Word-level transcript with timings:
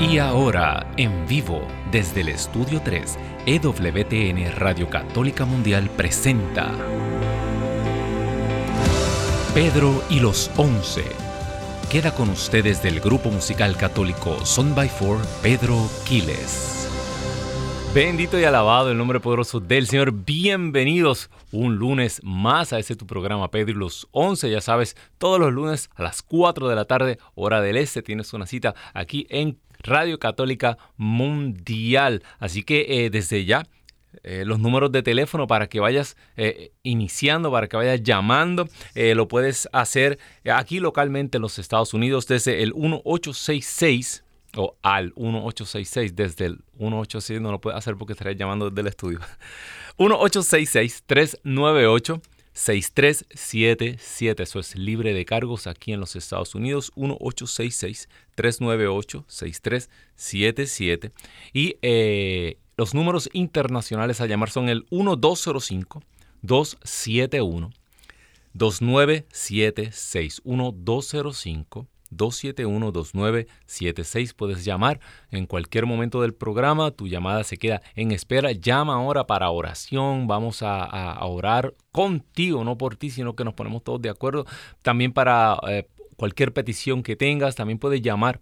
Y 0.00 0.18
ahora, 0.18 0.86
en 0.96 1.26
vivo, 1.26 1.60
desde 1.90 2.20
el 2.20 2.28
Estudio 2.28 2.80
3, 2.84 3.18
EWTN 3.46 4.54
Radio 4.54 4.88
Católica 4.88 5.44
Mundial 5.44 5.90
presenta 5.90 6.72
Pedro 9.54 10.04
y 10.08 10.20
los 10.20 10.52
Once. 10.56 11.02
Queda 11.90 12.14
con 12.14 12.28
ustedes 12.28 12.80
del 12.80 13.00
grupo 13.00 13.30
musical 13.30 13.76
católico 13.76 14.46
Son 14.46 14.72
by 14.72 14.88
Four, 14.88 15.18
Pedro 15.42 15.90
Quiles. 16.06 16.88
Bendito 17.92 18.38
y 18.38 18.44
alabado 18.44 18.92
el 18.92 18.98
nombre 18.98 19.18
poderoso 19.18 19.58
del 19.58 19.88
Señor. 19.88 20.12
Bienvenidos 20.12 21.28
un 21.50 21.74
lunes 21.74 22.20
más 22.22 22.72
a 22.72 22.78
este 22.78 22.94
tu 22.94 23.04
programa 23.04 23.50
Pedro 23.50 23.70
y 23.72 23.74
los 23.74 24.06
11. 24.12 24.48
Ya 24.48 24.60
sabes, 24.60 24.96
todos 25.16 25.40
los 25.40 25.52
lunes 25.52 25.90
a 25.96 26.04
las 26.04 26.22
4 26.22 26.68
de 26.68 26.76
la 26.76 26.84
tarde, 26.84 27.18
hora 27.34 27.60
del 27.60 27.76
este, 27.76 28.02
tienes 28.02 28.32
una 28.32 28.46
cita 28.46 28.76
aquí 28.94 29.26
en 29.30 29.58
Radio 29.80 30.18
Católica 30.18 30.78
Mundial. 30.96 32.22
Así 32.38 32.62
que 32.62 33.04
eh, 33.04 33.10
desde 33.10 33.44
ya 33.44 33.66
eh, 34.22 34.44
los 34.44 34.58
números 34.58 34.90
de 34.92 35.02
teléfono 35.02 35.46
para 35.46 35.68
que 35.68 35.80
vayas 35.80 36.16
eh, 36.36 36.72
iniciando, 36.82 37.50
para 37.50 37.68
que 37.68 37.76
vayas 37.76 38.02
llamando. 38.02 38.68
lo 38.94 39.28
puedes 39.28 39.68
hacer 39.72 40.18
aquí 40.52 40.80
localmente 40.80 41.38
en 41.38 41.42
los 41.42 41.58
Estados 41.58 41.94
Unidos 41.94 42.26
desde 42.26 42.62
el 42.62 42.74
1866 42.74 44.24
o 44.56 44.76
al 44.82 45.12
1866 45.16 46.16
desde 46.16 46.46
el 46.46 46.52
1866 46.78 47.40
no 47.40 47.52
lo 47.52 47.60
puede 47.60 47.76
hacer 47.76 47.96
porque 47.96 48.14
estaría 48.14 48.32
llamando 48.32 48.70
desde 48.70 48.80
el 48.80 48.86
estudio 48.86 49.18
1866 49.98 51.04
398 51.06 52.22
6377 52.58 54.42
eso 54.42 54.58
es 54.58 54.74
libre 54.74 55.14
de 55.14 55.24
cargos 55.24 55.68
aquí 55.68 55.92
en 55.92 56.00
los 56.00 56.16
Estados 56.16 56.56
Unidos 56.56 56.90
1866 56.96 58.08
398 58.34 59.24
6377 59.28 61.12
y 61.52 61.76
eh, 61.82 62.58
los 62.76 62.94
números 62.94 63.30
internacionales 63.32 64.20
a 64.20 64.26
llamar 64.26 64.50
son 64.50 64.68
el 64.68 64.88
1205 64.90 66.02
271 66.42 67.70
2976 68.54 70.42
1205 70.44 71.86
271-2976. 72.12 74.34
Puedes 74.34 74.64
llamar 74.64 75.00
en 75.30 75.46
cualquier 75.46 75.86
momento 75.86 76.22
del 76.22 76.34
programa. 76.34 76.90
Tu 76.90 77.06
llamada 77.08 77.44
se 77.44 77.58
queda 77.58 77.82
en 77.94 78.10
espera. 78.12 78.52
Llama 78.52 78.94
ahora 78.94 79.26
para 79.26 79.50
oración. 79.50 80.26
Vamos 80.26 80.62
a, 80.62 81.18
orar 81.26 81.74
contigo, 81.92 82.64
no 82.64 82.78
por 82.78 82.96
ti, 82.96 83.10
sino 83.10 83.34
que 83.34 83.44
nos 83.44 83.54
ponemos 83.54 83.84
todos 83.84 84.00
de 84.00 84.10
acuerdo. 84.10 84.46
También 84.82 85.12
para 85.12 85.58
eh, 85.68 85.88
cualquier 86.16 86.52
petición 86.52 87.02
que 87.02 87.16
tengas, 87.16 87.54
también 87.54 87.78
puedes 87.78 88.02
llamar 88.02 88.40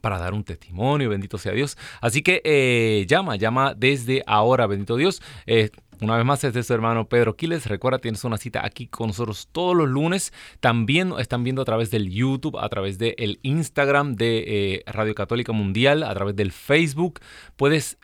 para 0.00 0.18
dar 0.18 0.34
un 0.34 0.44
testimonio, 0.44 1.08
bendito 1.08 1.38
sea 1.38 1.52
Dios. 1.52 1.76
Así 2.00 2.22
que 2.22 2.40
eh, 2.44 3.06
llama, 3.08 3.36
llama 3.36 3.74
desde 3.74 4.22
ahora, 4.26 4.66
bendito 4.66 4.96
Dios. 4.96 5.22
Eh, 5.46 5.70
una 6.00 6.16
vez 6.16 6.24
más, 6.24 6.42
este 6.44 6.60
es 6.60 6.66
su 6.66 6.72
hermano 6.72 7.08
Pedro 7.08 7.36
Quiles. 7.36 7.66
Recuerda, 7.66 7.98
tienes 7.98 8.24
una 8.24 8.38
cita 8.38 8.64
aquí 8.64 8.86
con 8.86 9.08
nosotros 9.08 9.48
todos 9.52 9.76
los 9.76 9.88
lunes. 9.88 10.32
También 10.60 11.12
están 11.18 11.44
viendo 11.44 11.60
a 11.60 11.66
través 11.66 11.90
del 11.90 12.10
YouTube, 12.10 12.56
a 12.58 12.68
través 12.70 12.98
del 12.98 13.38
Instagram 13.42 14.14
de 14.14 14.44
eh, 14.46 14.82
Radio 14.86 15.14
Católica 15.14 15.52
Mundial, 15.52 16.02
a 16.02 16.14
través 16.14 16.36
del 16.36 16.52
Facebook. 16.52 17.20
Puedes 17.56 17.98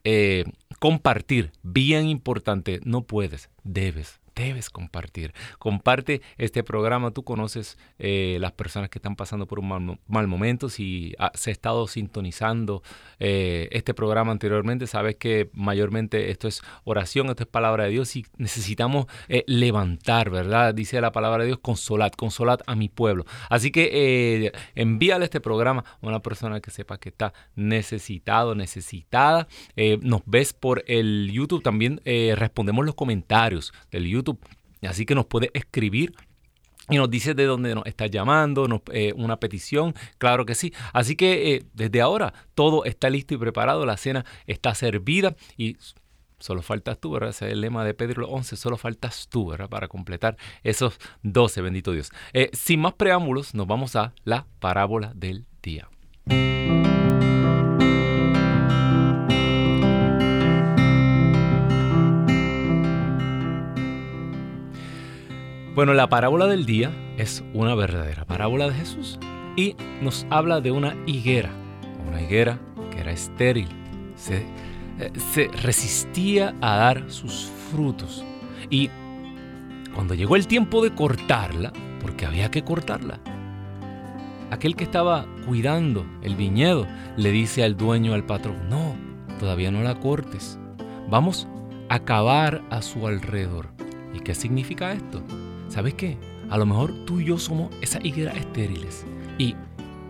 compartir, 0.79 1.53
bien 1.63 2.07
importante, 2.07 2.81
no 2.85 3.03
puedes, 3.03 3.49
debes 3.65 4.21
debes 4.37 4.71
compartir. 4.71 5.33
Comparte 5.59 6.21
este 6.37 6.63
programa. 6.63 7.11
Tú 7.11 7.25
conoces 7.25 7.79
eh, 7.99 8.37
las 8.41 8.53
personas 8.53 8.91
que 8.91 8.99
están 8.99 9.17
pasando 9.17 9.47
por 9.47 9.59
un 9.59 9.99
mal, 10.07 10.27
momento. 10.29 10.69
Si 10.69 11.15
has 11.19 11.49
estado 11.49 11.89
sintonizando 11.89 12.83
eh, 13.19 13.69
este 13.73 13.95
programa 13.95 14.33
anteriormente, 14.33 14.87
sabes 14.87 15.17
que 15.17 15.51
mayormente 15.55 16.31
esto 16.31 16.49
es 16.49 16.63
oración, 16.85 17.29
esto 17.29 17.45
es 17.45 17.49
palabra 17.49 17.85
de 17.85 17.91
Dios 17.91 18.15
y 18.17 18.27
necesitamos 18.37 19.07
eh, 19.29 19.43
levantar, 19.47 20.31
¿verdad? 20.31 20.75
Dice 20.75 21.01
la 21.01 21.13
palabra 21.13 21.43
de 21.43 21.47
Dios, 21.47 21.59
consolad, 21.61 22.13
consolad 22.13 22.61
a 22.67 22.75
mi 22.75 22.89
pueblo. 22.91 23.25
Así 23.49 23.71
que 23.71 24.53
envíale 24.75 25.25
este 25.25 25.41
programa 25.41 25.85
a 26.03 26.07
una 26.07 26.21
persona 26.21 26.61
que 26.61 26.71
sepa 26.71 26.99
que 26.99 27.09
está 27.09 27.33
necesitado, 27.55 28.55
necesitada. 28.55 29.49
nos 30.03 30.21
ves 30.27 30.53
por 30.53 30.85
el 30.87 31.31
YouTube, 31.33 31.63
también 31.63 32.03
respondemos 32.05 32.85
los 32.85 32.95
comentarios 32.95 33.73
del 33.91 34.07
YouTube 34.07 34.26
Así 34.83 35.05
que 35.07 35.15
nos 35.15 35.27
puede 35.27 35.51
escribir 35.55 36.15
y 36.89 36.97
nos 36.97 37.11
dice 37.11 37.35
de 37.35 37.45
dónde 37.45 37.75
nos 37.75 37.87
está 37.87 38.07
llamando, 38.07 38.67
eh, 38.93 39.13
una 39.17 39.39
petición, 39.39 39.95
claro 40.19 40.47
que 40.47 40.55
sí. 40.55 40.73
Así 40.93 41.17
que 41.17 41.55
eh, 41.55 41.67
desde 41.75 42.01
ahora 42.01 42.33
todo 42.55 42.85
está 42.85 43.11
listo 43.11 43.35
y 43.35 43.39
preparado, 43.39 43.85
la 43.87 43.97
cena 43.97 44.25
está 44.47 44.75
servida 44.75 45.35
y 45.57 45.77
solo 46.39 46.63
faltas 46.63 46.99
tú, 46.99 47.13
¿verdad? 47.13 47.31
Ese 47.31 47.47
es 47.47 47.53
el 47.53 47.61
lema 47.61 47.85
de 47.85 47.95
Pedro 47.95 48.29
11, 48.29 48.57
solo 48.57 48.77
faltas 48.77 49.29
tú, 49.29 49.49
¿verdad? 49.49 49.69
Para 49.69 49.89
completar 49.89 50.37
esos 50.63 50.99
12, 51.23 51.61
bendito 51.63 51.93
Dios. 51.93 52.13
Eh, 52.33 52.51
sin 52.53 52.81
más 52.81 52.95
preámbulos, 52.95 53.55
nos 53.55 53.67
vamos 53.67 53.97
a 53.97 54.13
la 54.25 54.47
parábola 54.61 55.13
del 55.15 55.45
día. 55.63 55.89
Bueno, 65.77 65.93
la 65.93 66.09
parábola 66.09 66.47
del 66.47 66.65
día 66.65 66.91
es 67.19 67.45
una 67.53 67.75
verdadera 67.75 68.25
parábola 68.25 68.67
de 68.67 68.77
Jesús 68.77 69.19
y 69.57 69.77
nos 70.01 70.27
habla 70.31 70.63
de 70.63 70.71
una 70.71 70.97
higuera, 71.05 71.51
una 72.09 72.23
higuera 72.23 72.59
que 72.91 73.01
era 73.01 73.13
estéril, 73.13 73.69
se, 74.15 74.47
eh, 74.99 75.13
se 75.35 75.49
resistía 75.49 76.55
a 76.63 76.77
dar 76.77 77.13
sus 77.13 77.53
frutos 77.71 78.25
y 78.71 78.89
cuando 79.95 80.15
llegó 80.15 80.37
el 80.37 80.47
tiempo 80.47 80.83
de 80.83 80.95
cortarla, 80.95 81.75
porque 82.01 82.25
había 82.25 82.51
que 82.51 82.65
cortarla, 82.65 83.21
aquel 84.51 84.77
que 84.77 84.85
estaba 84.85 85.27
cuidando 85.45 86.07
el 86.23 86.37
viñedo 86.37 86.87
le 87.19 87.33
dice 87.33 87.63
al 87.65 87.77
dueño, 87.77 88.15
al 88.15 88.25
patrón, 88.25 88.71
no, 88.71 88.97
todavía 89.39 89.71
no 89.71 89.83
la 89.83 90.01
cortes, 90.01 90.59
vamos 91.11 91.47
a 91.91 91.99
cavar 91.99 92.63
a 92.71 92.81
su 92.81 93.07
alrededor. 93.07 93.69
¿Y 94.15 94.21
qué 94.21 94.35
significa 94.35 94.93
esto? 94.93 95.23
¿Sabes 95.69 95.95
qué? 95.95 96.17
A 96.51 96.59
lo 96.59 96.67
mejor 96.67 96.93
tú 97.05 97.21
y 97.21 97.27
yo 97.27 97.39
somos 97.39 97.71
esas 97.81 98.05
higueras 98.05 98.37
estériles 98.37 99.05
y 99.39 99.55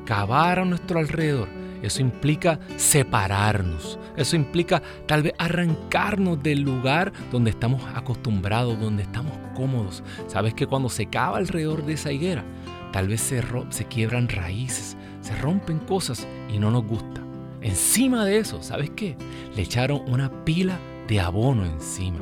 cavar 0.05 0.59
a 0.59 0.65
nuestro 0.65 0.99
alrededor, 0.99 1.49
eso 1.83 2.01
implica 2.01 2.59
separarnos, 2.77 3.99
eso 4.17 4.37
implica 4.37 4.83
tal 5.07 5.23
vez 5.23 5.35
arrancarnos 5.39 6.43
del 6.43 6.61
lugar 6.61 7.13
donde 7.31 7.51
estamos 7.51 7.83
acostumbrados, 7.95 8.79
donde 8.81 9.03
estamos 9.03 9.33
cómodos. 9.55 10.03
¿Sabes 10.27 10.55
que 10.55 10.67
cuando 10.67 10.89
se 10.89 11.07
cava 11.07 11.39
alrededor 11.39 11.85
de 11.85 11.95
esa 11.95 12.13
higuera, 12.13 12.45
tal 12.93 13.09
vez 13.09 13.21
se, 13.21 13.43
se 13.71 13.85
quiebran 13.87 14.29
raíces, 14.29 14.97
se 15.21 15.37
rompen 15.37 15.79
cosas 15.79 16.27
y 16.53 16.59
no 16.59 16.71
nos 16.71 16.85
gusta? 16.85 17.23
Encima 17.61 18.25
de 18.25 18.39
eso, 18.39 18.63
¿sabes 18.63 18.91
qué? 18.91 19.17
Le 19.55 19.63
echaron 19.63 20.03
una 20.07 20.45
pila 20.45 20.79
de 21.09 21.21
abono 21.21 21.65
encima, 21.65 22.21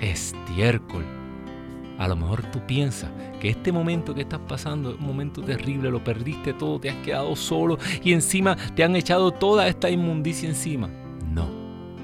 estiércol 0.00 1.19
a 2.00 2.08
lo 2.08 2.16
mejor 2.16 2.42
tú 2.50 2.60
piensas 2.66 3.10
que 3.40 3.50
este 3.50 3.72
momento 3.72 4.14
que 4.14 4.22
estás 4.22 4.40
pasando 4.48 4.90
es 4.90 4.98
un 4.98 5.06
momento 5.06 5.42
terrible, 5.42 5.90
lo 5.90 6.02
perdiste 6.02 6.54
todo, 6.54 6.80
te 6.80 6.88
has 6.88 6.96
quedado 6.96 7.36
solo 7.36 7.76
y 8.02 8.14
encima 8.14 8.56
te 8.74 8.82
han 8.82 8.96
echado 8.96 9.30
toda 9.32 9.68
esta 9.68 9.90
inmundicia 9.90 10.48
encima. 10.48 10.88
No, 11.30 11.46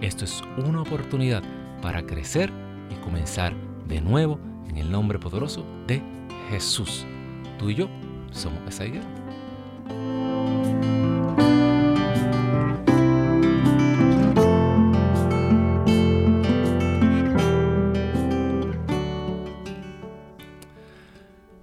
esto 0.02 0.26
es 0.26 0.42
una 0.58 0.82
oportunidad 0.82 1.42
para 1.80 2.04
crecer 2.04 2.52
y 2.90 3.02
comenzar 3.02 3.54
de 3.88 4.02
nuevo 4.02 4.38
en 4.68 4.76
el 4.76 4.90
nombre 4.90 5.18
poderoso 5.18 5.64
de 5.86 6.02
Jesús. 6.50 7.06
Tú 7.58 7.70
y 7.70 7.76
yo 7.76 7.88
somos 8.32 8.60
esa 8.68 8.84
higuera. 8.84 9.06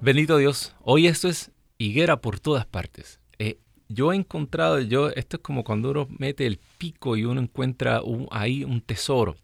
Bendito 0.04 0.36
Dios, 0.36 0.76
hoy 0.82 1.08
esto 1.08 1.30
es 1.30 1.50
higuera 1.78 2.20
por 2.20 2.38
todas 2.38 2.66
partes. 2.66 3.22
Eh, 3.40 3.58
yo 3.88 4.12
he 4.12 4.18
encontrado, 4.18 4.82
yo, 4.82 5.08
esto 5.08 5.38
es 5.38 5.42
como 5.42 5.64
cuando 5.64 5.92
uno 5.92 6.10
mete 6.10 6.46
el 6.46 6.60
pico 6.78 7.16
y 7.16 7.24
uno 7.24 7.40
encuentra 7.40 8.02
ahí 8.30 8.66
un 8.66 8.82
tesoro. 8.82 9.38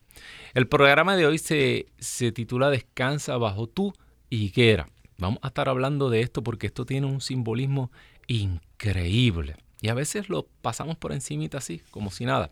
El 0.53 0.67
programa 0.67 1.15
de 1.15 1.25
hoy 1.25 1.37
se, 1.37 1.85
se 1.97 2.33
titula 2.33 2.69
Descansa 2.69 3.37
bajo 3.37 3.67
tu 3.67 3.93
higuera. 4.29 4.89
Vamos 5.17 5.39
a 5.43 5.47
estar 5.47 5.69
hablando 5.69 6.09
de 6.09 6.19
esto 6.19 6.43
porque 6.43 6.67
esto 6.67 6.85
tiene 6.85 7.07
un 7.07 7.21
simbolismo 7.21 7.89
increíble. 8.27 9.55
Y 9.79 9.87
a 9.87 9.93
veces 9.93 10.27
lo 10.27 10.45
pasamos 10.61 10.97
por 10.97 11.13
encimita 11.13 11.59
así, 11.59 11.81
como 11.89 12.11
si 12.11 12.25
nada. 12.25 12.51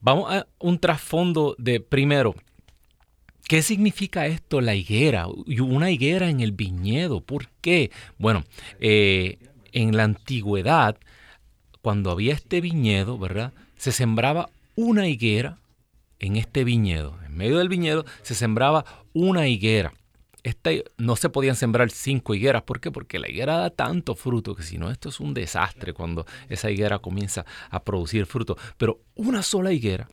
Vamos 0.00 0.32
a 0.32 0.46
un 0.58 0.78
trasfondo 0.78 1.54
de 1.58 1.80
primero, 1.80 2.34
¿Qué 3.50 3.62
significa 3.62 4.28
esto, 4.28 4.60
la 4.60 4.76
higuera? 4.76 5.26
Una 5.26 5.90
higuera 5.90 6.30
en 6.30 6.38
el 6.38 6.52
viñedo. 6.52 7.20
¿Por 7.20 7.48
qué? 7.60 7.90
Bueno, 8.16 8.44
eh, 8.78 9.40
en 9.72 9.96
la 9.96 10.04
antigüedad, 10.04 10.96
cuando 11.82 12.12
había 12.12 12.32
este 12.32 12.60
viñedo, 12.60 13.18
¿verdad? 13.18 13.52
Se 13.76 13.90
sembraba 13.90 14.50
una 14.76 15.08
higuera 15.08 15.58
en 16.20 16.36
este 16.36 16.62
viñedo. 16.62 17.18
En 17.26 17.36
medio 17.36 17.58
del 17.58 17.68
viñedo 17.68 18.04
se 18.22 18.36
sembraba 18.36 18.84
una 19.14 19.48
higuera. 19.48 19.94
Este, 20.44 20.84
no 20.96 21.16
se 21.16 21.28
podían 21.28 21.56
sembrar 21.56 21.90
cinco 21.90 22.36
higueras. 22.36 22.62
¿Por 22.62 22.78
qué? 22.78 22.92
Porque 22.92 23.18
la 23.18 23.28
higuera 23.28 23.56
da 23.56 23.70
tanto 23.70 24.14
fruto 24.14 24.54
que 24.54 24.62
si 24.62 24.78
no, 24.78 24.92
esto 24.92 25.08
es 25.08 25.18
un 25.18 25.34
desastre 25.34 25.92
cuando 25.92 26.24
esa 26.48 26.70
higuera 26.70 27.00
comienza 27.00 27.44
a 27.68 27.82
producir 27.82 28.26
fruto. 28.26 28.56
Pero 28.78 29.00
una 29.16 29.42
sola 29.42 29.72
higuera 29.72 30.06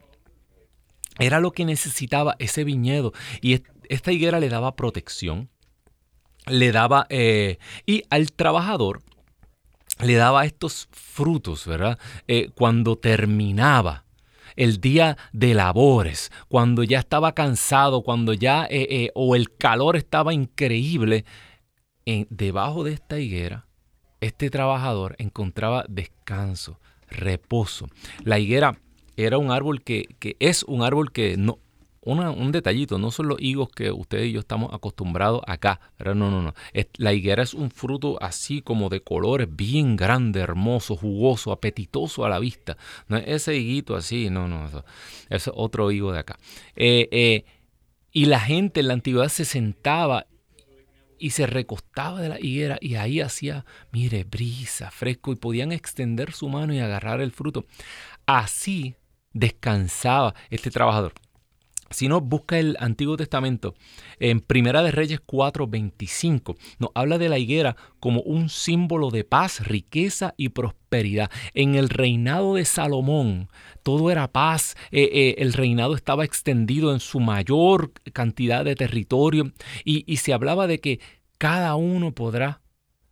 era 1.20 1.40
lo 1.40 1.52
que 1.52 1.66
necesitaba 1.66 2.36
ese 2.40 2.64
viñedo. 2.64 3.14
Y 3.42 3.64
esta 3.90 4.12
higuera 4.12 4.40
le 4.40 4.50
daba 4.50 4.76
protección, 4.76 5.50
le 6.46 6.72
daba... 6.72 7.08
Eh, 7.10 7.58
y 7.86 8.04
al 8.10 8.32
trabajador 8.32 9.02
le 10.04 10.16
daba 10.16 10.46
estos 10.46 10.88
frutos, 10.92 11.66
¿verdad? 11.66 11.98
Eh, 12.28 12.50
cuando 12.56 12.98
terminaba 12.98 14.06
el 14.56 14.80
día 14.80 15.18
de 15.34 15.54
labores, 15.54 16.32
cuando 16.48 16.84
ya 16.84 17.00
estaba 17.00 17.34
cansado, 17.34 18.04
cuando 18.04 18.34
ya 18.34 18.68
eh, 18.70 19.12
o 19.14 19.36
el 19.36 19.56
calor 19.56 19.96
estaba 19.96 20.34
increíble, 20.34 21.26
en, 22.06 22.26
debajo 22.30 22.84
de 22.84 22.94
esta 22.94 23.20
higuera, 23.20 23.68
este 24.22 24.50
trabajador 24.50 25.16
encontraba 25.20 25.86
descanso, 25.90 26.80
reposo. 27.10 27.88
La 28.24 28.40
higuera 28.40 28.80
era 29.18 29.38
un 29.38 29.52
árbol 29.52 29.84
que, 29.84 30.16
que 30.20 30.38
es 30.40 30.64
un 30.64 30.84
árbol 30.84 31.12
que 31.12 31.36
no, 31.38 31.60
un 32.08 32.52
detallito, 32.52 32.98
no 32.98 33.12
son 33.12 33.28
los 33.28 33.42
higos 33.42 33.70
que 33.70 33.92
ustedes 33.92 34.28
y 34.28 34.32
yo 34.32 34.40
estamos 34.40 34.74
acostumbrados 34.74 35.42
acá, 35.46 35.80
No, 36.00 36.16
no, 36.16 36.42
no. 36.42 36.54
la 36.98 37.14
higuera 37.14 37.44
es 37.44 37.54
un 37.54 37.70
fruto 37.70 38.18
así 38.22 38.62
como 38.62 38.90
de 38.90 39.02
colores 39.02 39.48
bien 39.52 39.96
grande, 39.98 40.40
hermoso, 40.40 40.96
jugoso, 40.96 41.52
apetitoso 41.52 42.24
a 42.24 42.30
la 42.30 42.40
vista. 42.40 42.78
No 43.10 43.18
es 43.18 43.28
ese 43.28 43.58
higuito 43.58 43.96
así, 43.96 44.30
no, 44.30 44.48
no, 44.48 44.66
eso, 44.68 44.86
es 45.30 45.52
otro 45.54 45.92
higo 45.92 46.14
de 46.14 46.20
acá. 46.20 46.40
Eh, 46.76 47.10
eh, 47.12 47.46
y 48.14 48.26
la 48.26 48.40
gente 48.40 48.80
en 48.80 48.88
la 48.88 48.94
antigüedad 48.94 49.30
se 49.30 49.44
sentaba 49.44 50.28
y 51.20 51.32
se 51.32 51.46
recostaba 51.46 52.22
de 52.22 52.30
la 52.30 52.40
higuera 52.40 52.78
y 52.80 52.96
ahí 52.96 53.20
hacía, 53.20 53.66
mire, 53.92 54.24
brisa, 54.24 54.92
fresco 54.92 55.34
y 55.34 55.36
podían 55.36 55.72
extender 55.72 56.32
su 56.32 56.48
mano 56.48 56.74
y 56.74 56.80
agarrar 56.80 57.20
el 57.22 57.32
fruto. 57.32 57.66
Así 58.26 58.96
descansaba 59.40 60.34
este 60.50 60.72
trabajador. 60.72 61.14
Si 61.90 62.10
no, 62.10 62.20
busca 62.20 62.60
el 62.60 62.76
Antiguo 62.80 63.16
Testamento. 63.16 63.74
En 64.20 64.42
Primera 64.42 64.84
de 64.84 64.92
Reyes 64.92 65.22
4:25 65.26 66.58
nos 66.80 66.90
habla 66.94 67.18
de 67.18 67.30
la 67.30 67.38
higuera 67.38 67.78
como 68.00 68.22
un 68.22 68.50
símbolo 68.50 69.10
de 69.10 69.24
paz, 69.24 69.66
riqueza 69.66 70.34
y 70.36 70.50
prosperidad. 70.50 71.32
En 71.54 71.76
el 71.76 71.88
reinado 71.90 72.56
de 72.56 72.66
Salomón 72.66 73.48
todo 73.84 74.12
era 74.12 74.32
paz. 74.32 74.76
Eh, 74.92 75.10
eh, 75.14 75.36
el 75.38 75.54
reinado 75.54 75.96
estaba 75.96 76.26
extendido 76.26 76.92
en 76.92 77.00
su 77.00 77.22
mayor 77.22 77.94
cantidad 78.12 78.66
de 78.66 78.76
territorio 78.76 79.54
y, 79.86 80.04
y 80.12 80.18
se 80.18 80.34
hablaba 80.34 80.68
de 80.68 80.80
que 80.80 81.00
cada 81.38 81.76
uno 81.76 82.12
podrá 82.12 82.62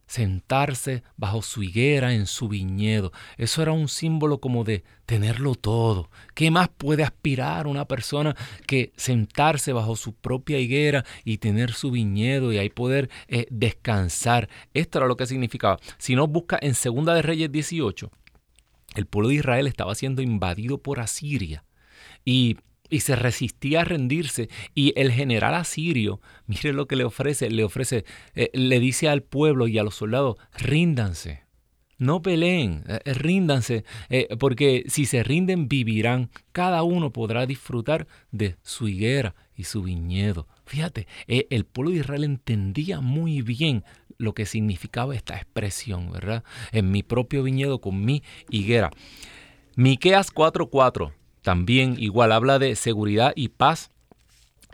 sentarse 0.08 1.04
bajo 1.18 1.42
su 1.42 1.64
higuera 1.64 2.14
en 2.14 2.26
su 2.28 2.48
viñedo. 2.48 3.12
Eso 3.38 3.62
era 3.62 3.72
un 3.72 3.88
símbolo 3.88 4.40
como 4.40 4.64
de 4.64 4.84
tenerlo 5.06 5.56
todo. 5.56 6.10
¿Qué 6.34 6.52
más 6.52 6.70
puede 6.70 7.04
aspirar 7.04 7.68
una 7.68 7.86
persona 7.86 8.36
que 8.68 8.94
sentarse 8.96 9.74
bajo 9.74 9.96
su 9.96 10.14
propia 10.14 10.60
higuera 10.60 11.06
y 11.24 11.38
tener 11.38 11.74
su 11.74 11.92
viñedo 11.92 12.52
y 12.52 12.58
ahí 12.58 12.70
poder 12.70 13.10
eh, 13.28 13.48
descansar? 13.50 14.50
Esto 14.74 15.00
era 15.00 15.08
lo 15.08 15.18
que 15.18 15.28
significaba. 15.28 15.80
Si 15.98 16.16
no 16.16 16.28
busca 16.28 16.58
en 16.62 16.76
Segunda 16.76 17.14
de 17.14 17.22
Reyes 17.22 17.52
18, 17.52 18.12
el 18.96 19.06
pueblo 19.06 19.30
de 19.30 19.36
Israel 19.36 19.68
estaba 19.68 19.96
siendo 19.96 20.22
invadido 20.22 20.78
por 20.78 21.00
Asiria. 21.00 21.64
Y 22.24 22.58
y 22.96 23.02
se 23.02 23.18
resistía 23.18 23.82
a 23.82 23.84
rendirse. 23.84 24.48
Y 24.74 24.94
el 24.96 25.12
general 25.12 25.54
asirio, 25.54 26.22
mire 26.48 26.72
lo 26.72 26.88
que 26.88 26.96
le 26.96 27.04
ofrece, 27.04 27.50
le 27.50 27.66
ofrece, 27.66 28.06
eh, 28.36 28.50
le 28.54 28.80
dice 28.80 29.10
al 29.10 29.22
pueblo 29.22 29.68
y 29.68 29.78
a 29.78 29.84
los 29.84 29.96
soldados, 29.96 30.38
ríndanse, 30.58 31.44
no 31.98 32.22
peleen, 32.22 32.86
eh, 32.88 33.02
eh, 33.04 33.14
ríndanse, 33.14 33.84
porque 34.40 34.86
si 34.88 35.06
se 35.06 35.24
rinden 35.24 35.68
vivirán, 35.68 36.30
cada 36.54 36.84
uno 36.84 37.12
podrá 37.12 37.46
disfrutar 37.46 38.08
de 38.32 38.56
su 38.64 38.88
higuera 38.88 39.36
y 39.58 39.66
su 39.66 39.84
viñedo. 39.84 40.48
Fíjate, 40.66 41.06
el 41.28 41.66
pueblo 41.66 41.92
de 41.92 41.98
Israel 41.98 42.24
entendía 42.24 43.02
muy 43.02 43.42
bien 43.42 43.84
lo 44.18 44.34
que 44.34 44.46
significaba 44.46 45.16
esta 45.16 45.36
expresión, 45.36 46.14
¿verdad? 46.14 46.46
En 46.72 46.92
mi 46.92 47.04
propio 47.04 47.44
viñedo 47.44 47.82
con 47.82 48.06
mi 48.06 48.24
higuera. 48.50 48.90
Miqueas 49.76 50.32
4:4 50.32 51.12
también 51.46 51.96
igual 52.00 52.32
habla 52.32 52.58
de 52.58 52.76
seguridad 52.76 53.32
y 53.36 53.50
paz 53.50 53.92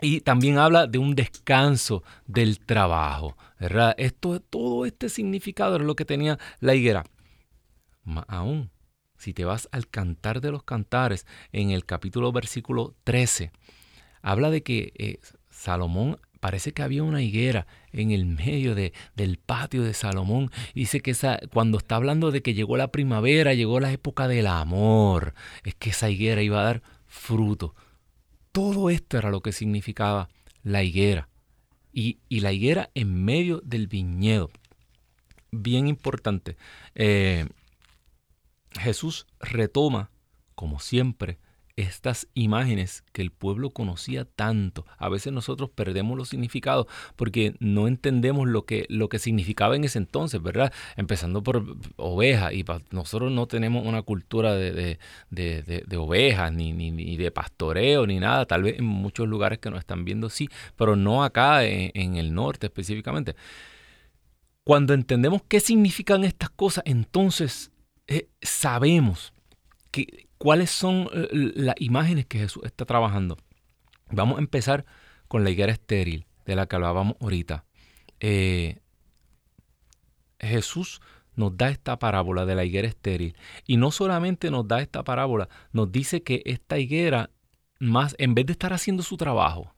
y 0.00 0.22
también 0.22 0.56
habla 0.56 0.86
de 0.86 0.96
un 0.96 1.14
descanso 1.14 2.02
del 2.26 2.60
trabajo, 2.60 3.36
¿verdad? 3.60 3.94
Esto, 3.98 4.40
todo 4.40 4.86
este 4.86 5.10
significado 5.10 5.76
era 5.76 5.84
lo 5.84 5.94
que 5.94 6.06
tenía 6.06 6.38
la 6.60 6.74
higuera. 6.74 7.04
Más 8.04 8.24
aún, 8.26 8.70
si 9.18 9.34
te 9.34 9.44
vas 9.44 9.68
al 9.70 9.86
cantar 9.86 10.40
de 10.40 10.50
los 10.50 10.62
cantares, 10.62 11.26
en 11.52 11.72
el 11.72 11.84
capítulo 11.84 12.32
versículo 12.32 12.94
13, 13.04 13.52
habla 14.22 14.48
de 14.48 14.62
que 14.62 14.94
eh, 14.96 15.18
Salomón 15.50 16.20
parece 16.42 16.72
que 16.72 16.82
había 16.82 17.04
una 17.04 17.22
higuera 17.22 17.68
en 17.92 18.10
el 18.10 18.26
medio 18.26 18.74
de, 18.74 18.92
del 19.14 19.38
patio 19.38 19.84
de 19.84 19.94
Salomón. 19.94 20.50
Dice 20.74 20.98
que 20.98 21.12
esa, 21.12 21.38
cuando 21.52 21.78
está 21.78 21.94
hablando 21.94 22.32
de 22.32 22.42
que 22.42 22.52
llegó 22.52 22.76
la 22.76 22.90
primavera, 22.90 23.54
llegó 23.54 23.78
la 23.78 23.92
época 23.92 24.26
del 24.26 24.48
amor, 24.48 25.34
es 25.62 25.76
que 25.76 25.90
esa 25.90 26.10
higuera 26.10 26.42
iba 26.42 26.60
a 26.60 26.64
dar 26.64 26.82
fruto. 27.06 27.76
Todo 28.50 28.90
esto 28.90 29.18
era 29.18 29.30
lo 29.30 29.40
que 29.40 29.52
significaba 29.52 30.30
la 30.64 30.82
higuera. 30.82 31.28
Y, 31.92 32.18
la 32.28 32.52
higuera 32.52 32.90
en 32.96 33.24
medio 33.24 33.60
del 33.64 33.86
viñedo. 33.86 34.50
Bien 35.52 35.86
importante. 35.86 36.56
Eh, 36.96 37.46
Jesús 38.72 39.28
retoma, 39.38 40.10
como 40.56 40.80
siempre, 40.80 41.38
estas 41.76 42.28
imágenes 42.34 43.04
que 43.12 43.22
el 43.22 43.30
pueblo 43.30 43.70
conocía 43.70 44.24
tanto. 44.24 44.86
A 44.98 45.08
veces 45.08 45.32
nosotros 45.32 45.70
perdemos 45.70 46.16
los 46.16 46.28
significados 46.28 46.86
porque 47.16 47.54
no 47.60 47.88
entendemos 47.88 48.48
lo 48.48 48.64
que, 48.64 48.86
lo 48.88 49.08
que 49.08 49.18
significaba 49.18 49.76
en 49.76 49.84
ese 49.84 49.98
entonces, 49.98 50.42
¿verdad? 50.42 50.72
Empezando 50.96 51.42
por 51.42 51.76
ovejas 51.96 52.52
y 52.52 52.64
nosotros 52.90 53.32
no 53.32 53.46
tenemos 53.46 53.86
una 53.86 54.02
cultura 54.02 54.54
de, 54.54 54.98
ovejas 55.96 56.52
ni, 56.52 56.72
ni, 56.72 57.16
de 57.16 57.30
pastoreo 57.30 58.06
ni 58.06 58.18
nada. 58.20 58.46
Tal 58.46 58.62
vez 58.62 58.78
en 58.78 58.84
muchos 58.84 59.28
lugares 59.28 59.58
que 59.58 59.70
nos 59.70 59.80
están 59.80 60.04
viendo 60.04 60.30
sí, 60.30 60.48
pero 60.76 60.96
no 60.96 61.24
acá 61.24 61.64
en, 61.64 62.16
el 62.16 62.34
norte 62.34 62.66
específicamente. 62.66 63.34
Cuando 64.64 64.94
entendemos 64.94 65.42
qué 65.48 65.60
significan 65.60 66.24
estas 66.24 66.50
cosas, 66.50 66.84
entonces 66.86 67.72
eh, 68.06 68.28
sabemos 68.42 69.32
que, 69.90 70.28
¿Cuáles 70.42 70.72
son 70.72 71.08
eh, 71.12 71.52
las 71.54 71.76
imágenes 71.78 72.26
que 72.26 72.40
Jesús 72.40 72.64
está 72.64 72.84
trabajando? 72.84 73.38
Vamos 74.10 74.38
a 74.38 74.40
empezar 74.40 74.84
con 75.28 75.44
la 75.44 75.50
higuera 75.50 75.70
estéril, 75.70 76.26
de 76.44 76.56
la 76.56 76.66
que 76.66 76.74
hablábamos 76.74 77.14
ahorita. 77.20 77.64
Eh, 78.18 78.80
Jesús 80.40 81.00
nos 81.36 81.56
da 81.56 81.70
esta 81.70 82.00
parábola 82.00 82.44
de 82.44 82.56
la 82.56 82.64
higuera 82.64 82.88
estéril. 82.88 83.36
Y 83.68 83.76
no 83.76 83.92
solamente 83.92 84.50
nos 84.50 84.66
da 84.66 84.82
esta 84.82 85.04
parábola, 85.04 85.48
nos 85.70 85.92
dice 85.92 86.24
que 86.24 86.42
esta 86.44 86.76
higuera, 86.76 87.30
más, 87.78 88.16
en 88.18 88.34
vez 88.34 88.46
de 88.46 88.54
estar 88.54 88.72
haciendo 88.72 89.04
su 89.04 89.16
trabajo, 89.16 89.72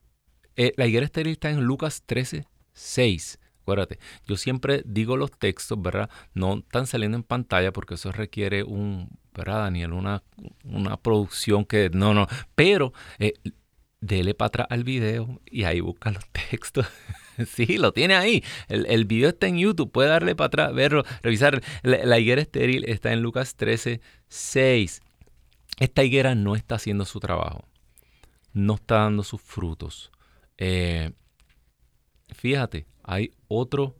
eh, 0.56 0.72
la 0.78 0.86
higuera 0.86 1.04
estéril 1.04 1.32
está 1.32 1.50
en 1.50 1.62
Lucas 1.62 2.04
13, 2.06 2.46
6. 2.72 3.38
Acuérdate, 3.60 3.98
yo 4.26 4.38
siempre 4.38 4.82
digo 4.86 5.18
los 5.18 5.30
textos, 5.30 5.82
¿verdad? 5.82 6.08
No 6.32 6.60
están 6.60 6.86
saliendo 6.86 7.18
en 7.18 7.22
pantalla 7.22 7.70
porque 7.70 7.96
eso 7.96 8.12
requiere 8.12 8.62
un, 8.62 9.10
¿verdad, 9.34 9.64
Daniel? 9.64 9.92
Una, 9.92 10.22
una 10.64 10.96
producción 10.96 11.64
que, 11.64 11.90
no, 11.92 12.14
no, 12.14 12.26
pero 12.54 12.92
eh, 13.18 13.34
dele 14.00 14.34
para 14.34 14.48
atrás 14.48 14.66
al 14.70 14.84
video 14.84 15.40
y 15.46 15.64
ahí 15.64 15.80
busca 15.80 16.10
los 16.10 16.24
textos. 16.50 16.86
sí, 17.46 17.78
lo 17.78 17.92
tiene 17.92 18.14
ahí. 18.14 18.44
El, 18.68 18.86
el, 18.86 19.04
video 19.04 19.30
está 19.30 19.46
en 19.46 19.58
YouTube, 19.58 19.90
puede 19.90 20.08
darle 20.08 20.34
para 20.36 20.46
atrás, 20.46 20.74
verlo, 20.74 21.04
revisar. 21.22 21.62
La, 21.82 22.18
higuera 22.18 22.42
estéril 22.42 22.84
está 22.84 23.12
en 23.12 23.22
Lucas 23.22 23.56
13, 23.56 24.00
6. 24.28 25.02
Esta 25.80 26.04
higuera 26.04 26.34
no 26.34 26.54
está 26.54 26.76
haciendo 26.76 27.04
su 27.04 27.18
trabajo, 27.18 27.66
no 28.52 28.74
está 28.74 28.96
dando 28.96 29.24
sus 29.24 29.40
frutos. 29.40 30.12
Eh, 30.56 31.12
fíjate, 32.28 32.86
hay 33.02 33.32
otro 33.48 33.96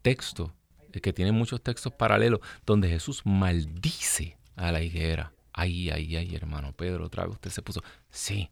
texto 0.00 0.54
eh, 0.92 1.00
que 1.00 1.12
tiene 1.12 1.32
muchos 1.32 1.60
textos 1.62 1.92
paralelos 1.92 2.40
donde 2.64 2.88
Jesús 2.88 3.22
maldice 3.26 4.37
a 4.58 4.72
la 4.72 4.82
higuera. 4.82 5.32
Ay, 5.52 5.90
ay, 5.90 6.16
ay, 6.16 6.34
hermano 6.34 6.72
Pedro, 6.72 7.06
otra 7.06 7.24
vez 7.24 7.34
usted 7.34 7.50
se 7.50 7.62
puso. 7.62 7.82
Sí, 8.10 8.50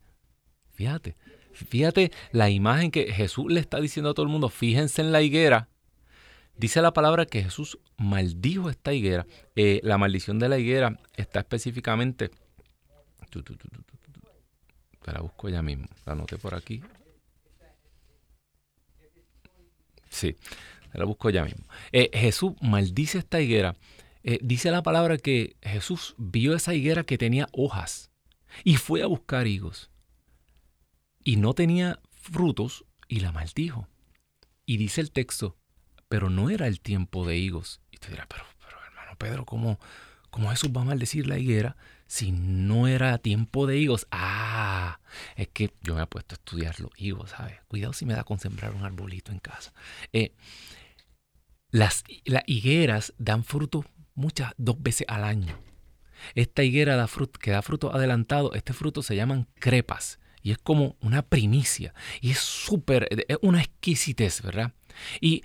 fíjate, 0.73 1.17
fíjate 1.53 2.11
la 2.33 2.51
imagen 2.51 2.91
que 2.91 3.13
Jesús 3.13 3.53
le 3.53 3.61
está 3.61 3.81
diciendo 3.81 4.11
a 4.11 4.15
todo 4.15 4.25
el 4.25 4.33
mundo. 4.33 4.49
Fíjense 4.49 5.03
en 5.03 5.13
la 5.13 5.23
higuera, 5.23 5.69
Dice 6.57 6.81
la 6.81 6.93
palabra 6.93 7.27
que 7.27 7.43
Jesús 7.43 7.79
maldijo 7.99 8.71
esta 8.71 8.95
higuera. 8.95 9.27
Eh, 9.57 9.81
la 9.83 9.99
maldición 9.99 10.39
de 10.39 10.49
la 10.49 10.59
higuera 10.59 10.99
está 11.17 11.41
específicamente... 11.41 12.31
Te 15.03 15.13
la 15.13 15.21
busco 15.21 15.49
ya 15.49 15.63
mismo. 15.63 15.87
La 16.07 16.15
anoté 16.15 16.39
por 16.39 16.55
aquí. 16.55 16.83
Sí, 20.09 20.35
te 20.91 20.99
la 20.99 21.05
busco 21.05 21.29
ya 21.29 21.45
mismo. 21.45 21.65
Eh, 21.93 22.11
Jesús 22.15 22.55
maldice 22.63 23.19
esta 23.19 23.41
higuera. 23.41 23.77
Eh, 24.27 24.39
dice 24.43 24.71
la 24.71 24.83
palabra 24.83 25.17
que 25.17 25.57
Jesús 25.63 26.15
vio 26.19 26.55
esa 26.55 26.75
higuera 26.75 27.05
que 27.05 27.17
tenía 27.17 27.49
hojas 27.53 28.11
y 28.63 28.77
fue 28.77 29.03
a 29.03 29.07
buscar 29.07 29.47
higos. 29.47 29.91
Y 31.25 31.37
no 31.37 31.55
tenía 31.55 32.01
frutos 32.11 32.85
y 33.09 33.21
la 33.21 33.33
maldijo. 33.33 33.89
Y 34.67 34.77
dice 34.77 35.01
el 35.01 35.11
texto 35.11 35.57
pero 36.09 36.31
no 36.31 36.51
era 36.51 36.67
el 36.67 36.81
tiempo 36.81 37.27
de 37.27 37.37
higos. 37.37 37.81
Y 37.91 37.99
te 37.99 38.11
dirás, 38.11 38.27
pero, 38.29 38.45
pero 38.65 38.79
hermano 38.85 39.17
Pedro, 39.19 39.45
¿cómo, 39.45 39.79
¿cómo 40.31 40.51
Jesús 40.51 40.71
va 40.77 40.83
a 40.83 40.85
maldecir 40.85 41.27
la 41.27 41.39
higuera 41.39 41.77
si 42.07 42.33
no 42.33 42.87
era 42.87 43.19
tiempo 43.19 43.67
de 43.67 43.79
higos? 43.79 44.07
Ah, 44.11 45.01
es 45.35 45.49
que 45.49 45.73
yo 45.83 45.95
me 45.95 46.03
he 46.03 46.07
puesto 46.07 46.35
a 46.35 46.39
estudiar 46.39 46.79
los 46.81 46.91
higos, 46.97 47.31
¿sabes? 47.31 47.61
Cuidado 47.69 47.93
si 47.93 48.07
me 48.07 48.15
da 48.15 48.25
con 48.25 48.39
sembrar 48.39 48.75
un 48.75 48.85
arbolito 48.85 49.33
en 49.33 49.39
casa. 49.39 49.73
Eh, 50.13 50.35
las, 51.71 52.05
las 52.25 52.45
higueras 52.47 53.13
dan 53.19 53.45
fruto 53.45 53.85
muchas, 54.17 54.53
dos 54.57 54.83
veces 54.83 55.07
al 55.09 55.25
año. 55.25 55.59
Esta 56.35 56.65
higuera 56.65 56.97
da 56.97 57.07
fruto, 57.07 57.39
que 57.39 57.53
da 57.53 57.63
fruto 57.63 57.95
adelantado, 57.95 58.55
este 58.55 58.73
fruto 58.73 59.03
se 59.03 59.15
llaman 59.15 59.47
crepas 59.55 60.19
y 60.43 60.51
es 60.51 60.59
como 60.59 60.97
una 61.01 61.23
primicia 61.23 61.95
y 62.21 62.31
es 62.31 62.39
súper, 62.39 63.09
es 63.29 63.39
una 63.43 63.61
exquisitez, 63.61 64.43
¿verdad? 64.43 64.73
Y 65.21 65.43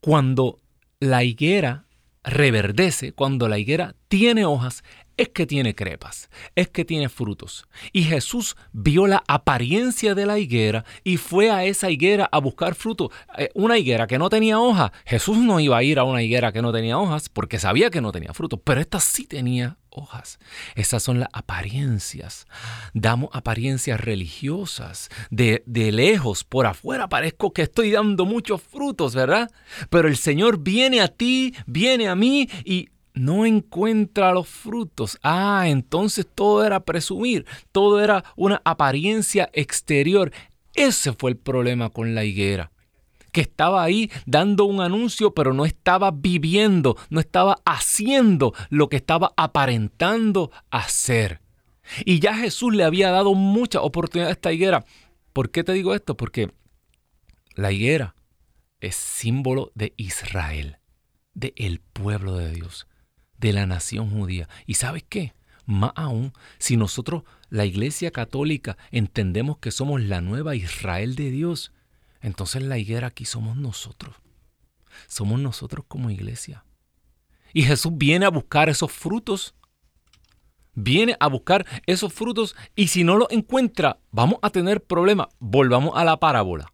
cuando 0.00 0.60
la 1.00 1.22
higuera 1.24 1.84
reverdece, 2.24 3.12
cuando 3.12 3.48
la 3.48 3.58
higuera 3.58 3.94
tiene 4.08 4.44
hojas, 4.44 4.82
es 5.16 5.30
que 5.30 5.46
tiene 5.46 5.74
crepas, 5.74 6.28
es 6.54 6.68
que 6.68 6.84
tiene 6.84 7.08
frutos. 7.08 7.66
Y 7.92 8.04
Jesús 8.04 8.56
vio 8.72 9.06
la 9.06 9.22
apariencia 9.28 10.14
de 10.14 10.26
la 10.26 10.38
higuera 10.38 10.84
y 11.04 11.16
fue 11.16 11.50
a 11.50 11.64
esa 11.64 11.90
higuera 11.90 12.28
a 12.30 12.38
buscar 12.38 12.74
fruto. 12.74 13.10
Eh, 13.38 13.50
una 13.54 13.78
higuera 13.78 14.06
que 14.06 14.18
no 14.18 14.28
tenía 14.28 14.58
hojas, 14.58 14.90
Jesús 15.04 15.38
no 15.38 15.60
iba 15.60 15.76
a 15.76 15.82
ir 15.82 15.98
a 15.98 16.04
una 16.04 16.22
higuera 16.22 16.52
que 16.52 16.62
no 16.62 16.72
tenía 16.72 16.98
hojas 16.98 17.28
porque 17.28 17.58
sabía 17.58 17.90
que 17.90 18.00
no 18.00 18.12
tenía 18.12 18.34
fruto, 18.34 18.58
pero 18.58 18.80
esta 18.80 19.00
sí 19.00 19.26
tenía 19.26 19.78
hojas. 19.96 20.38
Esas 20.74 21.02
son 21.02 21.20
las 21.20 21.28
apariencias. 21.32 22.46
Damos 22.92 23.30
apariencias 23.32 23.98
religiosas. 23.98 25.08
De, 25.30 25.62
de 25.66 25.92
lejos, 25.92 26.44
por 26.44 26.66
afuera, 26.66 27.08
parezco 27.08 27.52
que 27.52 27.62
estoy 27.62 27.90
dando 27.90 28.26
muchos 28.26 28.62
frutos, 28.62 29.14
¿verdad? 29.14 29.50
Pero 29.90 30.08
el 30.08 30.16
Señor 30.16 30.58
viene 30.58 31.00
a 31.00 31.08
ti, 31.08 31.54
viene 31.66 32.08
a 32.08 32.14
mí 32.14 32.48
y 32.64 32.90
no 33.16 33.44
encuentra 33.44 34.32
los 34.32 34.46
frutos. 34.46 35.18
Ah, 35.24 35.64
entonces 35.66 36.26
todo 36.32 36.64
era 36.64 36.80
presumir, 36.80 37.44
todo 37.72 38.00
era 38.00 38.22
una 38.36 38.62
apariencia 38.64 39.50
exterior. 39.52 40.30
Ese 40.74 41.12
fue 41.12 41.32
el 41.32 41.36
problema 41.36 41.90
con 41.90 42.14
la 42.14 42.24
higuera 42.24 42.70
que 43.32 43.42
estaba 43.42 43.82
ahí 43.82 44.10
dando 44.24 44.64
un 44.64 44.80
anuncio, 44.80 45.34
pero 45.34 45.52
no 45.52 45.66
estaba 45.66 46.10
viviendo, 46.10 46.96
no 47.10 47.20
estaba 47.20 47.58
haciendo 47.66 48.54
lo 48.70 48.88
que 48.88 48.96
estaba 48.96 49.34
aparentando 49.36 50.50
hacer. 50.70 51.42
Y 52.06 52.18
ya 52.18 52.34
Jesús 52.34 52.74
le 52.74 52.82
había 52.82 53.10
dado 53.10 53.34
mucha 53.34 53.82
oportunidad 53.82 54.30
a 54.30 54.32
esta 54.32 54.54
higuera. 54.54 54.86
¿Por 55.34 55.50
qué 55.50 55.64
te 55.64 55.74
digo 55.74 55.94
esto? 55.94 56.16
Porque 56.16 56.50
la 57.54 57.72
higuera 57.72 58.14
es 58.80 58.96
símbolo 58.96 59.70
de 59.74 59.92
Israel, 59.98 60.78
de 61.34 61.52
el 61.56 61.80
pueblo 61.80 62.36
de 62.36 62.52
Dios, 62.52 62.86
de 63.38 63.52
la 63.52 63.66
nación 63.66 64.10
judía. 64.10 64.48
¿Y 64.66 64.74
sabes 64.74 65.04
qué? 65.08 65.34
Más 65.66 65.92
aún, 65.96 66.32
si 66.58 66.76
nosotros, 66.76 67.24
la 67.50 67.64
Iglesia 67.64 68.10
Católica, 68.10 68.76
entendemos 68.90 69.58
que 69.58 69.70
somos 69.70 70.00
la 70.00 70.20
nueva 70.20 70.54
Israel 70.54 71.16
de 71.16 71.30
Dios, 71.30 71.72
entonces 72.20 72.62
la 72.62 72.78
higuera 72.78 73.08
aquí 73.08 73.24
somos 73.24 73.56
nosotros. 73.56 74.16
Somos 75.06 75.40
nosotros 75.40 75.84
como 75.88 76.10
iglesia. 76.10 76.64
Y 77.52 77.62
Jesús 77.62 77.92
viene 77.94 78.26
a 78.26 78.30
buscar 78.30 78.68
esos 78.68 78.90
frutos. 78.90 79.54
Viene 80.74 81.16
a 81.20 81.28
buscar 81.28 81.64
esos 81.86 82.12
frutos 82.12 82.54
y 82.74 82.88
si 82.88 83.02
no 83.02 83.16
los 83.16 83.28
encuentra, 83.30 83.98
vamos 84.10 84.38
a 84.42 84.50
tener 84.50 84.82
problemas. 84.82 85.28
Volvamos 85.38 85.92
a 85.94 86.04
la 86.04 86.18
parábola. 86.18 86.72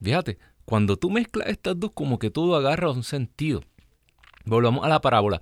Fíjate, 0.00 0.38
cuando 0.64 0.96
tú 0.96 1.10
mezclas 1.10 1.48
estas 1.48 1.80
dos, 1.80 1.90
como 1.94 2.18
que 2.18 2.30
todo 2.30 2.54
agarra 2.54 2.90
un 2.90 3.02
sentido. 3.02 3.64
Volvamos 4.48 4.84
a 4.84 4.88
la 4.88 5.00
parábola. 5.00 5.40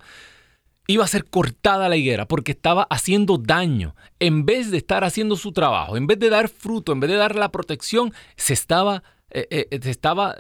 Iba 0.89 1.05
a 1.05 1.09
ser 1.09 1.25
cortada 1.25 1.89
la 1.89 1.97
higuera 1.97 2.29
porque 2.29 2.53
estaba 2.53 2.87
haciendo 2.91 3.39
daño. 3.39 3.97
En 4.21 4.47
vez 4.47 4.71
de 4.71 4.79
estar 4.79 5.03
haciendo 5.03 5.37
su 5.37 5.53
trabajo, 5.53 5.97
en 5.97 6.07
vez 6.07 6.19
de 6.19 6.31
dar 6.31 6.49
fruto, 6.49 6.93
en 6.93 7.01
vez 7.01 7.11
de 7.11 7.17
dar 7.17 7.35
la 7.35 7.51
protección, 7.51 8.13
se 8.37 8.53
estaba 8.53 9.03
eh, 9.31 9.49
eh, 9.51 9.69
eh, 9.71 9.81
estaba 9.85 10.37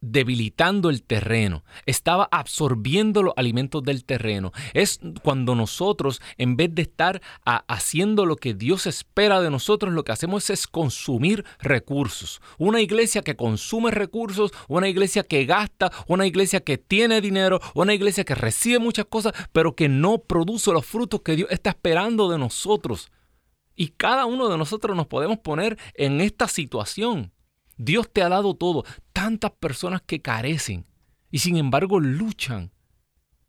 debilitando 0.00 0.88
el 0.90 1.02
terreno, 1.02 1.62
estaba 1.86 2.28
absorbiendo 2.30 3.22
los 3.22 3.34
alimentos 3.36 3.82
del 3.82 4.04
terreno. 4.04 4.52
Es 4.72 5.00
cuando 5.22 5.54
nosotros, 5.54 6.20
en 6.38 6.56
vez 6.56 6.74
de 6.74 6.82
estar 6.82 7.20
haciendo 7.44 8.26
lo 8.26 8.36
que 8.36 8.54
Dios 8.54 8.86
espera 8.86 9.40
de 9.40 9.50
nosotros, 9.50 9.92
lo 9.92 10.04
que 10.04 10.12
hacemos 10.12 10.48
es 10.50 10.66
consumir 10.66 11.44
recursos. 11.58 12.40
Una 12.58 12.80
iglesia 12.80 13.22
que 13.22 13.36
consume 13.36 13.90
recursos, 13.90 14.52
una 14.68 14.88
iglesia 14.88 15.22
que 15.22 15.44
gasta, 15.44 15.92
una 16.06 16.26
iglesia 16.26 16.60
que 16.60 16.78
tiene 16.78 17.20
dinero, 17.20 17.60
una 17.74 17.94
iglesia 17.94 18.24
que 18.24 18.34
recibe 18.34 18.78
muchas 18.78 19.06
cosas, 19.06 19.32
pero 19.52 19.74
que 19.74 19.88
no 19.88 20.18
produce 20.18 20.72
los 20.72 20.86
frutos 20.86 21.22
que 21.22 21.36
Dios 21.36 21.50
está 21.50 21.70
esperando 21.70 22.30
de 22.30 22.38
nosotros. 22.38 23.10
Y 23.76 23.88
cada 23.88 24.26
uno 24.26 24.48
de 24.48 24.58
nosotros 24.58 24.96
nos 24.96 25.06
podemos 25.06 25.38
poner 25.38 25.78
en 25.94 26.20
esta 26.20 26.48
situación. 26.48 27.32
Dios 27.80 28.10
te 28.12 28.22
ha 28.22 28.28
dado 28.28 28.54
todo. 28.54 28.84
Tantas 29.14 29.52
personas 29.52 30.02
que 30.02 30.20
carecen 30.20 30.84
y 31.30 31.38
sin 31.38 31.56
embargo 31.56 31.98
luchan 31.98 32.72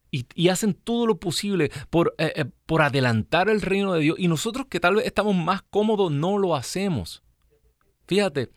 y, 0.10 0.48
hacen 0.50 0.74
todo 0.74 1.06
lo 1.06 1.20
posible 1.20 1.70
por, 1.90 2.16
eh, 2.18 2.34
eh, 2.36 2.46
por 2.66 2.82
adelantar 2.82 3.50
el 3.50 3.62
reino 3.62 3.94
de 3.94 4.02
Dios. 4.02 4.20
Y 4.20 4.30
nosotros 4.30 4.68
que 4.68 4.80
tal 4.80 4.96
vez 4.96 5.06
estamos 5.06 5.36
más 5.36 5.64
cómodos 5.64 6.12
no 6.12 6.38
lo 6.38 6.56
hacemos. 6.56 7.24
Fíjate, 8.08 8.50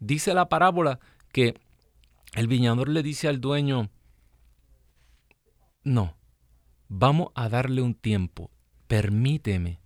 dice 0.00 0.34
la 0.34 0.50
parábola 0.50 1.00
que 1.32 1.54
el 2.34 2.46
viñador 2.46 2.90
le 2.90 3.02
dice 3.02 3.28
al 3.28 3.40
dueño, 3.40 3.90
no, 5.82 6.16
vamos 6.88 7.28
a 7.34 7.48
darle 7.48 7.80
un 7.80 7.94
tiempo, 7.94 8.50
permíteme 8.86 9.80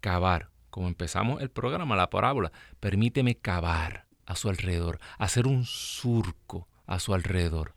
cavar, 0.00 0.50
como 0.70 0.86
empezamos 0.86 1.40
el 1.40 1.50
programa, 1.50 1.96
la 1.96 2.10
parábola, 2.10 2.52
permíteme 2.80 3.36
cavar 3.36 4.07
a 4.28 4.36
su 4.36 4.50
alrededor, 4.50 5.00
hacer 5.16 5.46
un 5.46 5.64
surco 5.64 6.68
a 6.86 7.00
su 7.00 7.14
alrededor. 7.14 7.74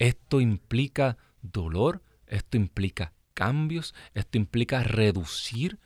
Esto 0.00 0.40
implica 0.40 1.16
dolor, 1.40 2.02
esto 2.26 2.56
implica 2.56 3.12
cambios, 3.32 3.94
esto 4.12 4.38
implica 4.38 4.82
reducir 4.82 5.78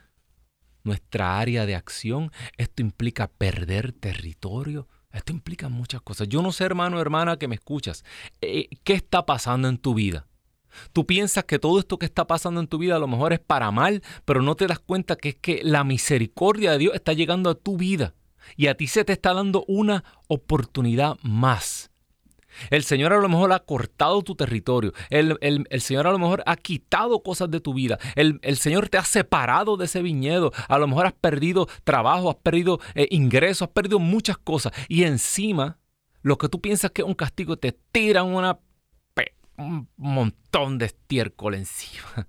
nuestra 0.83 1.38
área 1.38 1.66
de 1.66 1.75
acción, 1.75 2.33
esto 2.56 2.80
implica 2.80 3.28
perder 3.28 3.92
territorio, 3.92 4.88
esto 5.12 5.33
implica 5.33 5.68
muchas 5.68 6.00
cosas. 6.00 6.26
Yo 6.26 6.40
no 6.40 6.52
sé, 6.52 6.64
hermano, 6.64 6.99
hermana, 6.99 7.38
que 7.38 7.47
me 7.47 7.56
escuchas, 7.56 8.02
eh, 8.40 8.71
¿qué 8.83 8.95
está 8.95 9.26
pasando 9.26 9.68
en 9.68 9.76
tu 9.76 9.92
vida? 9.92 10.26
Tú 10.95 11.04
piensas 11.04 11.45
que 11.45 11.59
todo 11.59 11.78
esto 11.78 11.99
que 11.99 12.06
está 12.06 12.26
pasando 12.26 12.61
en 12.61 12.68
tu 12.68 12.78
vida 12.78 12.97
a 12.97 12.99
lo 12.99 13.09
mejor 13.09 13.35
es 13.35 13.40
para 13.40 13.71
mal, 13.71 14.02
pero 14.25 14.40
no 14.40 14.54
te 14.54 14.66
das 14.66 14.78
cuenta 14.78 15.16
que 15.16 15.30
es 15.30 15.37
que 15.37 15.61
la 15.62 15.85
misericordia 15.85 16.73
de 16.73 16.78
Dios 16.78 16.95
está 16.95 17.12
llegando 17.12 17.50
a 17.50 17.54
tu 17.54 17.76
vida 17.76 18.14
y 18.57 18.69
a 18.69 18.76
ti 18.76 18.87
se 18.87 19.05
te 19.05 19.12
está 19.12 19.35
dando 19.35 19.65
una 19.67 20.05
oportunidad 20.29 21.17
más. 21.23 21.91
El 22.71 22.85
Señor 22.85 23.12
a 23.12 23.19
lo 23.19 23.29
mejor 23.29 23.53
ha 23.53 23.61
cortado 23.61 24.23
tu 24.23 24.35
territorio. 24.35 24.93
El, 25.11 25.67
Señor 25.81 26.07
a 26.07 26.12
lo 26.12 26.19
mejor 26.19 26.43
ha 26.47 26.57
quitado 26.57 27.23
cosas 27.23 27.50
de 27.50 27.61
tu 27.61 27.75
vida. 27.75 27.99
El, 28.15 28.41
Señor 28.57 28.88
te 28.88 28.99
ha 28.99 29.05
separado 29.05 29.76
de 29.76 29.87
ese 29.87 30.03
viñedo. 30.03 30.53
A 30.69 30.79
lo 30.79 30.87
mejor 30.87 31.07
has 31.07 31.12
perdido 31.12 31.69
trabajo, 31.85 32.31
has 32.31 32.37
perdido 32.37 32.81
eh, 32.95 33.09
ingresos, 33.11 33.69
has 33.69 33.75
perdido 33.75 33.99
muchas 33.99 34.38
cosas. 34.38 34.73
Y 34.88 35.05
encima, 35.05 35.79
lo 36.23 36.38
que 36.38 36.49
tú 36.49 36.61
piensas 36.61 36.91
que 36.91 37.03
es 37.03 37.09
un 37.09 37.15
castigo, 37.15 37.57
te 37.57 37.73
tiran 37.93 38.26
una, 38.26 38.59
un 39.59 39.88
montón 39.97 40.79
de 40.79 40.87
estiércol 40.87 41.55
encima. 41.55 42.26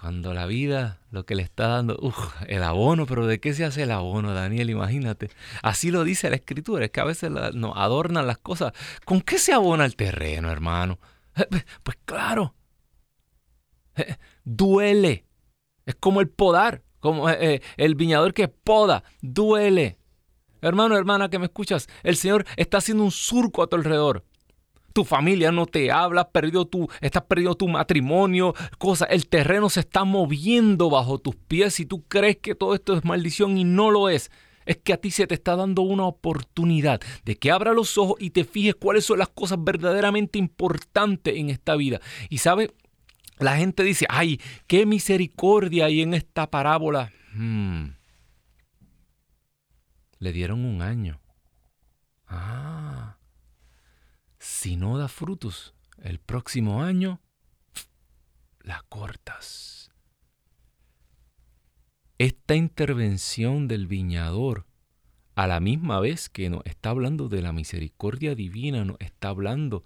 Cuando 0.00 0.32
la 0.32 0.46
vida 0.46 1.00
lo 1.10 1.26
que 1.26 1.34
le 1.34 1.42
está 1.42 1.66
dando, 1.66 1.98
uff, 2.00 2.32
el 2.46 2.62
abono, 2.62 3.04
pero 3.04 3.26
¿de 3.26 3.40
qué 3.40 3.52
se 3.52 3.64
hace 3.64 3.82
el 3.82 3.90
abono, 3.90 4.32
Daniel? 4.32 4.70
Imagínate. 4.70 5.28
Así 5.60 5.90
lo 5.90 6.04
dice 6.04 6.30
la 6.30 6.36
escritura, 6.36 6.84
es 6.84 6.92
que 6.92 7.00
a 7.00 7.04
veces 7.04 7.32
nos 7.32 7.76
adornan 7.76 8.28
las 8.28 8.38
cosas. 8.38 8.74
¿Con 9.04 9.22
qué 9.22 9.38
se 9.38 9.52
abona 9.52 9.84
el 9.84 9.96
terreno, 9.96 10.52
hermano? 10.52 11.00
Eh, 11.34 11.46
pues, 11.50 11.66
pues 11.82 11.98
claro, 12.04 12.54
eh, 13.96 14.16
duele. 14.44 15.24
Es 15.84 15.96
como 15.96 16.20
el 16.20 16.28
podar, 16.28 16.84
como 17.00 17.28
eh, 17.28 17.60
el 17.76 17.96
viñador 17.96 18.34
que 18.34 18.46
poda, 18.46 19.02
duele. 19.20 19.98
Hermano, 20.60 20.96
hermana 20.96 21.28
que 21.28 21.40
me 21.40 21.46
escuchas, 21.46 21.88
el 22.04 22.14
Señor 22.14 22.44
está 22.56 22.78
haciendo 22.78 23.02
un 23.02 23.10
surco 23.10 23.64
a 23.64 23.66
tu 23.66 23.74
alrededor. 23.74 24.24
Tu 24.98 25.04
familia 25.04 25.52
no 25.52 25.66
te 25.66 25.92
habla, 25.92 26.22
has 26.22 26.26
perdido 26.26 26.66
tu, 26.66 26.88
estás 27.00 27.22
perdiendo 27.22 27.54
tu 27.54 27.68
matrimonio, 27.68 28.52
cosas, 28.78 29.06
el 29.12 29.28
terreno 29.28 29.70
se 29.70 29.78
está 29.78 30.02
moviendo 30.02 30.90
bajo 30.90 31.20
tus 31.20 31.36
pies 31.36 31.78
y 31.78 31.86
tú 31.86 32.02
crees 32.08 32.38
que 32.38 32.56
todo 32.56 32.74
esto 32.74 32.96
es 32.96 33.04
maldición 33.04 33.56
y 33.58 33.62
no 33.62 33.92
lo 33.92 34.08
es. 34.08 34.32
Es 34.66 34.78
que 34.78 34.92
a 34.92 34.96
ti 34.96 35.12
se 35.12 35.28
te 35.28 35.34
está 35.34 35.54
dando 35.54 35.82
una 35.82 36.04
oportunidad 36.04 37.00
de 37.24 37.36
que 37.36 37.52
abra 37.52 37.74
los 37.74 37.96
ojos 37.96 38.16
y 38.18 38.30
te 38.30 38.42
fijes 38.42 38.74
cuáles 38.74 39.04
son 39.04 39.20
las 39.20 39.28
cosas 39.28 39.62
verdaderamente 39.62 40.36
importantes 40.36 41.36
en 41.36 41.50
esta 41.50 41.76
vida. 41.76 42.00
Y 42.28 42.38
sabe, 42.38 42.74
la 43.38 43.56
gente 43.56 43.84
dice, 43.84 44.04
ay, 44.08 44.40
qué 44.66 44.84
misericordia 44.84 45.84
hay 45.84 46.00
en 46.00 46.12
esta 46.12 46.50
parábola. 46.50 47.12
Hmm. 47.34 47.90
Le 50.18 50.32
dieron 50.32 50.64
un 50.64 50.82
año. 50.82 51.20
Ah, 52.26 53.17
si 54.58 54.74
no 54.74 54.98
da 54.98 55.06
frutos 55.06 55.72
el 56.02 56.18
próximo 56.18 56.82
año, 56.82 57.20
la 58.60 58.84
cortas. 58.88 59.92
Esta 62.18 62.56
intervención 62.56 63.68
del 63.68 63.86
viñador, 63.86 64.66
a 65.36 65.46
la 65.46 65.60
misma 65.60 66.00
vez 66.00 66.28
que 66.28 66.50
nos 66.50 66.66
está 66.66 66.90
hablando 66.90 67.28
de 67.28 67.40
la 67.40 67.52
misericordia 67.52 68.34
divina, 68.34 68.84
nos 68.84 68.96
está 68.98 69.28
hablando 69.28 69.84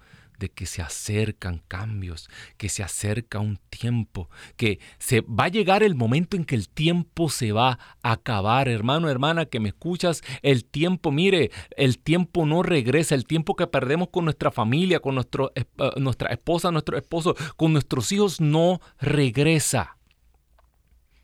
que 0.48 0.66
se 0.66 0.82
acercan 0.82 1.62
cambios, 1.68 2.28
que 2.56 2.68
se 2.68 2.82
acerca 2.82 3.38
un 3.38 3.58
tiempo, 3.70 4.28
que 4.56 4.78
se 4.98 5.20
va 5.22 5.44
a 5.44 5.48
llegar 5.48 5.82
el 5.82 5.94
momento 5.94 6.36
en 6.36 6.44
que 6.44 6.54
el 6.54 6.68
tiempo 6.68 7.28
se 7.28 7.52
va 7.52 7.78
a 8.02 8.12
acabar, 8.12 8.68
hermano, 8.68 9.08
hermana, 9.08 9.46
que 9.46 9.60
me 9.60 9.70
escuchas, 9.70 10.22
el 10.42 10.64
tiempo, 10.64 11.10
mire, 11.12 11.50
el 11.76 11.98
tiempo 11.98 12.46
no 12.46 12.62
regresa, 12.62 13.14
el 13.14 13.24
tiempo 13.24 13.56
que 13.56 13.66
perdemos 13.66 14.08
con 14.08 14.24
nuestra 14.24 14.50
familia, 14.50 15.00
con 15.00 15.14
nuestro, 15.14 15.52
eh, 15.54 15.64
nuestra 15.96 16.30
esposa, 16.30 16.70
nuestro 16.70 16.96
esposo, 16.96 17.34
con 17.56 17.72
nuestros 17.72 18.10
hijos 18.12 18.40
no 18.40 18.80
regresa. 19.00 19.96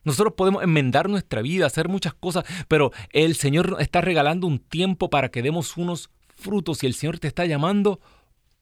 Nosotros 0.04 0.34
podemos 0.36 0.62
enmendar 0.62 1.08
nuestra 1.08 1.42
vida, 1.42 1.66
hacer 1.66 1.88
muchas 1.88 2.14
cosas, 2.14 2.44
pero 2.66 2.92
el 3.10 3.36
Señor 3.36 3.76
está 3.80 4.00
regalando 4.00 4.46
un 4.46 4.58
tiempo 4.58 5.10
para 5.10 5.28
que 5.28 5.42
demos 5.42 5.76
unos 5.76 6.10
frutos 6.34 6.82
y 6.82 6.86
el 6.86 6.94
Señor 6.94 7.18
te 7.18 7.28
está 7.28 7.44
llamando 7.44 8.00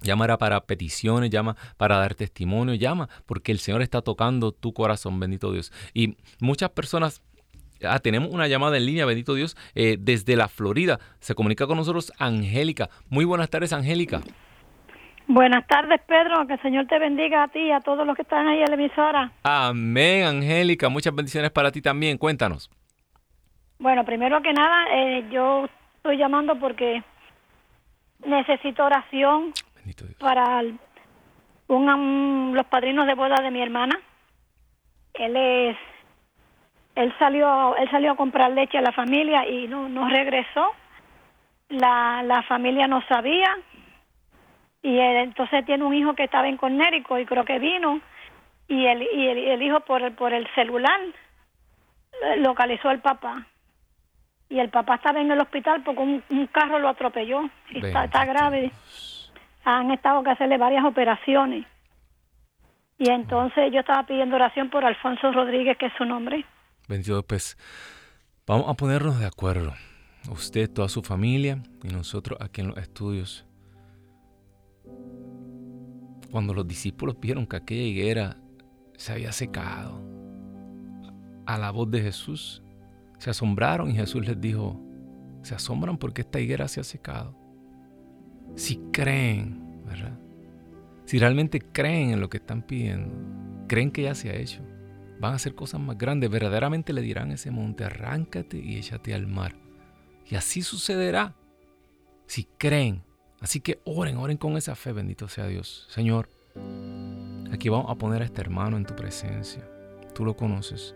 Llama 0.00 0.24
ahora 0.24 0.38
para 0.38 0.64
peticiones, 0.66 1.28
llama 1.30 1.56
para 1.76 1.98
dar 1.98 2.14
testimonio, 2.14 2.74
llama 2.74 3.10
porque 3.24 3.52
el 3.52 3.58
Señor 3.58 3.80
está 3.80 4.02
tocando 4.02 4.52
tu 4.52 4.74
corazón, 4.74 5.18
bendito 5.18 5.50
Dios. 5.52 5.72
Y 5.94 6.18
muchas 6.40 6.68
personas 6.70 7.22
Ah, 7.82 7.98
tenemos 7.98 8.30
una 8.30 8.46
llamada 8.46 8.76
en 8.76 8.86
línea, 8.86 9.06
bendito 9.06 9.34
Dios, 9.34 9.56
eh, 9.74 9.96
desde 9.98 10.36
la 10.36 10.48
Florida. 10.48 10.98
Se 11.18 11.34
comunica 11.34 11.66
con 11.66 11.76
nosotros 11.76 12.12
Angélica. 12.18 12.88
Muy 13.08 13.24
buenas 13.24 13.50
tardes, 13.50 13.72
Angélica. 13.72 14.20
Buenas 15.26 15.66
tardes, 15.66 16.00
Pedro. 16.06 16.46
Que 16.46 16.54
el 16.54 16.62
Señor 16.62 16.86
te 16.86 16.98
bendiga 16.98 17.44
a 17.44 17.48
ti 17.48 17.60
y 17.60 17.72
a 17.72 17.80
todos 17.80 18.06
los 18.06 18.14
que 18.14 18.22
están 18.22 18.46
ahí 18.46 18.60
en 18.60 18.68
la 18.68 18.74
emisora. 18.74 19.32
Amén, 19.42 20.24
Angélica. 20.24 20.88
Muchas 20.88 21.14
bendiciones 21.14 21.50
para 21.50 21.72
ti 21.72 21.80
también. 21.80 22.18
Cuéntanos. 22.18 22.70
Bueno, 23.78 24.04
primero 24.04 24.40
que 24.42 24.52
nada, 24.52 24.86
eh, 24.94 25.26
yo 25.30 25.66
estoy 25.96 26.16
llamando 26.16 26.58
porque 26.58 27.02
necesito 28.24 28.84
oración 28.84 29.52
para 30.18 30.62
los 30.62 32.66
padrinos 32.70 33.06
de 33.06 33.14
boda 33.14 33.36
de 33.42 33.50
mi 33.50 33.62
hermana. 33.62 33.98
Él 35.14 35.36
es 35.36 35.76
él 36.94 37.12
salió 37.18 37.76
él 37.76 37.90
salió 37.90 38.12
a 38.12 38.16
comprar 38.16 38.52
leche 38.52 38.78
a 38.78 38.82
la 38.82 38.92
familia 38.92 39.48
y 39.48 39.66
no, 39.68 39.88
no 39.88 40.08
regresó. 40.08 40.72
La, 41.68 42.22
la 42.22 42.42
familia 42.42 42.86
no 42.86 43.02
sabía. 43.08 43.56
Y 44.82 44.98
entonces 44.98 45.64
tiene 45.64 45.84
un 45.84 45.94
hijo 45.94 46.14
que 46.14 46.24
estaba 46.24 46.46
en 46.46 46.56
Connecticut 46.56 47.20
y 47.20 47.26
creo 47.26 47.44
que 47.44 47.58
vino. 47.58 48.00
Y 48.68 48.86
el, 48.86 49.02
y 49.02 49.28
el, 49.50 49.62
hijo 49.62 49.80
por 49.80 50.02
el, 50.02 50.12
por 50.12 50.32
el 50.32 50.46
celular 50.54 51.00
localizó 52.38 52.90
al 52.90 53.00
papá. 53.00 53.46
Y 54.48 54.60
el 54.60 54.68
papá 54.68 54.96
estaba 54.96 55.20
en 55.20 55.30
el 55.30 55.40
hospital 55.40 55.82
porque 55.82 56.00
un, 56.02 56.46
carro 56.52 56.78
lo 56.78 56.88
atropelló. 56.88 57.48
Y 57.70 57.84
está, 57.84 58.04
está 58.04 58.24
grave. 58.24 58.70
Han 59.64 59.90
estado 59.90 60.22
que 60.22 60.30
hacerle 60.30 60.58
varias 60.58 60.84
operaciones. 60.84 61.66
Y 62.98 63.10
entonces 63.10 63.72
yo 63.72 63.80
estaba 63.80 64.04
pidiendo 64.04 64.36
oración 64.36 64.70
por 64.70 64.84
Alfonso 64.84 65.32
Rodríguez 65.32 65.76
que 65.76 65.86
es 65.86 65.92
su 65.94 66.04
nombre 66.04 66.44
Bendito, 66.86 67.22
pues 67.22 67.56
vamos 68.46 68.68
a 68.68 68.74
ponernos 68.74 69.18
de 69.18 69.24
acuerdo. 69.24 69.72
Usted, 70.30 70.70
toda 70.70 70.88
su 70.88 71.02
familia 71.02 71.62
y 71.82 71.88
nosotros 71.88 72.38
aquí 72.42 72.60
en 72.60 72.68
los 72.68 72.76
estudios. 72.76 73.46
Cuando 76.30 76.52
los 76.52 76.66
discípulos 76.66 77.16
vieron 77.18 77.46
que 77.46 77.56
aquella 77.56 77.82
higuera 77.82 78.36
se 78.96 79.12
había 79.12 79.32
secado 79.32 80.02
a 81.46 81.56
la 81.56 81.70
voz 81.70 81.90
de 81.90 82.02
Jesús, 82.02 82.62
se 83.18 83.30
asombraron 83.30 83.90
y 83.90 83.94
Jesús 83.94 84.26
les 84.26 84.38
dijo, 84.38 84.78
se 85.42 85.54
asombran 85.54 85.96
porque 85.96 86.20
esta 86.22 86.40
higuera 86.40 86.68
se 86.68 86.80
ha 86.80 86.84
secado. 86.84 87.34
Si 88.56 88.76
creen, 88.92 89.82
¿verdad? 89.86 90.18
Si 91.06 91.18
realmente 91.18 91.60
creen 91.60 92.10
en 92.10 92.20
lo 92.20 92.28
que 92.28 92.38
están 92.38 92.62
pidiendo, 92.62 93.14
creen 93.68 93.90
que 93.90 94.02
ya 94.02 94.14
se 94.14 94.28
ha 94.28 94.34
hecho 94.34 94.62
van 95.20 95.32
a 95.32 95.36
hacer 95.36 95.54
cosas 95.54 95.80
más 95.80 95.96
grandes. 95.98 96.30
Verdaderamente 96.30 96.92
le 96.92 97.02
dirán 97.02 97.30
a 97.30 97.34
ese 97.34 97.50
monte, 97.50 97.84
arráncate 97.84 98.58
y 98.58 98.76
échate 98.76 99.14
al 99.14 99.26
mar. 99.26 99.56
Y 100.26 100.36
así 100.36 100.62
sucederá 100.62 101.34
si 102.26 102.44
creen. 102.58 103.02
Así 103.40 103.60
que 103.60 103.80
oren, 103.84 104.16
oren 104.16 104.36
con 104.36 104.56
esa 104.56 104.74
fe, 104.74 104.92
bendito 104.92 105.28
sea 105.28 105.46
Dios. 105.46 105.86
Señor, 105.90 106.30
aquí 107.52 107.68
vamos 107.68 107.90
a 107.90 107.96
poner 107.96 108.22
a 108.22 108.24
este 108.24 108.40
hermano 108.40 108.76
en 108.76 108.86
tu 108.86 108.94
presencia. 108.96 109.68
Tú 110.14 110.24
lo 110.24 110.36
conoces. 110.36 110.94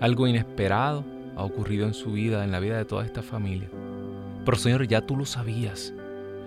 Algo 0.00 0.26
inesperado 0.26 1.04
ha 1.36 1.44
ocurrido 1.44 1.86
en 1.86 1.94
su 1.94 2.12
vida, 2.12 2.44
en 2.44 2.52
la 2.52 2.60
vida 2.60 2.76
de 2.76 2.84
toda 2.84 3.04
esta 3.04 3.22
familia. 3.22 3.70
Pero 4.44 4.56
Señor, 4.56 4.86
ya 4.86 5.00
tú 5.00 5.16
lo 5.16 5.24
sabías. 5.24 5.94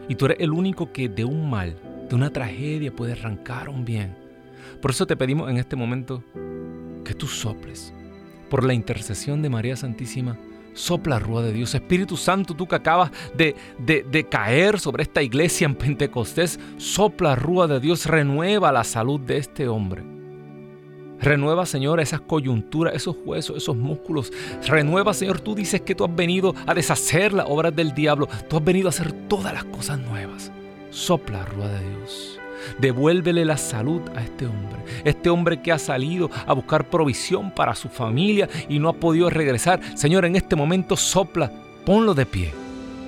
Y 0.07 0.15
tú 0.15 0.25
eres 0.25 0.37
el 0.39 0.51
único 0.51 0.91
que 0.91 1.09
de 1.09 1.25
un 1.25 1.49
mal, 1.49 1.75
de 2.07 2.15
una 2.15 2.31
tragedia, 2.31 2.95
puede 2.95 3.13
arrancar 3.13 3.69
un 3.69 3.85
bien. 3.85 4.15
Por 4.81 4.91
eso 4.91 5.07
te 5.07 5.17
pedimos 5.17 5.49
en 5.49 5.57
este 5.57 5.75
momento 5.75 6.23
que 7.09 7.15
tú 7.15 7.25
soples. 7.25 7.91
Por 8.51 8.63
la 8.63 8.75
intercesión 8.75 9.41
de 9.41 9.49
María 9.49 9.75
Santísima, 9.75 10.37
sopla 10.75 11.17
rúa 11.17 11.41
de 11.41 11.51
Dios. 11.51 11.73
Espíritu 11.73 12.15
Santo, 12.17 12.53
tú 12.53 12.67
que 12.67 12.75
acabas 12.75 13.09
de, 13.35 13.55
de, 13.79 14.23
caer 14.29 14.79
sobre 14.79 15.01
esta 15.01 15.23
iglesia 15.23 15.65
en 15.65 15.73
Pentecostés, 15.73 16.59
sopla 16.77 17.33
rúa 17.35 17.65
de 17.65 17.79
Dios, 17.79 18.05
renueva 18.05 18.71
la 18.71 18.83
salud 18.83 19.19
de 19.19 19.37
este 19.37 19.67
hombre. 19.67 20.03
Renueva, 21.19 21.65
Señor, 21.65 21.99
esas 21.99 22.21
coyunturas, 22.21 22.93
esos 22.93 23.15
huesos, 23.25 23.57
esos 23.57 23.75
músculos. 23.75 24.31
Renueva, 24.67 25.15
Señor, 25.15 25.41
tú 25.41 25.55
dices 25.55 25.81
que 25.81 25.95
tú 25.95 26.05
has 26.05 26.15
venido 26.15 26.53
a 26.67 26.75
deshacer 26.75 27.33
las 27.33 27.47
obras 27.49 27.75
del 27.75 27.95
diablo. 27.95 28.29
Tú 28.47 28.57
has 28.57 28.63
venido 28.63 28.87
a 28.87 28.89
hacer 28.89 29.11
todas 29.27 29.51
las 29.51 29.63
cosas 29.63 29.97
nuevas. 29.97 30.51
Sopla, 30.91 31.43
rúa 31.43 31.69
de 31.69 31.89
Dios. 31.89 32.38
Devuélvele 32.79 33.45
la 33.45 33.57
salud 33.57 34.01
a 34.15 34.21
este 34.21 34.45
hombre. 34.45 34.79
Este 35.03 35.29
hombre 35.29 35.61
que 35.61 35.71
ha 35.71 35.79
salido 35.79 36.29
a 36.45 36.53
buscar 36.53 36.89
provisión 36.89 37.51
para 37.51 37.75
su 37.75 37.89
familia 37.89 38.49
y 38.67 38.79
no 38.79 38.89
ha 38.89 38.93
podido 38.93 39.29
regresar. 39.29 39.79
Señor, 39.97 40.25
en 40.25 40.35
este 40.35 40.55
momento 40.55 40.95
sopla, 40.95 41.51
ponlo 41.85 42.13
de 42.13 42.25
pie. 42.25 42.53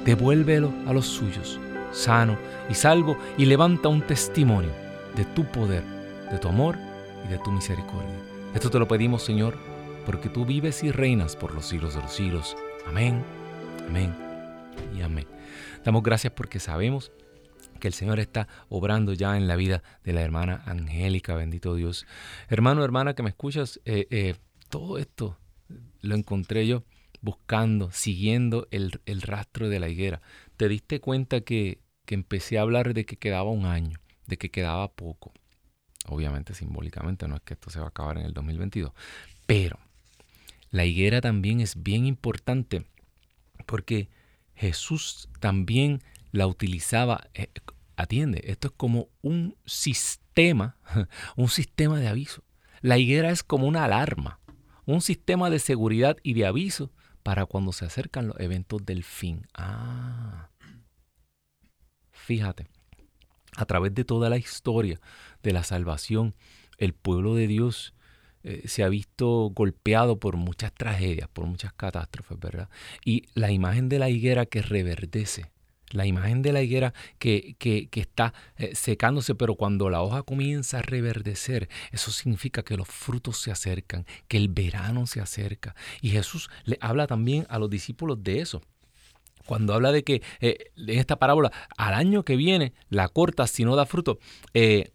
Devuélvelo 0.06 0.72
a 0.88 0.94
los 0.94 1.06
suyos, 1.06 1.60
sano 1.92 2.38
y 2.70 2.74
salvo, 2.74 3.18
y 3.38 3.46
levanta 3.46 3.90
un 3.90 4.02
testimonio 4.02 4.72
de 5.16 5.26
tu 5.26 5.46
poder, 5.46 5.84
de 6.32 6.38
tu 6.40 6.48
amor 6.48 6.78
y 7.26 7.30
de 7.30 7.38
tu 7.38 7.52
misericordia. 7.52 8.16
Esto 8.56 8.70
te 8.70 8.80
lo 8.80 8.88
pedimos, 8.88 9.24
Señor, 9.24 9.56
porque 10.06 10.30
tú 10.30 10.46
vives 10.46 10.84
y 10.84 10.92
reinas 10.92 11.36
por 11.36 11.54
los 11.54 11.66
siglos 11.66 11.94
de 11.94 12.02
los 12.02 12.12
siglos. 12.12 12.58
Amén, 12.88 13.24
amén 13.88 14.14
y 14.98 15.02
amén. 15.02 15.28
Damos 15.84 16.04
gracias 16.04 16.34
porque 16.34 16.60
sabemos 16.60 17.12
que 17.82 17.90
el 17.90 17.94
Señor 17.94 18.22
está 18.22 18.48
obrando 18.70 19.12
ya 19.12 19.36
en 19.36 19.48
la 19.50 19.58
vida 19.58 19.84
de 20.06 20.14
la 20.14 20.22
hermana 20.22 20.64
Angélica, 20.66 21.36
bendito 21.36 21.76
Dios. 21.76 22.06
Hermano, 22.48 22.86
hermana 22.86 23.16
que 23.16 23.24
me 23.24 23.30
escuchas, 23.30 23.82
eh, 23.84 24.08
eh, 24.12 24.36
todo 24.70 24.98
esto 24.98 25.38
lo 26.00 26.16
encontré 26.16 26.66
yo 26.68 26.84
buscando, 27.22 27.92
siguiendo 27.92 28.68
el, 28.72 28.92
rastro 29.22 29.68
de 29.68 29.80
la 29.80 29.90
higuera. 29.90 30.22
Te 30.56 30.70
diste 30.70 31.02
cuenta 31.02 31.42
que, 31.42 31.82
que 32.06 32.16
empecé 32.16 32.58
a 32.58 32.62
hablar 32.62 32.94
de 32.94 33.06
que 33.06 33.18
quedaba 33.18 33.52
un 33.52 33.66
año, 33.66 34.00
de 34.28 34.38
que 34.38 34.50
quedaba 34.50 34.92
poco. 34.94 35.34
Obviamente 36.08 36.54
simbólicamente, 36.54 37.28
no 37.28 37.36
es 37.36 37.42
que 37.42 37.56
esto 37.56 37.70
se 37.70 37.80
va 37.80 37.86
a 37.86 37.90
acabar 37.90 38.18
en 38.18 38.26
el 38.26 38.34
2022. 38.34 38.92
Pero 39.46 39.80
la 40.70 40.86
higuera 40.86 41.20
también 41.20 41.60
es 41.60 41.82
bien 41.82 42.06
importante 42.06 42.86
porque 43.66 44.10
Jesús 44.56 45.28
también 45.40 46.02
la 46.32 46.48
utilizaba, 46.48 47.30
eh, 47.34 47.48
atiende, 47.96 48.42
esto 48.46 48.70
es 48.70 48.74
como 48.76 49.10
un 49.22 49.56
sistema, 49.66 50.78
un 51.36 51.50
sistema 51.50 52.00
de 52.00 52.08
aviso. 52.08 52.44
La 52.82 52.98
higuera 52.98 53.30
es 53.30 53.44
como 53.44 53.68
una 53.68 53.86
alarma, 53.86 54.40
un 54.86 55.02
sistema 55.02 55.50
de 55.50 55.60
seguridad 55.60 56.18
y 56.24 56.34
de 56.34 56.46
aviso 56.46 56.92
para 57.24 57.46
cuando 57.46 57.72
se 57.72 57.86
acercan 57.86 58.28
los 58.28 58.40
eventos 58.40 58.84
del 58.86 59.04
fin. 59.04 59.48
Ah, 59.54 60.50
fíjate, 62.12 62.68
a 63.56 63.66
través 63.66 63.94
de 63.94 64.06
toda 64.06 64.30
la 64.30 64.38
historia 64.38 65.00
de 65.44 65.54
la 65.54 65.64
salvación, 65.64 66.36
el 66.78 66.94
pueblo 66.94 67.36
de 67.36 67.48
Dios 67.48 67.94
eh, 68.44 68.64
se 68.68 68.84
ha 68.84 68.90
visto 68.90 69.52
golpeado 69.54 70.20
por 70.20 70.36
muchas 70.36 70.74
tragedias, 70.74 71.30
por 71.30 71.46
muchas 71.46 71.74
catástrofes, 71.74 72.40
¿verdad? 72.40 72.70
Y 73.06 73.28
la 73.36 73.52
imagen 73.52 73.88
de 73.88 74.00
la 74.00 74.10
higuera 74.10 74.48
que 74.48 74.62
reverdece, 74.62 75.51
la 75.92 76.06
imagen 76.06 76.42
de 76.42 76.54
la 76.54 76.62
higuera 76.62 76.94
que, 77.20 77.56
que, 77.60 77.90
está 77.94 78.34
eh, 78.58 78.76
secándose, 78.76 79.36
pero 79.36 79.56
cuando 79.56 79.90
la 79.90 80.02
hoja 80.02 80.24
comienza 80.24 80.80
a 80.80 80.82
reverdecer, 80.82 81.70
eso 81.92 82.12
significa 82.12 82.64
que 82.64 82.78
los 82.78 82.88
frutos 82.88 83.38
se 83.38 83.52
acercan, 83.52 84.06
que 84.28 84.38
el 84.38 84.50
verano 84.50 85.08
se 85.08 85.22
acerca. 85.22 85.76
Y 86.02 86.10
Jesús 86.10 86.50
le 86.66 86.78
habla 86.82 87.08
también 87.08 87.46
a 87.50 87.60
los 87.60 87.70
discípulos 87.70 88.24
de 88.24 88.42
eso. 88.42 88.62
Cuando 89.46 89.74
habla 89.74 89.92
de 89.92 90.04
que 90.04 90.22
eh, 90.40 90.72
en 90.78 91.00
esta 91.00 91.18
parábola, 91.18 91.52
al 91.78 91.94
año 91.94 92.24
que 92.24 92.36
viene, 92.36 92.74
la 92.90 93.10
corta 93.10 93.48
si 93.48 93.66
no 93.66 93.76
da 93.76 93.86
fruto. 93.86 94.20
Eh, 94.54 94.92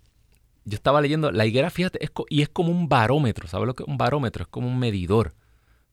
yo 0.64 0.74
estaba 0.74 1.00
leyendo, 1.00 1.30
la 1.30 1.46
higuera, 1.46 1.70
fíjate, 1.70 2.00
y 2.28 2.42
es 2.42 2.48
como 2.48 2.70
un 2.70 2.88
barómetro. 2.88 3.46
¿Sabes 3.46 3.66
lo 3.66 3.74
que 3.74 3.84
es 3.84 3.88
un 3.88 3.98
barómetro? 3.98 4.42
Es 4.42 4.48
como 4.48 4.66
un 4.66 4.78
medidor 4.78 5.34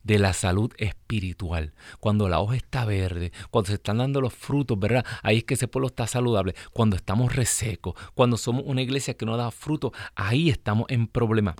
de 0.03 0.19
la 0.19 0.33
salud 0.33 0.71
espiritual. 0.77 1.73
Cuando 1.99 2.29
la 2.29 2.39
hoja 2.39 2.55
está 2.55 2.85
verde, 2.85 3.31
cuando 3.49 3.67
se 3.67 3.75
están 3.75 3.97
dando 3.97 4.21
los 4.21 4.33
frutos, 4.33 4.77
¿verdad? 4.77 5.05
Ahí 5.21 5.37
es 5.37 5.43
que 5.45 5.55
ese 5.55 5.67
pueblo 5.67 5.87
está 5.87 6.07
saludable. 6.07 6.55
Cuando 6.71 6.95
estamos 6.95 7.35
resecos, 7.35 7.95
cuando 8.13 8.37
somos 8.37 8.63
una 8.65 8.81
iglesia 8.81 9.15
que 9.15 9.25
no 9.25 9.37
da 9.37 9.51
fruto, 9.51 9.93
ahí 10.15 10.49
estamos 10.49 10.85
en 10.89 11.07
problema. 11.07 11.55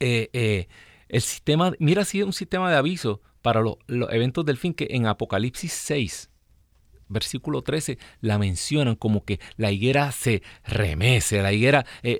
Eh, 0.00 0.30
eh, 0.32 0.68
el 1.08 1.20
sistema, 1.20 1.72
mira 1.78 2.04
si 2.04 2.20
es 2.20 2.26
un 2.26 2.32
sistema 2.32 2.70
de 2.70 2.76
aviso 2.76 3.20
para 3.42 3.60
los, 3.60 3.76
eventos 3.88 4.44
del 4.44 4.56
fin 4.56 4.72
que 4.72 4.88
en 4.90 5.06
Apocalipsis 5.06 5.72
6, 5.72 6.30
versículo 7.08 7.62
13, 7.62 7.98
la 8.20 8.38
mencionan 8.38 8.96
como 8.96 9.24
que 9.24 9.38
la 9.56 9.70
higuera 9.70 10.10
se 10.12 10.42
remece, 10.64 11.42
la 11.42 11.52
higuera, 11.52 11.84
eh, 12.02 12.18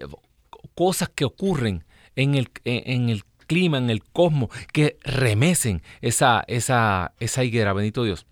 cosas 0.75 1.09
que 1.09 1.25
ocurren 1.25 1.85
en 2.17 2.35
el, 2.35 2.51
en 2.65 3.09
el 3.09 3.25
clima, 3.53 3.77
en 3.77 3.91
el 3.91 4.03
cosmos, 4.03 4.49
que 4.73 4.99
remecen 5.03 5.83
esa, 6.01 6.43
esa, 6.47 7.13
esa 7.21 7.45
higuera, 7.45 7.75
bendito 7.75 8.03
Dios. 8.03 8.27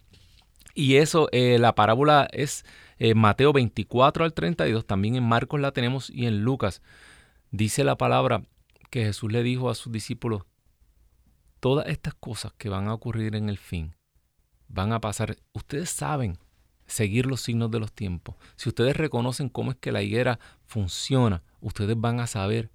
Y 0.74 0.96
eso, 0.96 1.28
eh, 1.32 1.58
la 1.58 1.74
parábola 1.74 2.26
es 2.32 2.64
eh, 2.98 3.14
Mateo 3.14 3.52
24 3.52 4.24
al 4.24 4.32
32, 4.32 4.86
también 4.86 5.16
en 5.16 5.24
Marcos 5.24 5.60
la 5.60 5.72
tenemos 5.72 6.08
y 6.08 6.26
en 6.26 6.42
Lucas. 6.42 6.80
Dice 7.50 7.84
la 7.84 7.98
palabra 7.98 8.44
que 8.88 9.04
Jesús 9.04 9.30
le 9.30 9.42
dijo 9.42 9.68
a 9.68 9.74
sus 9.74 9.92
discípulos, 9.92 10.44
todas 11.60 11.86
estas 11.88 12.14
cosas 12.14 12.54
que 12.56 12.70
van 12.70 12.88
a 12.88 12.94
ocurrir 12.94 13.36
en 13.36 13.50
el 13.50 13.58
fin, 13.58 13.94
van 14.68 14.94
a 14.94 15.02
pasar, 15.02 15.36
ustedes 15.52 15.90
saben 15.90 16.38
seguir 16.86 17.26
los 17.26 17.42
signos 17.42 17.70
de 17.70 17.78
los 17.78 17.92
tiempos. 17.92 18.36
Si 18.56 18.70
ustedes 18.70 18.96
reconocen 18.96 19.50
cómo 19.50 19.72
es 19.72 19.76
que 19.76 19.92
la 19.92 20.02
higuera 20.02 20.40
funciona, 20.64 21.42
ustedes 21.60 22.00
van 22.00 22.20
a 22.20 22.26
saber 22.26 22.70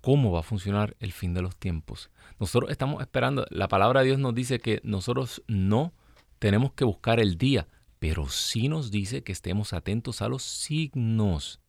cómo 0.00 0.32
va 0.32 0.40
a 0.40 0.44
funcionar 0.44 0.96
el 1.00 1.12
fin 1.12 1.34
de 1.34 1.42
los 1.42 1.56
tiempos. 1.56 2.10
Nosotros 2.38 2.70
estamos 2.70 3.00
esperando, 3.00 3.46
la 3.50 3.68
palabra 3.68 4.00
de 4.00 4.06
Dios 4.06 4.18
nos 4.18 4.34
dice 4.34 4.60
que 4.60 4.80
nosotros 4.82 5.42
no 5.46 5.92
tenemos 6.38 6.72
que 6.72 6.84
buscar 6.84 7.20
el 7.20 7.36
día, 7.36 7.68
pero 7.98 8.28
sí 8.28 8.68
nos 8.68 8.90
dice 8.90 9.22
que 9.22 9.32
estemos 9.32 9.72
atentos 9.72 10.22
a 10.22 10.28
los 10.28 10.42
signos. 10.42 11.60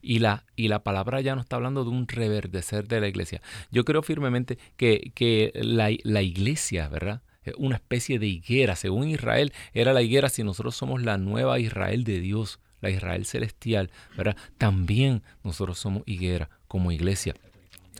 Y 0.00 0.18
la, 0.18 0.46
y 0.56 0.68
la 0.68 0.82
palabra 0.82 1.20
ya 1.20 1.36
no 1.36 1.42
está 1.42 1.56
hablando 1.56 1.84
de 1.84 1.90
un 1.90 2.08
reverdecer 2.08 2.88
de 2.88 3.00
la 3.00 3.06
iglesia. 3.06 3.40
Yo 3.70 3.84
creo 3.84 4.02
firmemente 4.02 4.58
que, 4.76 5.12
que 5.14 5.52
la, 5.54 5.90
la 6.02 6.22
iglesia, 6.22 6.88
¿verdad? 6.88 7.22
Una 7.56 7.76
especie 7.76 8.18
de 8.18 8.26
higuera. 8.26 8.74
Según 8.74 9.08
Israel, 9.08 9.52
era 9.74 9.92
la 9.92 10.02
higuera 10.02 10.28
si 10.28 10.42
nosotros 10.42 10.74
somos 10.74 11.02
la 11.02 11.18
nueva 11.18 11.60
Israel 11.60 12.02
de 12.02 12.20
Dios 12.20 12.60
la 12.82 12.90
Israel 12.90 13.24
celestial, 13.24 13.90
¿verdad? 14.16 14.36
También 14.58 15.22
nosotros 15.42 15.78
somos 15.78 16.02
higuera 16.04 16.50
como 16.72 16.90
iglesia. 16.90 17.34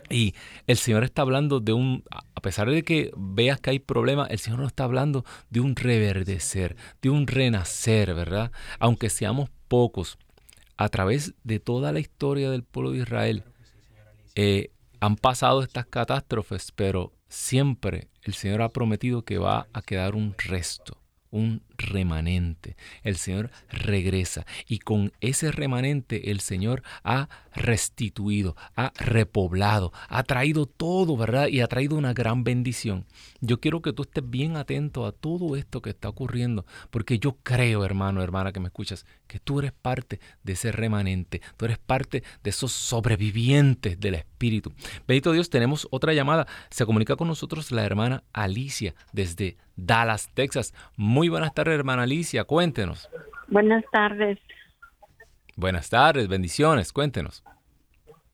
Y 0.08 0.34
el 0.66 0.78
Señor 0.78 1.04
está 1.04 1.20
hablando 1.20 1.60
de 1.60 1.74
un, 1.74 2.04
a 2.10 2.40
pesar 2.40 2.70
de 2.70 2.82
que 2.84 3.12
veas 3.14 3.60
que 3.60 3.68
hay 3.68 3.80
problemas, 3.80 4.30
el 4.30 4.38
Señor 4.38 4.60
no 4.60 4.66
está 4.66 4.84
hablando 4.84 5.26
de 5.50 5.60
un 5.60 5.76
reverdecer, 5.76 6.74
de 7.02 7.10
un 7.10 7.26
renacer, 7.26 8.14
¿verdad? 8.14 8.50
Aunque 8.78 9.10
seamos 9.10 9.50
pocos, 9.68 10.16
a 10.78 10.88
través 10.88 11.34
de 11.44 11.60
toda 11.60 11.92
la 11.92 12.00
historia 12.00 12.50
del 12.50 12.64
pueblo 12.64 12.92
de 12.92 13.00
Israel, 13.00 13.44
eh, 14.36 14.70
han 15.00 15.16
pasado 15.16 15.62
estas 15.62 15.84
catástrofes, 15.84 16.72
pero 16.72 17.12
siempre 17.28 18.08
el 18.22 18.32
Señor 18.32 18.62
ha 18.62 18.70
prometido 18.70 19.22
que 19.22 19.36
va 19.36 19.66
a 19.74 19.82
quedar 19.82 20.14
un 20.14 20.34
resto 20.38 21.02
un 21.32 21.62
remanente. 21.78 22.76
El 23.02 23.16
Señor 23.16 23.50
regresa 23.70 24.46
y 24.66 24.78
con 24.78 25.12
ese 25.20 25.52
remanente 25.52 26.30
el 26.30 26.40
Señor 26.40 26.82
ha 27.04 27.28
restituido, 27.54 28.56
ha 28.76 28.92
repoblado, 28.96 29.92
ha 30.08 30.22
traído 30.22 30.66
todo, 30.66 31.16
¿verdad? 31.16 31.48
Y 31.48 31.60
ha 31.60 31.66
traído 31.66 31.96
una 31.96 32.12
gran 32.12 32.44
bendición. 32.44 33.06
Yo 33.40 33.60
quiero 33.60 33.82
que 33.82 33.92
tú 33.92 34.02
estés 34.02 34.28
bien 34.28 34.56
atento 34.56 35.06
a 35.06 35.12
todo 35.12 35.56
esto 35.56 35.82
que 35.82 35.90
está 35.90 36.08
ocurriendo, 36.08 36.64
porque 36.90 37.18
yo 37.18 37.36
creo, 37.42 37.84
hermano, 37.84 38.22
hermana 38.22 38.52
que 38.52 38.60
me 38.60 38.68
escuchas, 38.68 39.06
que 39.26 39.38
tú 39.38 39.58
eres 39.58 39.72
parte 39.72 40.20
de 40.42 40.52
ese 40.52 40.72
remanente, 40.72 41.40
tú 41.56 41.64
eres 41.64 41.78
parte 41.78 42.22
de 42.42 42.50
esos 42.50 42.72
sobrevivientes 42.72 43.98
del 43.98 44.14
Espíritu. 44.14 44.72
Bendito 45.06 45.32
Dios, 45.32 45.50
tenemos 45.50 45.86
otra 45.90 46.12
llamada. 46.14 46.46
Se 46.70 46.86
comunica 46.86 47.16
con 47.16 47.28
nosotros 47.28 47.70
la 47.70 47.84
hermana 47.84 48.24
Alicia 48.32 48.94
desde 49.12 49.56
Dallas, 49.76 50.30
Texas. 50.34 50.74
Muy 50.96 51.28
buenas 51.28 51.54
tardes, 51.54 51.71
hermana 51.74 52.02
Alicia, 52.02 52.44
cuéntenos. 52.44 53.08
Buenas 53.48 53.84
tardes. 53.90 54.38
Buenas 55.56 55.90
tardes, 55.90 56.28
bendiciones, 56.28 56.92
cuéntenos. 56.92 57.44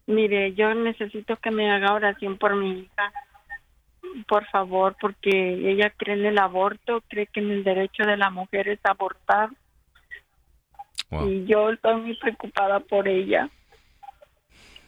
Mire, 0.07 0.55
yo 0.55 0.72
necesito 0.74 1.37
que 1.37 1.51
me 1.51 1.70
haga 1.70 1.92
oración 1.92 2.38
por 2.38 2.57
mi 2.57 2.81
hija, 2.81 3.12
por 4.27 4.46
favor, 4.46 4.96
porque 5.01 5.70
ella 5.70 5.92
cree 5.96 6.16
en 6.16 6.24
el 6.24 6.38
aborto, 6.38 7.03
cree 7.09 7.27
que 7.27 7.40
en 7.40 7.51
el 7.51 7.64
derecho 7.64 8.05
de 8.05 8.16
la 8.16 8.31
mujer 8.31 8.68
es 8.68 8.81
abortar. 8.85 9.51
Y 11.27 11.44
yo 11.46 11.70
estoy 11.70 12.01
muy 12.01 12.16
preocupada 12.16 12.81
por 12.81 13.09
ella, 13.09 13.51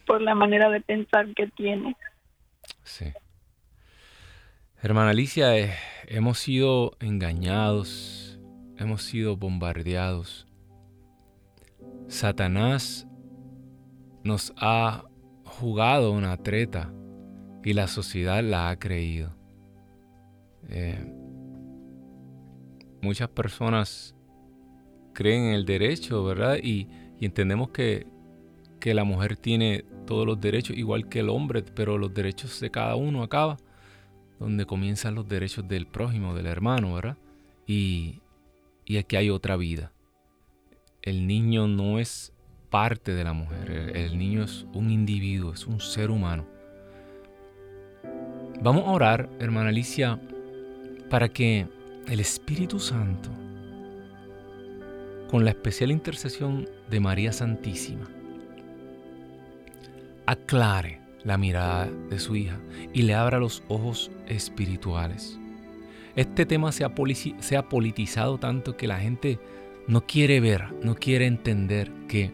por 0.07 0.21
la 0.21 0.35
manera 0.35 0.71
de 0.71 0.81
pensar 0.81 1.27
que 1.35 1.47
tiene. 1.49 1.97
Sí. 2.83 3.13
Hermana 4.83 5.11
Alicia, 5.11 5.57
eh, 5.59 5.75
hemos 6.07 6.39
sido 6.39 6.93
engañados, 7.01 8.30
hemos 8.81 9.03
sido 9.05 9.37
bombardeados 9.37 10.49
Satanás 12.11 13.07
nos 14.25 14.53
ha 14.57 15.05
jugado 15.45 16.11
una 16.13 16.37
treta 16.37 16.93
y 17.65 17.73
la 17.73 17.87
sociedad 17.87 18.43
la 18.43 18.71
ha 18.71 18.79
creído. 18.79 19.33
Eh, 20.69 20.99
muchas 23.01 23.29
personas 23.29 24.15
creen 25.13 25.45
en 25.45 25.55
el 25.55 25.65
derecho, 25.65 26.25
¿verdad? 26.25 26.59
Y, 26.63 26.89
entendemos 27.21 27.71
que, 27.71 28.07
que, 28.81 28.93
la 28.95 29.05
mujer 29.05 29.37
tiene 29.37 29.85
todos 30.07 30.27
los 30.27 30.41
derechos, 30.41 30.77
igual 30.77 31.09
que 31.09 31.21
el 31.21 31.29
hombre, 31.29 31.63
pero 31.63 31.97
los 31.97 32.13
derechos 32.13 32.59
de 32.61 32.71
cada 32.71 32.97
uno 32.97 33.23
acaba, 33.23 33.57
donde 34.39 34.67
comienzan 34.67 35.15
los 35.15 35.29
derechos 35.29 35.69
del 35.69 35.87
prójimo, 35.87 36.35
del 36.35 36.47
hermano, 36.47 36.95
¿verdad? 36.95 37.19
Y, 37.67 38.21
y 38.91 38.99
aquí 38.99 39.17
hay 39.17 39.31
otra 39.31 39.57
vida 39.57 39.93
el 41.03 41.27
niño 41.27 41.67
no 41.67 41.99
es 41.99 42.33
parte 42.69 43.15
de 43.15 43.25
la 43.25 43.33
mujer, 43.33 43.93
el, 43.97 44.19
niño 44.19 44.45
es 44.45 44.67
un 44.75 44.91
individuo, 44.91 45.53
es 45.53 45.67
un 45.67 45.81
ser 45.81 46.11
humano. 46.11 46.47
Vamos 48.63 48.85
a 48.87 48.91
orar, 48.91 49.29
hermana 49.41 49.71
Alicia, 49.71 50.21
para 51.09 51.29
que 51.29 51.67
el 52.07 52.21
Espíritu 52.21 52.79
Santo 52.79 53.31
con 55.29 55.45
la 55.45 55.51
especial 55.51 55.91
intercesión 55.91 56.69
de 56.91 57.01
María 57.01 57.33
Santísima, 57.33 58.11
aclare 60.27 61.01
la 61.25 61.39
mirada 61.39 61.89
de 62.11 62.19
su 62.19 62.35
hija 62.35 62.59
y 62.93 63.03
le 63.03 63.15
abra 63.15 63.39
los 63.39 63.63
ojos 63.69 64.11
espirituales. 64.27 65.40
Este 66.21 66.45
tema 66.45 66.71
se 66.71 66.85
ha, 66.85 66.91
politizado 67.71 68.37
tanto 68.37 68.77
que 68.77 68.87
la 68.87 68.99
gente 68.99 69.39
no 69.87 70.03
quiere 70.03 70.39
ver, 70.39 70.67
no 70.83 70.95
quiere 70.95 71.25
entender 71.25 71.91
que 72.09 72.31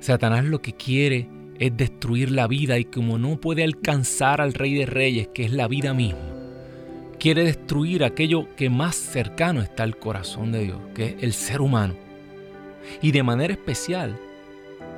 Satanás 0.00 0.44
lo 0.44 0.60
que 0.60 0.74
quiere 0.74 1.30
es 1.58 1.74
destruir 1.74 2.30
la 2.30 2.46
vida 2.46 2.78
y 2.78 2.84
como 2.84 3.16
no 3.16 3.40
puede 3.40 3.64
alcanzar 3.64 4.42
al 4.42 4.52
Rey 4.52 4.74
de 4.74 4.84
Reyes, 4.84 5.28
que 5.28 5.44
es 5.44 5.52
la 5.52 5.66
vida 5.66 5.94
misma, 5.94 6.20
quiere 7.18 7.42
destruir 7.42 8.04
aquello 8.04 8.54
que 8.54 8.68
más 8.68 8.96
cercano 8.96 9.62
está 9.62 9.84
al 9.84 9.96
corazón 9.96 10.52
de 10.52 10.64
Dios, 10.64 10.78
que 10.94 11.06
es 11.06 11.22
el 11.22 11.32
ser 11.32 11.62
humano. 11.62 11.94
Y 13.00 13.12
de 13.12 13.22
manera 13.22 13.54
especial, 13.54 14.20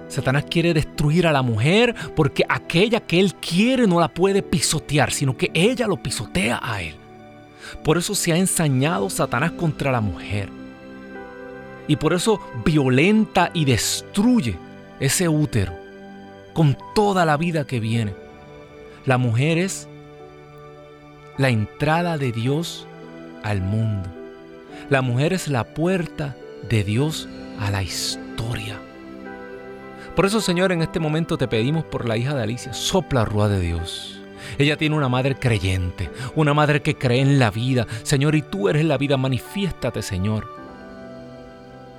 Satanás 0.08 0.46
quiere 0.50 0.74
destruir 0.74 1.28
a 1.28 1.32
la 1.32 1.42
mujer 1.42 1.94
porque 2.16 2.42
aquella 2.48 2.98
que 2.98 3.20
él 3.20 3.36
quiere 3.36 3.86
no 3.86 4.00
la 4.00 4.12
puede 4.12 4.42
pisotear, 4.42 5.12
sino 5.12 5.36
que 5.36 5.52
ella 5.54 5.86
lo 5.86 6.02
pisotea 6.02 6.58
a 6.60 6.82
él. 6.82 6.96
Por 7.84 7.98
eso 7.98 8.14
se 8.14 8.32
ha 8.32 8.36
ensañado 8.36 9.10
Satanás 9.10 9.52
contra 9.52 9.92
la 9.92 10.00
mujer. 10.00 10.48
Y 11.88 11.96
por 11.96 12.12
eso 12.12 12.40
violenta 12.64 13.50
y 13.52 13.64
destruye 13.64 14.56
ese 15.00 15.28
útero 15.28 15.72
con 16.52 16.76
toda 16.94 17.24
la 17.24 17.36
vida 17.36 17.66
que 17.66 17.80
viene. 17.80 18.14
La 19.04 19.18
mujer 19.18 19.58
es 19.58 19.88
la 21.38 21.48
entrada 21.48 22.18
de 22.18 22.30
Dios 22.30 22.86
al 23.42 23.60
mundo. 23.60 24.08
La 24.90 25.02
mujer 25.02 25.32
es 25.32 25.48
la 25.48 25.74
puerta 25.74 26.36
de 26.68 26.84
Dios 26.84 27.28
a 27.58 27.70
la 27.70 27.82
historia. 27.82 28.78
Por 30.14 30.26
eso, 30.26 30.40
Señor, 30.40 30.72
en 30.72 30.82
este 30.82 31.00
momento 31.00 31.38
te 31.38 31.48
pedimos 31.48 31.84
por 31.84 32.06
la 32.06 32.16
hija 32.16 32.34
de 32.34 32.42
Alicia, 32.42 32.72
sopla 32.74 33.24
rúa 33.24 33.48
de 33.48 33.60
Dios. 33.60 34.21
Ella 34.58 34.76
tiene 34.76 34.96
una 34.96 35.08
madre 35.08 35.36
creyente, 35.36 36.10
una 36.34 36.54
madre 36.54 36.82
que 36.82 36.96
cree 36.96 37.20
en 37.20 37.38
la 37.38 37.50
vida. 37.50 37.86
Señor, 38.02 38.34
y 38.34 38.42
tú 38.42 38.68
eres 38.68 38.84
la 38.84 38.98
vida, 38.98 39.16
manifiéstate, 39.16 40.02
Señor. 40.02 40.48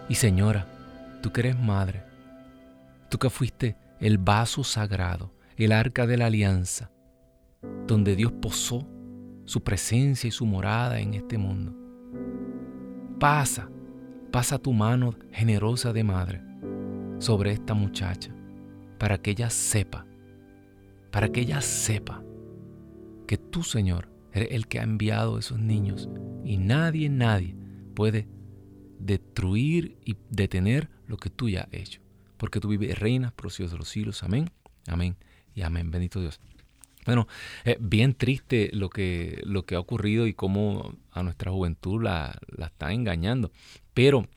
Y 0.10 0.16
Señora, 0.16 0.68
tú 1.22 1.32
que 1.32 1.42
eres 1.42 1.60
madre, 1.60 2.04
tú 3.10 3.18
que 3.18 3.30
fuiste 3.30 3.76
el 4.00 4.18
vaso 4.18 4.64
sagrado, 4.64 5.34
el 5.58 5.72
arca 5.72 6.06
de 6.06 6.18
la 6.18 6.26
alianza, 6.26 6.92
donde 7.88 8.16
Dios 8.16 8.32
posó 8.32 8.88
su 9.46 9.64
presencia 9.64 10.28
y 10.28 10.32
su 10.32 10.46
morada 10.46 11.00
en 11.00 11.14
este 11.14 11.38
mundo. 11.38 11.74
Pasa, 13.20 13.70
pasa 14.32 14.58
tu 14.58 14.74
mano 14.74 15.16
generosa 15.32 15.94
de 15.94 16.04
madre 16.04 16.42
sobre 17.20 17.52
esta 17.52 17.74
muchacha 17.74 18.34
para 18.98 19.18
que 19.18 19.32
ella 19.32 19.50
sepa, 19.50 20.06
para 21.12 21.30
que 21.30 21.42
ella 21.42 21.62
sepa 21.62 22.22
que 23.26 23.38
tú, 23.38 23.64
Señor, 23.64 24.10
eres 24.34 24.50
el 24.52 24.68
que 24.68 24.80
ha 24.80 24.84
enviado 24.84 25.38
esos 25.38 25.60
niños 25.60 26.10
y 26.44 26.58
nadie, 26.58 27.10
nadie 27.10 27.56
puede 27.96 28.28
destruir 29.00 29.98
y 30.06 30.16
detener 30.30 30.90
lo 31.08 31.18
que 31.18 31.30
tú 31.30 31.50
ya 31.50 31.62
has 31.62 31.74
hecho. 31.74 32.02
Porque 32.38 32.60
tú 32.60 32.68
vives 32.68 32.98
reinas 32.98 33.32
por 33.32 33.46
los 33.46 33.58
de 33.58 33.78
los 33.78 33.88
siglos. 33.88 34.24
Amén, 34.24 34.50
amén 34.88 35.16
y 35.56 35.62
amén. 35.62 35.92
Bendito 35.92 36.20
Dios. 36.20 36.40
Bueno, 37.06 37.28
es 37.66 37.78
bien 37.80 38.14
triste 38.14 38.70
lo 38.74 38.90
que, 38.90 39.42
lo 39.44 39.66
que 39.66 39.76
ha 39.76 39.80
ocurrido 39.80 40.26
y 40.26 40.34
cómo 40.34 40.96
a 41.12 41.22
nuestra 41.22 41.52
juventud 41.52 42.02
la, 42.02 42.40
la 42.48 42.68
está 42.68 42.94
engañando. 42.94 43.52
Pero 43.94 44.28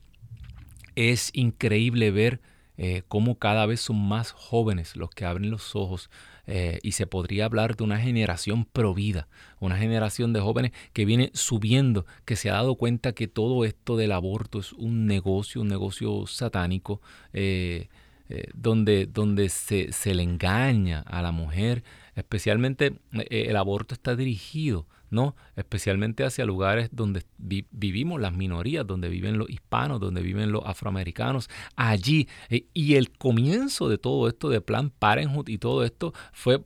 es 0.95 1.31
increíble 1.33 2.11
ver 2.11 2.41
eh, 2.77 3.03
cómo 3.07 3.39
cada 3.39 3.65
vez 3.65 3.81
son 3.81 4.07
más 4.07 4.31
jóvenes 4.31 4.95
los 4.95 5.09
que 5.09 5.25
abren 5.25 5.49
los 5.49 5.75
ojos 5.75 6.09
eh, 6.47 6.79
y 6.81 6.93
se 6.93 7.07
podría 7.07 7.45
hablar 7.45 7.75
de 7.75 7.83
una 7.83 7.99
generación 7.99 8.65
provida, 8.65 9.27
una 9.59 9.77
generación 9.77 10.31
de 10.31 10.39
jóvenes 10.39 10.71
que 10.93 11.05
viene 11.05 11.29
subiendo, 11.33 12.05
que 12.25 12.37
se 12.37 12.49
ha 12.49 12.53
dado 12.53 12.75
cuenta 12.75 13.11
que 13.11 13.27
todo 13.27 13.65
esto 13.65 13.97
del 13.97 14.13
aborto 14.13 14.59
es 14.59 14.71
un 14.73 15.05
negocio, 15.05 15.61
un 15.61 15.67
negocio 15.67 16.25
satánico. 16.25 17.01
Eh, 17.33 17.89
eh, 18.29 18.49
donde, 18.53 19.05
donde 19.05 19.47
se, 19.47 19.93
se, 19.93 20.13
le 20.13 20.21
engaña 20.21 20.99
a 21.07 21.21
la 21.21 21.31
mujer, 21.31 21.85
especialmente 22.13 22.99
el 23.29 23.55
aborto 23.55 23.93
está 23.93 24.17
dirigido, 24.17 24.85
¿no? 25.09 25.35
Especialmente 25.55 26.23
hacia 26.23 26.45
lugares 26.45 26.89
donde 26.91 27.23
vivimos 27.37 28.19
las 28.19 28.33
minorías, 28.33 28.85
donde 28.85 29.09
viven 29.09 29.37
los 29.37 29.49
hispanos, 29.49 29.99
donde 29.99 30.21
viven 30.21 30.51
los 30.51 30.63
afroamericanos, 30.65 31.49
allí. 31.75 32.27
Eh, 32.49 32.65
y 32.73 32.95
el 32.95 33.11
comienzo 33.11 33.89
de 33.89 33.97
todo 33.97 34.27
esto 34.27 34.49
de 34.49 34.61
Plan 34.61 34.89
Parenthood 34.89 35.49
y 35.49 35.57
todo 35.57 35.83
esto 35.83 36.13
fue 36.33 36.61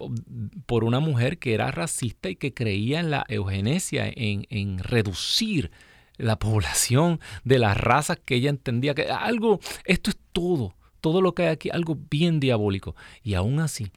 por 0.66 0.84
una 0.84 1.00
mujer 1.00 1.40
que 1.40 1.54
era 1.54 1.72
racista 1.72 2.30
y 2.30 2.36
que 2.36 2.54
creía 2.54 3.00
en 3.00 3.12
la 3.12 3.26
eugenesia, 3.28 4.12
en, 4.14 4.46
en 4.50 4.80
reducir 4.80 5.72
la 6.18 6.38
población 6.38 7.20
de 7.44 7.60
las 7.60 7.78
razas 7.78 8.20
que 8.24 8.36
ella 8.36 8.50
entendía 8.50 8.94
que 8.94 9.10
algo, 9.10 9.60
esto 9.86 10.12
es 10.12 10.18
todo 10.32 10.76
todo 11.02 11.22
lo 11.22 11.34
que 11.34 11.44
hay 11.44 11.50
aquí, 11.50 11.70
algo 11.70 11.98
bien 12.10 12.40
diabólico. 12.40 12.96
Y 13.24 13.34
aún 13.34 13.60
así, 13.60 13.92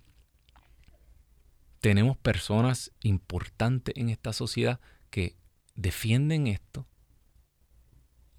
tenemos 1.84 2.16
personas 2.16 2.92
importantes 3.02 3.94
en 3.98 4.08
esta 4.08 4.32
sociedad 4.32 4.80
que 5.10 5.36
defienden 5.74 6.46
esto. 6.46 6.86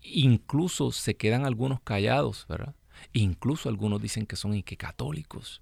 Incluso 0.02 0.92
se 0.92 1.16
quedan 1.16 1.46
algunos 1.46 1.80
callados, 1.80 2.48
¿verdad? 2.50 2.74
Incluso 3.14 3.70
algunos 3.70 4.02
dicen 4.02 4.26
que 4.26 4.36
son 4.36 4.56
y 4.56 4.64
católicos 4.64 5.62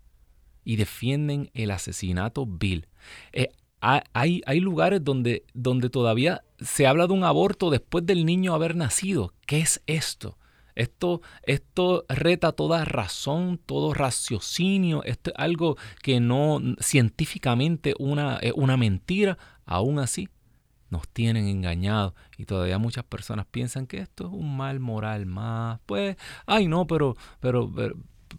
y 0.63 0.77
defienden 0.77 1.51
el 1.53 1.71
asesinato 1.71 2.45
vil. 2.45 2.87
Eh, 3.33 3.49
hay, 3.81 4.41
hay, 4.45 4.59
lugares 4.61 5.03
donde, 5.03 5.43
donde 5.53 5.89
todavía 5.89 6.45
se 6.61 6.87
habla 6.87 7.07
de 7.07 7.13
un 7.15 7.25
aborto 7.25 7.69
después 7.69 8.05
del 8.05 8.25
niño 8.25 8.53
haber 8.53 8.77
nacido. 8.77 9.33
¿Qué 9.45 9.59
es 9.59 9.83
esto? 9.87 10.37
Esto, 10.75 11.21
esto 11.43 12.05
reta 12.09 12.51
toda 12.51 12.85
razón, 12.85 13.59
todo 13.65 13.93
raciocinio. 13.93 15.03
Esto 15.03 15.31
es 15.31 15.35
algo 15.37 15.77
que 16.01 16.19
no 16.19 16.59
científicamente 16.79 17.93
una, 17.99 18.37
es 18.37 18.53
una 18.55 18.77
mentira. 18.77 19.37
Aún 19.65 19.99
así, 19.99 20.27
nos 20.93 21.09
tienen 21.09 21.47
engañados 21.47 22.13
y 22.37 22.45
todavía 22.45 22.77
muchas 22.77 23.03
personas 23.03 23.45
piensan 23.49 23.87
que 23.87 23.97
esto 23.97 24.27
es 24.27 24.31
un 24.31 24.55
mal 24.55 24.79
moral 24.79 25.25
más. 25.25 25.79
Pues, 25.85 26.15
ay 26.45 26.67
no, 26.67 26.87
pero, 26.87 27.17
pero, 27.39 27.69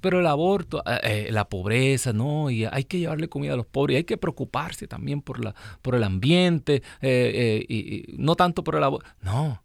pero, 0.00 0.20
el 0.20 0.26
aborto, 0.26 0.82
eh, 0.86 1.26
eh, 1.26 1.32
la 1.32 1.48
pobreza, 1.48 2.12
no, 2.12 2.50
y 2.50 2.64
hay 2.64 2.84
que 2.84 3.00
llevarle 3.00 3.28
comida 3.28 3.54
a 3.54 3.56
los 3.56 3.66
pobres, 3.66 3.94
y 3.94 3.96
hay 3.98 4.04
que 4.04 4.16
preocuparse 4.16 4.86
también 4.86 5.20
por, 5.20 5.44
la, 5.44 5.54
por 5.82 5.96
el 5.96 6.04
ambiente, 6.04 6.82
eh, 7.02 7.66
y, 7.68 8.14
no 8.16 8.36
tanto 8.36 8.62
por 8.62 8.76
el 8.76 8.84
aborto. 8.84 9.06
No, 9.20 9.62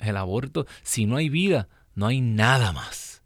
el 0.00 0.16
aborto, 0.16 0.66
si 0.82 1.06
no 1.06 1.16
hay 1.16 1.28
vida, 1.28 1.68
no 1.94 2.06
hay 2.06 2.20
nada 2.20 2.72
más. 2.72 3.22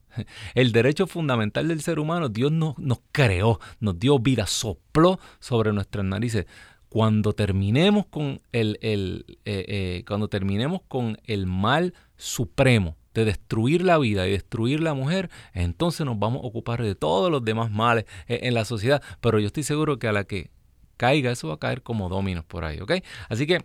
El 0.54 0.72
derecho 0.72 1.06
fundamental 1.06 1.68
del 1.68 1.80
ser 1.80 1.98
humano, 1.98 2.28
Dios 2.28 2.52
nos, 2.52 2.76
creó, 3.12 3.60
nos 3.80 3.98
dio 3.98 4.18
vida, 4.18 4.46
sopló 4.46 5.18
sobre 5.38 5.72
nuestras 5.72 6.04
narices. 6.04 6.46
Cuando 6.88 7.34
terminemos 7.34 8.06
con 8.06 8.40
el, 8.52 8.78
eh, 8.80 9.24
eh, 9.44 10.04
cuando 10.06 10.28
terminemos 10.28 10.80
con 10.88 11.18
el 11.24 11.46
mal 11.46 11.94
supremo 12.16 12.96
de 13.12 13.26
destruir 13.26 13.84
la 13.84 13.98
vida 13.98 14.26
y 14.26 14.32
destruir 14.32 14.80
la 14.80 14.94
mujer, 14.94 15.28
entonces 15.52 16.06
nos 16.06 16.18
vamos 16.18 16.42
a 16.42 16.46
ocupar 16.46 16.82
de 16.82 16.94
todos 16.94 17.30
los 17.30 17.44
demás 17.44 17.70
males 17.70 18.06
eh, 18.26 18.40
en 18.44 18.54
la 18.54 18.64
sociedad. 18.64 19.02
Pero 19.20 19.38
yo 19.38 19.48
estoy 19.48 19.64
seguro 19.64 19.98
que 19.98 20.08
a 20.08 20.12
la 20.12 20.24
que 20.24 20.50
caiga, 20.96 21.30
eso 21.30 21.48
va 21.48 21.54
a 21.54 21.58
caer 21.58 21.82
como 21.82 22.08
dominos 22.08 22.44
por 22.44 22.64
ahí, 22.64 22.80
¿ok? 22.80 22.92
Así 23.28 23.46
que 23.46 23.64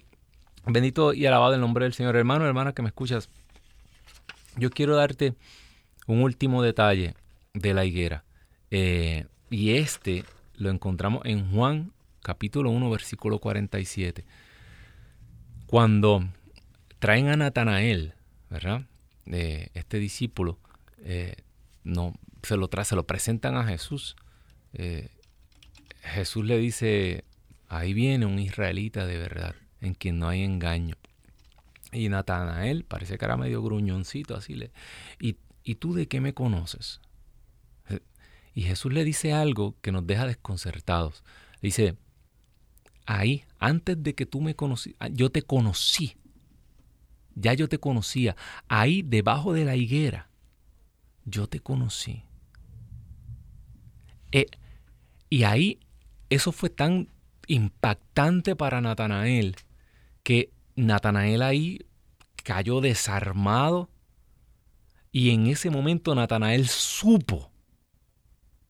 bendito 0.66 1.14
y 1.14 1.26
alabado 1.26 1.54
el 1.54 1.62
nombre 1.62 1.86
del 1.86 1.94
Señor, 1.94 2.16
hermano, 2.16 2.46
hermana 2.46 2.74
que 2.74 2.82
me 2.82 2.90
escuchas. 2.90 3.30
Yo 4.56 4.70
quiero 4.70 4.96
darte 4.96 5.34
un 6.06 6.22
último 6.22 6.62
detalle 6.62 7.16
de 7.54 7.74
la 7.74 7.86
higuera. 7.86 8.24
Eh, 8.70 9.26
y 9.50 9.72
este 9.72 10.26
lo 10.56 10.70
encontramos 10.70 11.24
en 11.26 11.52
Juan 11.52 11.92
capítulo 12.22 12.70
1, 12.70 12.90
versículo 12.90 13.40
47. 13.40 14.26
Cuando 15.66 16.28
traen 17.00 17.30
a 17.30 17.36
Natanael, 17.36 18.14
¿verdad? 18.50 18.84
Eh, 19.26 19.70
este 19.74 19.98
discípulo, 19.98 20.60
eh, 21.00 21.36
no, 21.84 22.14
se, 22.44 22.56
lo 22.56 22.70
se 22.84 22.96
lo 22.96 23.08
presentan 23.08 23.56
a 23.56 23.66
Jesús. 23.66 24.16
Jesús 26.02 26.46
le 26.46 26.58
dice, 26.58 27.24
ahí 27.70 27.94
viene 27.94 28.26
un 28.26 28.40
israelita 28.40 29.06
de 29.06 29.18
verdad, 29.18 29.56
en 29.82 29.94
quien 29.94 30.20
no 30.20 30.28
hay 30.28 30.44
engaño. 30.44 30.96
Y 31.94 32.10
Natanael 32.10 32.84
parece 32.84 33.18
que 33.18 33.26
era 33.26 33.38
medio 33.38 33.62
gruñoncito, 33.62 34.36
así 34.36 34.56
le. 34.56 34.72
¿Y, 35.20 35.38
¿Y 35.64 35.76
tú 35.76 35.94
de 35.94 36.08
qué 36.08 36.20
me 36.20 36.34
conoces? 36.34 37.00
Y 38.54 38.64
Jesús 38.64 38.94
le 38.94 39.04
dice 39.04 39.34
algo 39.34 39.76
que 39.82 39.92
nos 39.92 40.06
deja 40.06 40.28
desconcertados. 40.28 41.24
dice, 41.62 41.98
ahí, 43.06 43.46
antes 43.60 44.02
de 44.02 44.14
que 44.16 44.26
tú 44.26 44.42
me 44.42 44.56
conocí, 44.56 44.96
ah, 45.00 45.08
yo 45.08 45.32
te 45.32 45.42
conocí. 45.42 46.16
ya 47.36 47.54
yo 47.54 47.68
te 47.68 47.80
conocía. 47.80 48.36
Ahí 48.68 49.02
debajo 49.02 49.54
de 49.54 49.66
la 49.66 49.76
higuera, 49.76 50.30
yo 51.26 51.48
te 51.48 51.60
conocí. 51.60 52.24
Eh, 54.32 54.46
y 55.30 55.44
ahí 55.44 55.80
eso 56.30 56.52
fue 56.52 56.70
tan 56.70 57.10
impactante 57.48 58.56
para 58.56 58.82
Natanael 58.82 59.56
que 60.22 60.53
Natanael 60.76 61.42
ahí 61.42 61.86
cayó 62.44 62.82
desarmado 62.82 63.90
y 65.12 65.32
en 65.32 65.48
ese 65.48 65.70
momento 65.70 66.16
Natanael 66.16 66.68
supo 66.68 67.52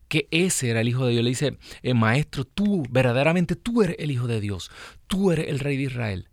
que 0.08 0.28
ese 0.30 0.70
era 0.70 0.82
el 0.82 0.90
Hijo 0.90 1.06
de 1.06 1.14
Dios. 1.14 1.24
Le 1.24 1.30
dice, 1.30 1.58
eh, 1.82 1.94
Maestro, 1.94 2.46
tú, 2.46 2.84
verdaderamente 2.90 3.56
tú 3.56 3.82
eres 3.82 3.96
el 3.98 4.12
Hijo 4.12 4.28
de 4.28 4.42
Dios, 4.42 4.70
tú 5.08 5.32
eres 5.32 5.48
el 5.48 5.60
Rey 5.60 5.78
de 5.78 5.84
Israel. 5.84 6.30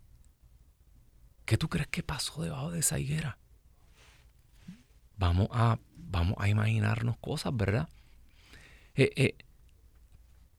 ¿Qué 1.47 1.57
tú 1.57 1.69
crees 1.69 1.89
que 1.89 2.03
pasó 2.03 2.43
debajo 2.43 2.71
de 2.71 2.81
esa 2.81 2.99
higuera? 2.99 3.39
Vamos 5.17 5.49
a, 5.53 5.79
vamos 5.97 6.35
a 6.39 6.49
imaginarnos 6.49 7.17
cosas, 7.19 7.57
¿verdad? 7.57 7.89
Eh, 8.95 9.13
eh, 9.17 9.39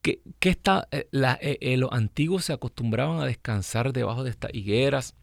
¿qué, 0.02 0.20
está, 0.40 0.88
los 1.12 1.92
antiguos 1.92 2.44
se 2.44 2.52
acostumbraban 2.52 3.20
a 3.20 3.26
descansar 3.26 3.92
debajo 3.92 4.24
de 4.24 4.30
estas 4.30 4.52
higueras, 4.54 5.14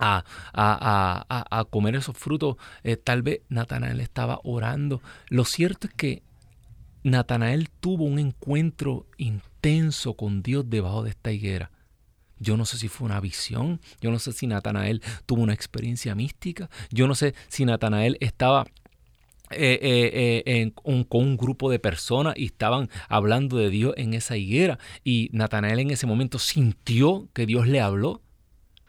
a, 0.00 0.24
a, 0.52 1.64
comer 1.70 1.96
esos 1.96 2.16
frutos. 2.16 2.56
tal 3.04 3.22
vez 3.22 3.40
Natanael 3.48 4.00
estaba 4.00 4.40
orando. 4.44 5.02
Lo 5.28 5.44
cierto 5.44 5.88
es 5.88 5.94
que 5.94 6.22
Natanael 7.02 7.68
tuvo 7.80 8.04
un 8.04 8.18
encuentro 8.18 9.06
intenso 9.16 10.14
con 10.14 10.42
Dios 10.42 10.68
debajo 10.68 11.02
de 11.02 11.10
esta 11.10 11.32
higuera. 11.32 11.70
Yo 12.40 12.56
no 12.56 12.64
sé 12.64 12.78
si 12.78 12.88
fue 12.88 13.06
una 13.06 13.20
visión, 13.20 13.80
yo 14.00 14.10
no 14.10 14.18
sé 14.20 14.32
si 14.32 14.46
Natanael 14.46 15.02
tuvo 15.26 15.42
una 15.42 15.54
experiencia 15.54 16.14
mística, 16.14 16.70
yo 16.90 17.08
no 17.08 17.16
sé 17.16 17.34
si 17.48 17.64
Natanael 17.64 18.16
estaba 18.20 18.66
eh, 19.50 19.78
eh, 19.80 20.42
eh, 20.44 20.72
con 20.74 21.22
un 21.22 21.36
grupo 21.36 21.70
de 21.70 21.78
personas 21.78 22.34
y 22.36 22.46
estaban 22.46 22.90
hablando 23.08 23.56
de 23.56 23.70
Dios 23.70 23.94
en 23.96 24.12
esa 24.12 24.36
higuera 24.36 24.78
y 25.04 25.30
Natanael 25.32 25.78
en 25.78 25.90
ese 25.90 26.06
momento 26.06 26.38
sintió 26.38 27.28
que 27.32 27.46
Dios 27.46 27.66
le 27.66 27.80
habló. 27.80 28.22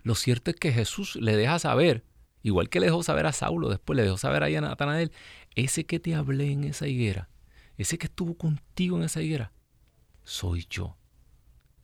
Lo 0.04 0.16
cierto 0.16 0.52
es 0.52 0.58
que 0.58 0.72
Jesús 0.72 1.16
le 1.16 1.36
deja 1.38 1.60
saber, 1.60 2.04
igual 2.44 2.70
que 2.70 2.80
le 2.80 2.88
dejó 2.88 3.04
saber 3.04 3.26
a 3.26 3.32
Saulo, 3.32 3.70
después 3.70 3.96
le 3.96 4.04
dejó 4.04 4.18
saber 4.18 4.44
ahí 4.44 4.56
a 4.56 4.62
Natanael, 4.62 5.12
ese 5.56 5.86
que 5.86 6.00
te 6.00 6.16
hablé 6.16 6.52
en 6.52 6.64
esa 6.66 6.88
higuera, 6.88 7.30
ese 7.78 7.98
que 7.98 8.08
estuvo 8.08 8.36
contigo 8.36 8.98
en 8.98 9.04
esa 9.04 9.22
higuera, 9.22 9.54
soy 10.24 10.66
yo. 10.70 10.98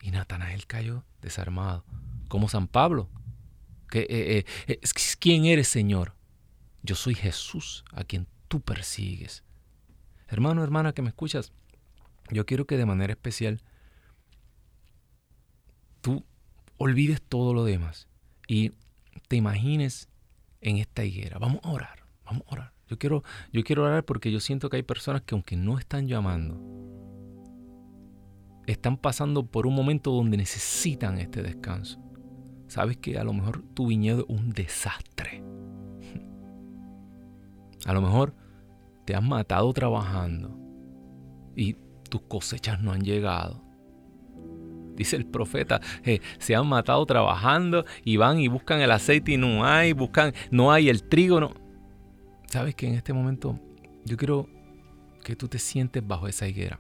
Y 0.02 0.12
Natanael 0.12 0.68
cayó 0.68 1.04
desarmado, 1.22 1.86
como 2.28 2.50
San 2.50 2.68
Pablo. 2.68 3.10
¿Quién 3.88 5.46
eres, 5.46 5.68
Señor? 5.68 6.16
Yo 6.84 6.96
soy 6.96 7.16
Jesús, 7.16 7.84
a 7.94 8.04
quien 8.04 8.28
tú 8.56 8.62
persigues. 8.62 9.44
Hermano, 10.30 10.64
hermana, 10.64 10.94
que 10.94 11.02
me 11.02 11.10
escuchas, 11.10 11.52
yo 12.32 12.46
quiero 12.46 12.66
que 12.66 12.78
de 12.78 12.86
manera 12.86 13.12
especial 13.12 13.62
tú 16.00 16.24
olvides 16.78 17.22
todo 17.22 17.54
lo 17.54 17.66
demás 17.66 18.08
y 18.48 18.72
te 19.28 19.36
imagines 19.36 20.08
en 20.62 20.78
esta 20.78 21.04
higuera. 21.04 21.38
Vamos 21.38 21.60
a 21.64 21.70
orar, 21.70 22.06
vamos 22.24 22.44
a 22.48 22.54
orar. 22.54 22.74
Yo 22.88 22.98
quiero, 22.98 23.26
yo 23.52 23.62
quiero 23.66 23.84
orar 23.84 24.06
porque 24.06 24.32
yo 24.32 24.40
siento 24.40 24.70
que 24.70 24.78
hay 24.78 24.84
personas 24.84 25.24
que 25.24 25.36
aunque 25.36 25.58
no 25.58 25.78
están 25.78 26.08
llamando, 26.08 26.58
están 28.68 28.96
pasando 28.96 29.46
por 29.46 29.68
un 29.68 29.76
momento 29.76 30.12
donde 30.12 30.38
necesitan 30.38 31.18
este 31.18 31.44
descanso. 31.44 32.00
Sabes 32.70 32.96
que 32.96 33.20
a 33.20 33.26
lo 33.26 33.34
mejor 33.34 33.64
tu 33.74 33.88
viñedo 33.88 34.22
es 34.22 34.30
un 34.30 34.52
desastre. 34.52 35.44
A 37.86 37.94
lo 37.94 38.02
mejor 38.02 38.34
te 39.06 39.16
has 39.16 39.24
matado 39.24 39.72
trabajando 39.74 40.58
y 41.56 41.78
tus 42.10 42.22
cosechas 42.22 42.82
no 42.82 42.92
han 42.92 43.02
llegado. 43.02 43.64
Dice 44.96 45.16
el 45.16 45.26
profeta, 45.26 45.82
se 46.40 46.56
han 46.56 46.68
matado 46.68 47.06
trabajando 47.06 47.86
y 48.04 48.18
van 48.18 48.40
y 48.40 48.48
buscan 48.48 48.80
el 48.82 48.92
aceite 48.92 49.34
y 49.34 49.38
no 49.38 49.66
hay, 49.66 49.94
buscan, 49.94 50.34
no 50.52 50.72
hay 50.72 50.90
el 50.90 51.04
trigo, 51.04 51.40
no 51.40 51.54
sabes 52.48 52.76
que 52.76 52.88
en 52.88 52.96
este 52.96 53.12
momento 53.12 53.60
yo 54.06 54.16
quiero 54.18 54.48
que 55.24 55.36
tú 55.36 55.48
te 55.48 55.60
sientes 55.60 56.06
bajo 56.06 56.28
esa 56.28 56.48
higuera. 56.48 56.80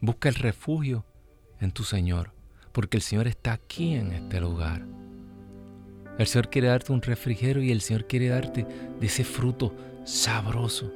Busca 0.00 0.28
el 0.28 0.34
refugio 0.34 1.04
en 1.60 1.72
tu 1.72 1.84
Señor, 1.84 2.32
porque 2.72 2.96
el 2.96 3.02
Señor 3.02 3.26
está 3.26 3.52
aquí 3.52 3.94
en 3.94 4.12
este 4.12 4.40
lugar. 4.40 4.84
El 6.18 6.26
Señor 6.26 6.50
quiere 6.50 6.68
darte 6.68 6.92
un 6.92 7.00
refrigerio 7.00 7.62
y 7.62 7.70
el 7.70 7.80
Señor 7.80 8.06
quiere 8.06 8.28
darte 8.28 8.64
de 9.00 9.06
ese 9.06 9.24
fruto 9.24 9.74
sabroso. 10.08 10.90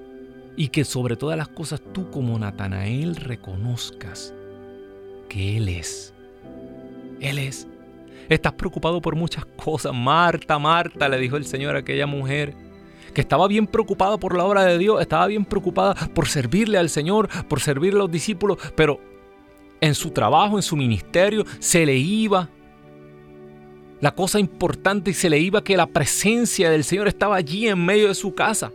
Y 0.57 0.68
que 0.68 0.85
sobre 0.85 1.16
todas 1.16 1.37
las 1.37 1.48
cosas 1.48 1.81
tú 1.92 2.11
como 2.11 2.38
Natanael 2.38 3.16
reconozcas 3.16 4.35
que 5.29 5.57
Él 5.57 5.68
es. 5.68 6.12
Él 7.20 7.38
es. 7.38 7.66
Estás 8.29 8.53
preocupado 8.53 9.01
por 9.01 9.16
muchas 9.16 9.44
cosas. 9.44 9.94
Marta, 9.94 10.59
Marta, 10.59 11.09
le 11.09 11.18
dijo 11.18 11.37
el 11.37 11.46
Señor 11.46 11.77
a 11.77 11.81
aquella 11.81 12.07
mujer 12.07 12.55
que 13.14 13.20
estaba 13.20 13.46
bien 13.46 13.66
preocupada 13.66 14.16
por 14.16 14.35
la 14.35 14.44
obra 14.44 14.64
de 14.64 14.79
Dios, 14.79 15.01
estaba 15.01 15.27
bien 15.27 15.44
preocupada 15.44 15.94
por 16.14 16.29
servirle 16.29 16.79
al 16.79 16.88
Señor, 16.88 17.29
por 17.46 17.61
servirle 17.61 17.98
a 17.98 18.05
los 18.05 18.11
discípulos, 18.11 18.57
pero 18.75 19.01
en 19.83 19.94
su 19.94 20.11
trabajo, 20.11 20.57
en 20.57 20.62
su 20.62 20.77
ministerio, 20.77 21.44
se 21.59 21.85
le 21.85 21.96
iba 21.96 22.48
la 24.01 24.14
cosa 24.14 24.40
importante 24.40 25.11
y 25.11 25.14
se 25.14 25.29
le 25.29 25.38
iba 25.38 25.62
que 25.62 25.77
la 25.77 25.87
presencia 25.87 26.70
del 26.70 26.85
Señor 26.85 27.07
estaba 27.07 27.37
allí 27.37 27.68
en 27.68 27.85
medio 27.85 28.09
de 28.09 28.14
su 28.14 28.35
casa. 28.35 28.72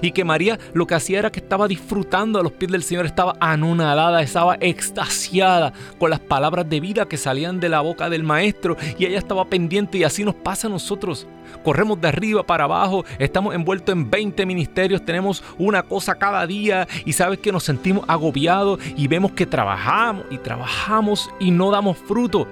Y 0.00 0.12
que 0.12 0.24
María 0.24 0.58
lo 0.72 0.86
que 0.86 0.94
hacía 0.94 1.18
era 1.18 1.32
que 1.32 1.40
estaba 1.40 1.68
disfrutando 1.68 2.38
a 2.38 2.42
los 2.42 2.52
pies 2.52 2.70
del 2.70 2.82
Señor, 2.82 3.06
estaba 3.06 3.36
anonadada, 3.40 4.22
estaba 4.22 4.56
extasiada 4.60 5.72
con 5.98 6.10
las 6.10 6.20
palabras 6.20 6.68
de 6.68 6.80
vida 6.80 7.06
que 7.06 7.16
salían 7.16 7.60
de 7.60 7.68
la 7.68 7.80
boca 7.80 8.10
del 8.10 8.22
Maestro 8.22 8.76
y 8.98 9.06
ella 9.06 9.18
estaba 9.18 9.44
pendiente 9.46 9.98
y 9.98 10.04
así 10.04 10.24
nos 10.24 10.34
pasa 10.34 10.66
a 10.66 10.70
nosotros. 10.70 11.26
Corremos 11.62 12.00
de 12.00 12.08
arriba 12.08 12.42
para 12.44 12.64
abajo, 12.64 13.04
estamos 13.18 13.54
envueltos 13.54 13.94
en 13.94 14.10
20 14.10 14.46
ministerios, 14.46 15.04
tenemos 15.04 15.44
una 15.58 15.82
cosa 15.82 16.14
cada 16.14 16.46
día 16.46 16.88
y 17.04 17.12
sabes 17.12 17.38
que 17.38 17.52
nos 17.52 17.64
sentimos 17.64 18.04
agobiados 18.08 18.80
y 18.96 19.06
vemos 19.08 19.32
que 19.32 19.46
trabajamos 19.46 20.24
y 20.30 20.38
trabajamos 20.38 21.30
y 21.38 21.50
no 21.50 21.70
damos 21.70 21.98
fruto. 21.98 22.46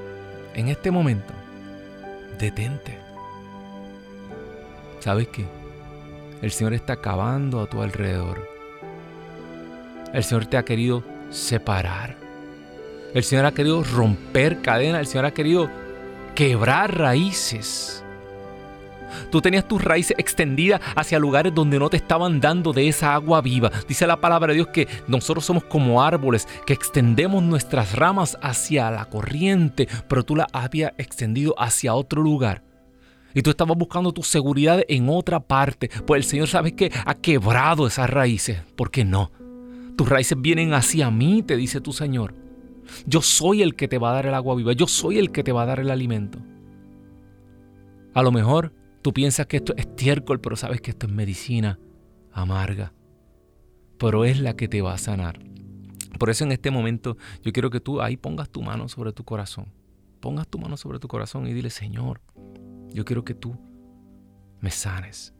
En 0.55 0.69
este 0.69 0.91
momento, 0.91 1.33
detente. 2.39 2.99
¿Sabes 5.01 5.29
qué? 5.29 5.60
El 6.43 6.51
Señor 6.51 6.75
está 6.75 6.95
acabando 6.95 7.61
a 7.61 7.67
tu 7.67 7.83
alrededor. 7.83 8.49
El 10.13 10.25
Señor 10.25 10.47
te 10.47 10.57
ha 10.57 10.65
querido 10.65 11.05
separar. 11.31 12.17
El 13.15 13.25
Señor 13.25 13.47
ha 13.47 13.53
querido 13.53 13.83
romper 13.85 14.63
cadenas. 14.63 15.01
El 15.01 15.07
Señor 15.07 15.27
ha 15.27 15.35
querido 15.35 15.71
quebrar 16.35 16.97
raíces. 16.97 18.03
Tú 19.31 19.41
tenías 19.41 19.67
tus 19.67 19.83
raíces 19.83 20.17
extendidas 20.19 20.81
hacia 20.97 21.19
lugares 21.19 21.55
donde 21.55 21.79
no 21.79 21.91
te 21.91 21.97
estaban 21.97 22.41
dando 22.41 22.73
de 22.73 22.89
esa 22.89 23.15
agua 23.15 23.41
viva. 23.41 23.71
Dice 23.89 24.07
la 24.07 24.21
palabra 24.21 24.49
de 24.49 24.55
Dios 24.55 24.69
que 24.69 24.89
nosotros 25.09 25.45
somos 25.45 25.65
como 25.65 26.03
árboles 26.03 26.49
que 26.65 26.73
extendemos 26.73 27.43
nuestras 27.43 27.97
ramas 27.97 28.39
hacia 28.41 28.91
la 28.91 29.05
corriente, 29.07 29.89
pero 30.09 30.25
tú 30.25 30.37
la 30.37 30.47
habías 30.53 30.93
extendido 30.97 31.55
hacia 31.59 31.95
otro 31.95 32.23
lugar. 32.23 32.70
Y 33.35 33.43
tú 33.43 33.51
estabas 33.51 33.77
buscando 33.77 34.13
tu 34.13 34.23
seguridad 34.23 34.83
en 34.89 35.09
otra 35.09 35.41
parte. 35.41 35.91
Pues 36.07 36.25
el 36.25 36.31
Señor 36.31 36.49
sabe 36.49 36.75
que 36.75 36.91
ha 37.07 37.15
quebrado 37.15 37.87
esas 37.87 38.11
raíces. 38.11 38.63
¿Por 38.77 38.91
qué 38.91 39.05
no? 39.05 39.31
Tus 39.97 40.09
raíces 40.09 40.41
vienen 40.41 40.73
hacia 40.73 41.11
mí, 41.11 41.43
te 41.43 41.57
dice 41.57 41.81
tu 41.81 41.93
Señor. 41.93 42.35
Yo 43.07 43.23
soy 43.23 43.63
el 43.63 43.77
que 43.77 43.89
te 43.89 43.99
va 43.99 44.11
a 44.11 44.15
dar 44.15 44.27
el 44.27 44.35
agua 44.35 44.55
viva. 44.55 44.73
Yo 44.73 44.87
soy 44.87 45.19
el 45.19 45.31
que 45.31 45.45
te 45.45 45.53
va 45.53 45.63
a 45.63 45.67
dar 45.67 45.81
el 45.81 45.91
alimento. 45.91 46.39
A 48.15 48.23
lo 48.23 48.33
mejor 48.33 48.73
tú 49.03 49.13
piensas 49.13 49.47
que 49.47 49.59
esto 49.59 49.75
es 49.77 49.87
estiércol, 49.87 50.41
pero 50.41 50.57
sabes 50.57 50.81
que 50.81 50.91
esto 50.91 51.07
es 51.07 51.13
medicina 51.13 51.79
amarga. 52.33 52.93
Pero 53.99 54.25
es 54.25 54.41
la 54.41 54.57
que 54.57 54.69
te 54.69 54.83
va 54.83 54.95
a 54.95 54.99
sanar. 54.99 55.39
Por 56.19 56.31
eso 56.31 56.45
en 56.45 56.53
este 56.53 56.71
momento 56.71 57.17
yo 57.43 57.53
quiero 57.53 57.71
que 57.71 57.81
tú 57.81 58.01
ahí 58.01 58.17
pongas 58.17 58.51
tu 58.51 58.63
mano 58.63 58.89
sobre 58.89 59.13
tu 59.13 59.25
corazón. 59.25 59.67
Pongas 60.21 60.49
tu 60.49 60.59
mano 60.59 60.77
sobre 60.77 60.99
tu 60.99 61.09
corazón 61.09 61.47
y 61.47 61.53
dile, 61.53 61.71
Señor, 61.71 62.21
yo 62.93 63.05
quiero 63.05 63.25
que 63.25 63.35
tú 63.35 63.57
me 64.61 64.71
sanes. 64.71 65.35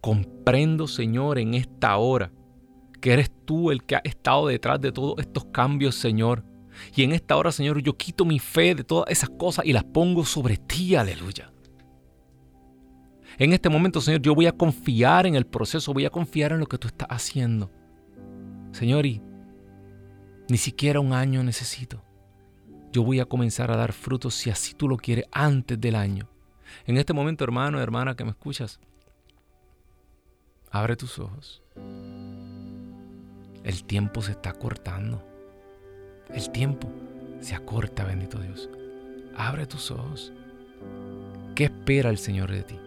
Comprendo, 0.00 0.86
Señor, 0.86 1.38
en 1.38 1.54
esta 1.54 1.96
hora 1.96 2.32
que 3.00 3.12
eres 3.12 3.30
tú 3.44 3.70
el 3.70 3.84
que 3.84 3.96
ha 3.96 4.02
estado 4.04 4.48
detrás 4.48 4.80
de 4.80 4.92
todos 4.92 5.18
estos 5.18 5.46
cambios, 5.46 5.94
Señor. 5.94 6.44
Y 6.94 7.02
en 7.02 7.12
esta 7.12 7.36
hora, 7.36 7.52
Señor, 7.52 7.82
yo 7.82 7.96
quito 7.96 8.24
mi 8.24 8.38
fe 8.38 8.74
de 8.74 8.84
todas 8.84 9.10
esas 9.10 9.30
cosas 9.30 9.64
y 9.66 9.72
las 9.72 9.84
pongo 9.84 10.24
sobre 10.24 10.56
ti, 10.56 10.94
aleluya. 10.94 11.52
En 13.38 13.52
este 13.52 13.68
momento, 13.68 14.00
Señor, 14.00 14.20
yo 14.20 14.34
voy 14.34 14.46
a 14.46 14.52
confiar 14.52 15.26
en 15.26 15.34
el 15.34 15.46
proceso, 15.46 15.94
voy 15.94 16.04
a 16.04 16.10
confiar 16.10 16.52
en 16.52 16.60
lo 16.60 16.66
que 16.66 16.78
tú 16.78 16.88
estás 16.88 17.08
haciendo. 17.10 17.70
Señor, 18.72 19.06
y 19.06 19.22
ni 20.48 20.58
siquiera 20.58 21.00
un 21.00 21.12
año 21.12 21.42
necesito 21.42 22.02
yo 22.92 23.02
voy 23.02 23.20
a 23.20 23.26
comenzar 23.26 23.70
a 23.70 23.76
dar 23.76 23.92
frutos 23.92 24.34
si 24.34 24.50
así 24.50 24.74
tú 24.74 24.88
lo 24.88 24.96
quieres 24.96 25.26
antes 25.32 25.80
del 25.80 25.94
año. 25.94 26.28
En 26.86 26.96
este 26.96 27.12
momento, 27.12 27.44
hermano, 27.44 27.80
hermana 27.80 28.16
que 28.16 28.24
me 28.24 28.30
escuchas, 28.30 28.80
abre 30.70 30.96
tus 30.96 31.18
ojos. 31.18 31.62
El 33.64 33.84
tiempo 33.84 34.22
se 34.22 34.32
está 34.32 34.52
cortando. 34.52 35.22
El 36.32 36.50
tiempo 36.50 36.88
se 37.40 37.54
acorta, 37.54 38.04
bendito 38.04 38.38
Dios. 38.38 38.68
Abre 39.36 39.66
tus 39.66 39.90
ojos. 39.90 40.32
¿Qué 41.54 41.64
espera 41.64 42.10
el 42.10 42.18
Señor 42.18 42.50
de 42.50 42.62
ti? 42.62 42.78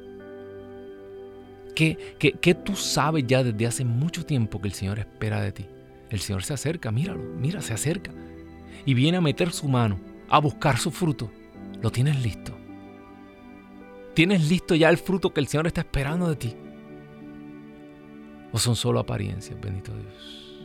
¿Qué, 1.75 2.15
qué, 2.19 2.53
tú 2.53 2.75
sabes 2.75 3.25
ya 3.25 3.43
desde 3.43 3.65
hace 3.65 3.83
mucho 3.83 4.25
tiempo 4.25 4.61
que 4.61 4.67
el 4.67 4.73
Señor 4.73 4.99
espera 4.99 5.41
de 5.41 5.51
ti? 5.51 5.65
El 6.09 6.19
Señor 6.19 6.43
se 6.43 6.53
acerca, 6.53 6.91
míralo, 6.91 7.23
mira, 7.39 7.61
se 7.61 7.73
acerca. 7.73 8.11
Y 8.85 8.93
viene 8.93 9.17
a 9.17 9.21
meter 9.21 9.51
su 9.51 9.67
mano, 9.67 9.99
a 10.29 10.39
buscar 10.39 10.77
su 10.77 10.91
fruto. 10.91 11.31
Lo 11.81 11.91
tienes 11.91 12.21
listo. 12.21 12.53
¿Tienes 14.13 14.47
listo 14.47 14.75
ya 14.75 14.89
el 14.89 14.97
fruto 14.97 15.33
que 15.33 15.39
el 15.39 15.47
Señor 15.47 15.67
está 15.67 15.81
esperando 15.81 16.29
de 16.29 16.35
ti? 16.35 16.55
¿O 18.51 18.59
son 18.59 18.75
solo 18.75 18.99
apariencias? 18.99 19.59
Bendito 19.59 19.91
Dios. 19.91 20.59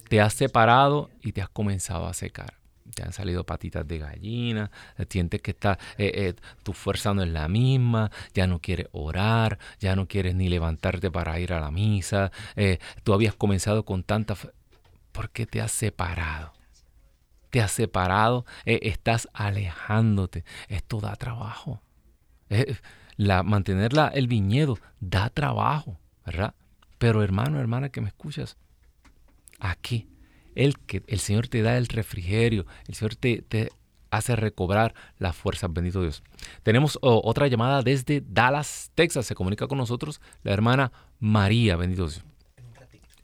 te 0.09 0.21
has 0.21 0.33
separado 0.33 1.09
y 1.21 1.31
te 1.31 1.41
has 1.41 1.49
comenzado 1.49 2.07
a 2.07 2.13
secar 2.13 2.63
te 2.93 3.03
han 3.03 3.13
salido 3.13 3.45
patitas 3.45 3.87
de 3.87 3.99
gallina, 3.99 4.71
sientes 5.09 5.41
que 5.41 5.51
está, 5.51 5.77
eh, 5.97 6.11
eh, 6.15 6.33
tu 6.63 6.73
fuerza 6.73 7.13
no 7.13 7.23
es 7.23 7.29
la 7.29 7.47
misma, 7.47 8.11
ya 8.33 8.47
no 8.47 8.59
quieres 8.59 8.87
orar, 8.91 9.59
ya 9.79 9.95
no 9.95 10.07
quieres 10.07 10.35
ni 10.35 10.49
levantarte 10.49 11.11
para 11.11 11.39
ir 11.39 11.53
a 11.53 11.59
la 11.59 11.71
misa, 11.71 12.31
eh, 12.55 12.79
tú 13.03 13.13
habías 13.13 13.35
comenzado 13.35 13.85
con 13.85 14.03
tanta... 14.03 14.35
¿Por 15.11 15.29
qué 15.29 15.45
te 15.45 15.61
has 15.61 15.71
separado? 15.71 16.53
Te 17.51 17.61
has 17.61 17.71
separado, 17.71 18.47
estás 18.65 19.29
alejándote. 19.31 20.43
Esto 20.69 21.01
da 21.01 21.15
trabajo. 21.15 21.83
la, 23.15 23.43
mantener 23.43 23.91
el 24.13 24.27
viñedo 24.27 24.79
da 24.99 25.29
trabajo, 25.29 25.99
¿verdad? 26.25 26.55
Pero 27.03 27.21
hermano, 27.21 27.59
hermana 27.59 27.89
que 27.89 27.99
me 27.99 28.07
escuchas, 28.07 28.55
aquí 29.59 30.07
el, 30.55 30.79
que, 30.79 31.03
el 31.07 31.19
Señor 31.19 31.49
te 31.49 31.61
da 31.61 31.77
el 31.77 31.87
refrigerio, 31.87 32.65
el 32.87 32.95
Señor 32.95 33.15
te, 33.17 33.43
hace 34.09 34.37
recobrar 34.37 34.93
las 35.17 35.35
fuerzas, 35.35 35.73
bendito 35.73 36.01
Dios. 36.01 36.23
Tenemos 36.63 36.97
otra 37.01 37.47
llamada 37.47 37.81
desde 37.81 38.23
Dallas, 38.25 38.89
Texas. 38.95 39.25
Se 39.25 39.35
comunica 39.35 39.67
con 39.67 39.79
nosotros 39.79 40.21
la 40.43 40.53
hermana 40.53 40.93
María, 41.19 41.75
bendito 41.75 42.03
Dios. 42.03 42.23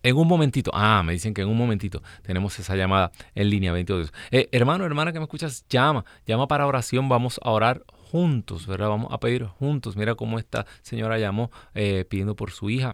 En 0.02 0.14
un 0.14 0.28
momentito, 0.28 0.70
ah, 0.74 1.02
me 1.02 1.14
dicen 1.14 1.32
que 1.32 1.40
en 1.40 1.48
un 1.48 1.56
momentito 1.56 2.02
tenemos 2.20 2.58
esa 2.58 2.76
llamada 2.76 3.12
en 3.34 3.48
línea, 3.48 3.72
bendito 3.72 3.96
Dios. 3.96 4.12
Eh, 4.30 4.50
hermano, 4.52 4.84
hermana 4.84 5.10
que 5.14 5.20
me 5.20 5.24
escuchas, 5.24 5.64
llama, 5.70 6.04
llama 6.26 6.46
para 6.48 6.66
oración, 6.66 7.08
vamos 7.08 7.40
a 7.42 7.50
orar 7.50 7.82
juntos, 8.10 8.66
¿verdad? 8.66 8.90
Vamos 8.90 9.10
a 9.10 9.18
pedir 9.20 9.46
juntos. 9.46 9.96
Mira 9.96 10.16
cómo 10.16 10.38
esta 10.38 10.66
señora 10.82 11.16
llamó 11.18 11.50
eh, 11.72 12.04
pidiendo 12.06 12.36
por 12.36 12.50
su 12.50 12.68
hija. 12.68 12.92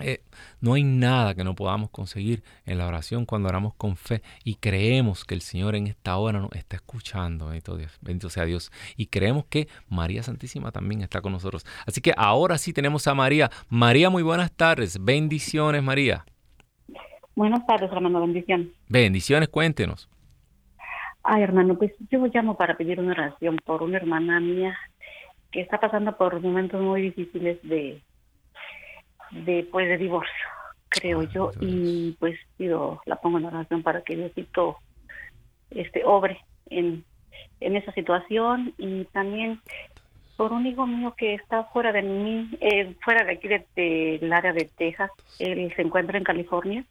Eh, 0.00 0.20
no 0.60 0.74
hay 0.74 0.84
nada 0.84 1.34
que 1.34 1.44
no 1.44 1.54
podamos 1.54 1.90
conseguir 1.90 2.42
en 2.66 2.78
la 2.78 2.86
oración 2.86 3.24
cuando 3.24 3.48
oramos 3.48 3.74
con 3.74 3.96
fe 3.96 4.22
y 4.44 4.56
creemos 4.56 5.24
que 5.24 5.34
el 5.34 5.40
Señor 5.40 5.74
en 5.74 5.86
esta 5.86 6.16
hora 6.16 6.40
nos 6.40 6.52
está 6.52 6.76
escuchando. 6.76 7.46
Bendito, 7.46 7.76
Dios, 7.76 7.98
bendito 8.00 8.28
sea 8.28 8.44
Dios. 8.44 8.70
Y 8.96 9.06
creemos 9.06 9.46
que 9.46 9.68
María 9.88 10.22
Santísima 10.22 10.72
también 10.72 11.00
está 11.02 11.20
con 11.20 11.32
nosotros. 11.32 11.64
Así 11.86 12.00
que 12.00 12.12
ahora 12.16 12.58
sí 12.58 12.72
tenemos 12.72 13.06
a 13.06 13.14
María. 13.14 13.50
María, 13.68 14.10
muy 14.10 14.22
buenas 14.22 14.52
tardes. 14.52 15.02
Bendiciones, 15.02 15.82
María. 15.82 16.24
Buenas 17.34 17.66
tardes, 17.66 17.90
hermano. 17.90 18.20
Bendiciones. 18.20 18.68
Bendiciones, 18.88 19.48
cuéntenos. 19.48 20.08
Ay, 21.22 21.42
hermano, 21.42 21.76
pues 21.76 21.92
yo 22.10 22.24
llamo 22.32 22.56
para 22.56 22.76
pedir 22.76 23.00
una 23.00 23.12
oración 23.12 23.56
por 23.64 23.82
una 23.82 23.96
hermana 23.96 24.40
mía 24.40 24.76
que 25.50 25.60
está 25.60 25.80
pasando 25.80 26.16
por 26.16 26.40
momentos 26.40 26.80
muy 26.80 27.02
difíciles 27.02 27.58
de 27.62 28.00
de 29.30 29.66
pues 29.70 29.88
de 29.88 29.98
divorcio, 29.98 30.46
creo 30.88 31.20
ah, 31.20 31.28
yo, 31.32 31.50
y 31.60 32.16
pues 32.18 32.38
pido, 32.56 33.00
la 33.06 33.16
pongo 33.16 33.38
en 33.38 33.46
oración 33.46 33.82
para 33.82 34.02
que 34.02 34.16
Diosito 34.16 34.78
este 35.70 36.04
obre 36.04 36.40
en, 36.70 37.04
en 37.60 37.76
esa 37.76 37.92
situación. 37.92 38.74
Y 38.78 39.04
también 39.06 39.60
por 40.36 40.52
un 40.52 40.66
hijo 40.66 40.86
mío 40.86 41.14
que 41.16 41.34
está 41.34 41.64
fuera 41.64 41.92
de 41.92 42.02
mí, 42.02 42.50
eh, 42.60 42.94
fuera 43.02 43.24
de 43.24 43.32
aquí 43.32 43.48
del 43.48 44.32
área 44.32 44.52
de 44.52 44.70
Texas, 44.76 45.10
él 45.38 45.72
se 45.74 45.82
encuentra 45.82 46.18
en 46.18 46.24
California. 46.24 46.84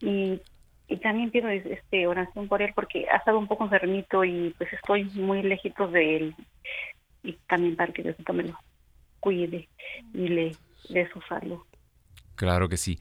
Y, 0.00 0.40
y 0.88 0.96
también 0.98 1.30
pido 1.30 1.48
este 1.48 2.06
oración 2.06 2.48
por 2.48 2.62
él 2.62 2.72
porque 2.74 3.06
ha 3.10 3.16
estado 3.16 3.38
un 3.38 3.48
poco 3.48 3.64
enfermito 3.64 4.24
y 4.24 4.54
pues 4.58 4.72
estoy 4.72 5.04
muy 5.14 5.42
lejitos 5.42 5.90
de 5.92 6.16
él. 6.16 6.34
Y 7.22 7.32
también 7.48 7.76
para 7.76 7.92
que 7.92 8.02
Diosito 8.02 8.32
me 8.32 8.44
lo 8.44 8.58
cuide 9.20 9.68
y 10.14 10.28
le 10.28 10.52
de 10.88 11.08
su 11.12 11.20
salud. 11.28 11.60
Claro 12.34 12.68
que 12.68 12.76
sí. 12.76 12.98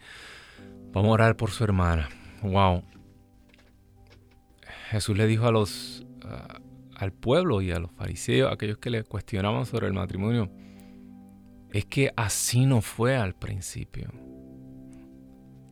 Vamos 0.92 1.10
a 1.10 1.14
orar 1.14 1.38
por 1.38 1.52
su 1.52 1.64
hermana. 1.64 2.10
Wow. 2.42 2.84
Jesús 4.90 5.18
le 5.18 5.28
dijo 5.28 5.48
a 5.48 5.52
los 5.52 6.06
al 6.96 7.12
pueblo 7.12 7.62
y 7.62 7.72
a 7.72 7.80
los 7.80 7.92
fariseos, 7.92 8.52
aquellos 8.52 8.78
que 8.78 8.90
le 8.90 9.04
cuestionaban 9.04 9.66
sobre 9.66 9.88
el 9.88 9.94
matrimonio, 9.94 10.50
es 11.72 11.86
que 11.86 12.12
así 12.16 12.66
no 12.66 12.82
fue 12.82 13.18
al 13.18 13.36
principio. 13.36 14.12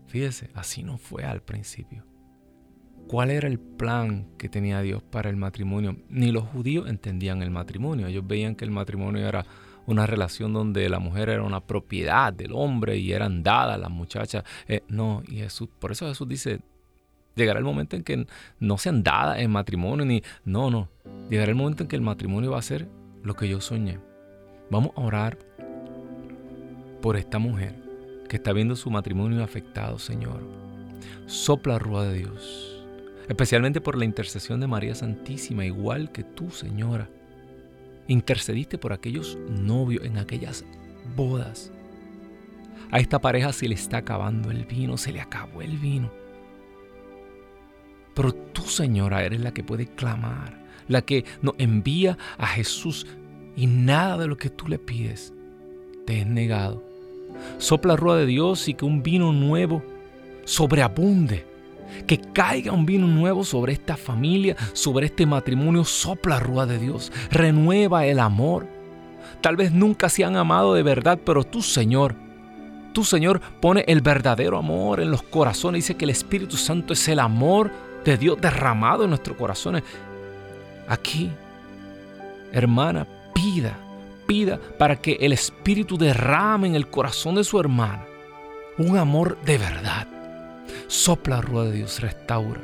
Fíjese, 0.08 0.50
así 0.54 0.84
no 0.84 0.98
fue 0.98 1.24
al 1.24 1.42
principio. 1.42 2.06
¿Cuál 3.08 3.32
era 3.32 3.48
el 3.48 3.60
plan 3.60 4.30
que 4.38 4.50
tenía 4.50 4.82
Dios 4.82 5.02
para 5.04 5.30
el 5.30 5.38
matrimonio? 5.38 5.98
Ni 6.10 6.32
los 6.32 6.44
judíos 6.44 6.90
entendían 6.90 7.42
el 7.42 7.52
matrimonio. 7.52 8.08
Ellos 8.08 8.26
veían 8.26 8.56
que 8.56 8.66
el 8.66 8.72
matrimonio 8.72 9.28
era 9.28 9.46
una 9.86 10.06
relación 10.06 10.54
donde 10.54 10.88
la 10.90 11.00
mujer 11.00 11.30
era 11.30 11.44
una 11.44 11.62
propiedad 11.62 12.32
del 12.34 12.54
hombre 12.54 12.98
y 12.98 13.12
eran 13.12 13.44
dadas 13.44 13.80
las 13.80 13.92
muchachas. 13.92 14.44
Eh, 14.68 14.82
no, 14.88 15.24
y 15.28 15.38
Jesús, 15.38 15.70
por 15.80 15.92
eso 15.92 16.08
Jesús 16.08 16.28
dice, 16.28 16.60
llegará 17.36 17.60
el 17.60 17.66
momento 17.66 17.96
en 17.96 18.04
que 18.04 18.26
no 18.60 18.78
sean 18.78 19.04
dadas 19.04 19.40
en 19.40 19.52
matrimonio, 19.52 20.06
ni, 20.06 20.24
no, 20.46 20.70
no, 20.70 20.90
llegará 21.30 21.52
el 21.52 21.58
momento 21.58 21.84
en 21.84 21.90
que 21.90 21.96
el 21.96 22.02
matrimonio 22.02 22.52
va 22.52 22.60
a 22.60 22.64
ser 22.64 22.88
lo 23.24 23.36
que 23.36 23.48
yo 23.48 23.62
soñé. 23.62 24.00
Vamos 24.70 24.92
a 24.96 25.02
orar 25.02 25.38
por 27.02 27.18
esta 27.18 27.40
mujer 27.40 27.76
que 28.30 28.38
está 28.38 28.54
viendo 28.54 28.76
su 28.76 28.90
matrimonio 28.90 29.44
afectado, 29.44 30.00
Señor. 30.00 30.42
Sopla 31.26 31.80
rúa 31.80 32.06
de 32.06 32.20
Dios, 32.20 32.84
especialmente 33.28 33.82
por 33.82 33.98
la 33.98 34.06
intercesión 34.06 34.60
de 34.60 34.68
María 34.68 34.96
Santísima, 34.96 35.66
igual 35.66 36.12
que 36.12 36.24
tú, 36.24 36.50
Señora. 36.50 37.10
Intercediste 38.08 38.78
por 38.78 38.94
aquellos 38.94 39.38
novios 39.50 40.06
en 40.06 40.18
aquellas 40.18 40.66
bodas. 41.16 41.72
A 42.92 43.00
esta 43.00 43.20
pareja 43.20 43.54
se 43.54 43.68
le 43.68 43.76
está 43.76 43.98
acabando 43.98 44.52
el 44.52 44.66
vino, 44.66 44.98
se 44.98 45.12
le 45.12 45.22
acabó 45.22 45.62
el 45.62 45.78
vino. 45.78 46.12
Pero 48.14 48.34
tú, 48.34 48.64
Señora, 48.64 49.24
eres 49.24 49.42
la 49.42 49.54
que 49.54 49.64
puede 49.64 49.88
clamar, 49.88 50.64
la 50.88 51.02
que 51.02 51.26
nos 51.42 51.56
envía 51.58 52.18
a 52.38 52.48
Jesús 52.48 53.08
y 53.56 53.68
nada 53.68 54.18
de 54.18 54.28
lo 54.28 54.38
que 54.38 54.50
tú 54.50 54.68
le 54.68 54.78
pides 54.78 55.34
te 56.06 56.22
es 56.22 56.28
negado. 56.28 56.84
Sopla 57.58 57.96
rueda 57.96 58.20
de 58.20 58.26
Dios 58.26 58.68
y 58.68 58.74
que 58.74 58.86
un 58.86 59.04
vino 59.04 59.32
nuevo 59.32 59.84
sobreabunde. 60.46 61.46
Que 62.08 62.20
caiga 62.20 62.72
un 62.72 62.86
vino 62.86 63.08
nuevo 63.08 63.44
sobre 63.44 63.74
esta 63.74 63.98
familia, 63.98 64.56
sobre 64.74 65.08
este 65.08 65.26
matrimonio. 65.26 65.84
Sopla 65.86 66.40
rueda 66.40 66.66
de 66.66 66.80
Dios. 66.80 67.12
Renueva 67.32 68.06
el 68.06 68.20
amor. 68.20 68.68
Tal 69.42 69.56
vez 69.56 69.72
nunca 69.72 70.10
se 70.10 70.24
han 70.24 70.36
amado 70.36 70.74
de 70.74 70.84
verdad, 70.84 71.20
pero 71.24 71.44
tú, 71.44 71.62
Señor, 71.62 72.16
tú, 72.94 73.04
Señor, 73.04 73.42
pone 73.60 73.84
el 73.88 74.02
verdadero 74.02 74.58
amor 74.58 75.00
en 75.00 75.12
los 75.12 75.24
corazones. 75.24 75.84
Dice 75.84 75.96
que 75.96 76.06
el 76.06 76.12
Espíritu 76.12 76.58
Santo 76.58 76.94
es 76.94 77.08
el 77.08 77.20
amor 77.20 77.72
de 78.06 78.18
Dios 78.18 78.40
derramado 78.40 79.04
en 79.04 79.10
nuestros 79.10 79.38
corazones. 79.38 79.84
Aquí, 80.88 81.32
hermana, 82.52 83.08
pida, 83.34 83.78
pida 84.28 84.60
para 84.78 84.96
que 84.96 85.18
el 85.20 85.34
Espíritu 85.34 85.98
derrame 85.98 86.68
en 86.68 86.76
el 86.76 86.90
corazón 86.90 87.36
de 87.36 87.44
su 87.44 87.60
hermana 87.60 88.06
un 88.78 88.98
amor 88.98 89.38
de 89.46 89.58
verdad. 89.58 90.13
Sopla 90.88 91.42
rueda 91.42 91.70
de 91.70 91.78
Dios, 91.78 92.02
restaura, 92.02 92.62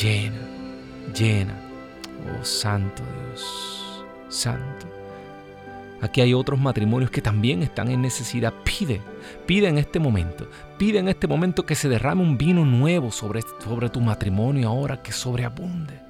llena, 0.00 0.40
llena. 1.14 1.54
Oh 2.40 2.44
Santo 2.44 3.02
Dios, 3.02 4.04
Santo. 4.28 4.86
Aquí 6.00 6.20
hay 6.20 6.34
otros 6.34 6.58
matrimonios 6.60 7.12
que 7.12 7.22
también 7.22 7.62
están 7.62 7.88
en 7.88 8.02
necesidad. 8.02 8.52
Pide, 8.64 9.00
pide 9.46 9.68
en 9.68 9.78
este 9.78 10.00
momento, 10.00 10.48
pide 10.76 10.98
en 10.98 11.08
este 11.08 11.28
momento 11.28 11.64
que 11.64 11.76
se 11.76 11.88
derrame 11.88 12.22
un 12.22 12.36
vino 12.36 12.64
nuevo 12.64 13.12
sobre, 13.12 13.40
sobre 13.64 13.88
tu 13.88 14.00
matrimonio 14.00 14.68
ahora, 14.68 15.00
que 15.00 15.12
sobreabunde. 15.12 16.00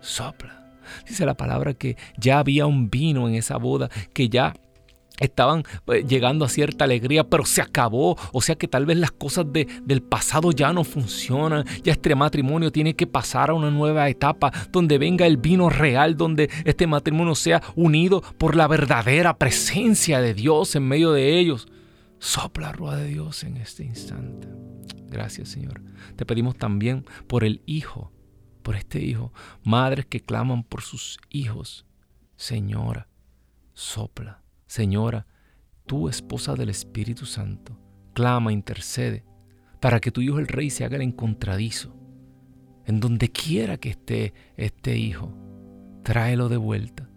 Sopla. 0.00 0.58
Dice 1.06 1.26
la 1.26 1.34
palabra 1.34 1.74
que 1.74 1.98
ya 2.16 2.38
había 2.38 2.64
un 2.66 2.88
vino 2.88 3.28
en 3.28 3.34
esa 3.34 3.58
boda, 3.58 3.90
que 4.14 4.30
ya 4.30 4.54
estaban 5.20 5.64
pues, 5.84 6.06
llegando 6.06 6.44
a 6.44 6.48
cierta 6.48 6.84
alegría, 6.84 7.24
pero 7.24 7.44
se 7.44 7.62
acabó. 7.62 8.16
O 8.32 8.40
sea 8.40 8.56
que 8.56 8.68
tal 8.68 8.86
vez 8.86 8.98
las 8.98 9.12
cosas 9.12 9.46
de, 9.52 9.66
del 9.84 10.02
pasado 10.02 10.52
ya 10.52 10.72
no 10.72 10.84
funcionan. 10.84 11.64
Ya 11.82 11.92
este 11.92 12.14
matrimonio 12.14 12.72
tiene 12.72 12.94
que 12.94 13.06
pasar 13.06 13.50
a 13.50 13.54
una 13.54 13.70
nueva 13.70 14.08
etapa 14.08 14.52
donde 14.70 14.98
venga 14.98 15.26
el 15.26 15.36
vino 15.36 15.70
real, 15.70 16.16
donde 16.16 16.50
este 16.64 16.86
matrimonio 16.86 17.34
sea 17.34 17.62
unido 17.76 18.22
por 18.38 18.56
la 18.56 18.66
verdadera 18.66 19.36
presencia 19.36 20.20
de 20.20 20.34
Dios 20.34 20.74
en 20.76 20.86
medio 20.86 21.12
de 21.12 21.38
ellos. 21.38 21.68
Sopla 22.18 22.72
rueda 22.72 22.96
de 22.96 23.08
Dios 23.08 23.44
en 23.44 23.58
este 23.58 23.84
instante. 23.84 24.48
Gracias 25.08 25.50
Señor. 25.50 25.80
Te 26.16 26.26
pedimos 26.26 26.56
también 26.56 27.04
por 27.26 27.44
el 27.44 27.62
Hijo 27.64 28.12
por 28.68 28.76
este 28.76 29.00
hijo, 29.00 29.32
madres 29.64 30.04
que 30.04 30.20
claman 30.20 30.62
por 30.62 30.82
sus 30.82 31.18
hijos. 31.30 31.86
Señora, 32.36 33.08
sopla. 33.72 34.42
Señora, 34.68 35.26
tú 35.86 36.08
esposa 36.08 36.54
del 36.54 36.68
Espíritu 36.68 37.24
Santo, 37.24 37.76
clama, 38.12 38.52
intercede, 38.52 39.24
para 39.80 39.98
que 39.98 40.12
tu 40.12 40.20
hijo 40.20 40.38
el 40.38 40.46
rey 40.46 40.70
se 40.70 40.84
haga 40.84 40.96
el 40.96 41.02
encontradizo. 41.02 41.96
En 42.84 43.00
donde 43.00 43.30
quiera 43.30 43.78
que 43.78 43.90
esté 43.90 44.34
este 44.56 44.96
hijo, 44.96 45.34
tráelo 46.02 46.48
de 46.48 46.58
vuelta. 46.58 47.08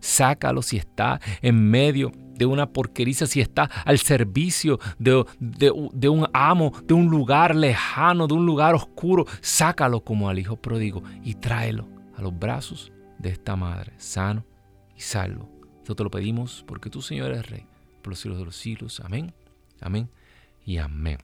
Sácalo 0.00 0.62
si 0.62 0.78
está 0.78 1.20
en 1.42 1.70
medio 1.70 2.12
de 2.34 2.46
una 2.46 2.70
porqueriza, 2.70 3.26
si 3.26 3.40
está 3.40 3.64
al 3.84 3.98
servicio 3.98 4.78
de, 4.98 5.24
de, 5.38 6.08
un 6.08 6.26
amo, 6.32 6.72
de 6.84 6.94
un 6.94 7.08
lugar 7.08 7.54
lejano, 7.54 8.26
de 8.26 8.34
un 8.34 8.46
lugar 8.46 8.74
oscuro, 8.74 9.26
sácalo 9.40 10.02
como 10.02 10.28
al 10.28 10.38
hijo 10.38 10.56
pródigo 10.56 11.02
y 11.22 11.34
tráelo 11.34 11.88
a 12.14 12.22
los 12.22 12.38
brazos 12.38 12.92
de 13.18 13.30
esta 13.30 13.56
madre, 13.56 13.92
sano 13.96 14.44
y 14.96 15.00
salvo. 15.00 15.55
Esto 15.86 15.94
te 15.94 16.02
lo 16.02 16.10
pedimos 16.10 16.64
porque 16.66 16.90
tú, 16.90 17.00
Señor, 17.00 17.30
eres 17.30 17.48
Rey, 17.48 17.64
por 18.02 18.08
los 18.08 18.18
siglos 18.18 18.40
de 18.40 18.44
los 18.44 18.56
siglos. 18.56 18.98
Amén, 18.98 19.32
amén 19.80 20.10
y 20.64 20.78
amén. 20.78 21.18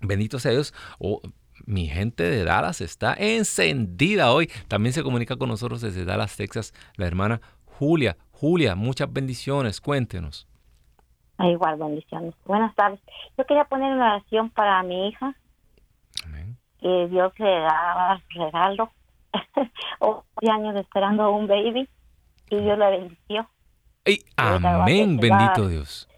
Bendito 0.00 0.40
sea 0.40 0.50
Dios. 0.50 0.74
Oh, 0.98 1.20
mi 1.66 1.86
gente 1.86 2.24
de 2.24 2.42
Dallas 2.42 2.80
está 2.80 3.14
encendida 3.14 4.32
hoy. 4.32 4.50
También 4.66 4.92
se 4.92 5.04
comunica 5.04 5.36
con 5.36 5.50
nosotros 5.50 5.82
desde 5.82 6.04
Dallas, 6.04 6.36
Texas, 6.36 6.74
la 6.96 7.06
hermana 7.06 7.40
Julia. 7.64 8.16
Julia, 8.32 8.74
muchas 8.74 9.12
bendiciones, 9.12 9.80
cuéntenos. 9.80 10.48
Igual, 11.38 11.76
bendiciones. 11.76 12.34
Buenas 12.44 12.74
tardes. 12.74 12.98
Yo 13.38 13.46
quería 13.46 13.66
poner 13.66 13.92
una 13.92 14.16
oración 14.16 14.50
para 14.50 14.82
mi 14.82 15.10
hija. 15.10 15.36
Amén. 16.24 16.56
Que 16.80 17.06
Dios 17.06 17.32
le 17.38 17.50
daba 17.50 18.20
regalo. 18.30 18.90
11 20.00 20.50
años 20.50 20.74
esperando 20.74 21.30
un 21.30 21.46
baby 21.46 21.88
y 22.50 22.56
Dios 22.56 22.76
la 22.76 22.90
bendició. 22.90 23.48
Amén, 24.36 25.16
bendito 25.16 25.68
Dios. 25.68 26.08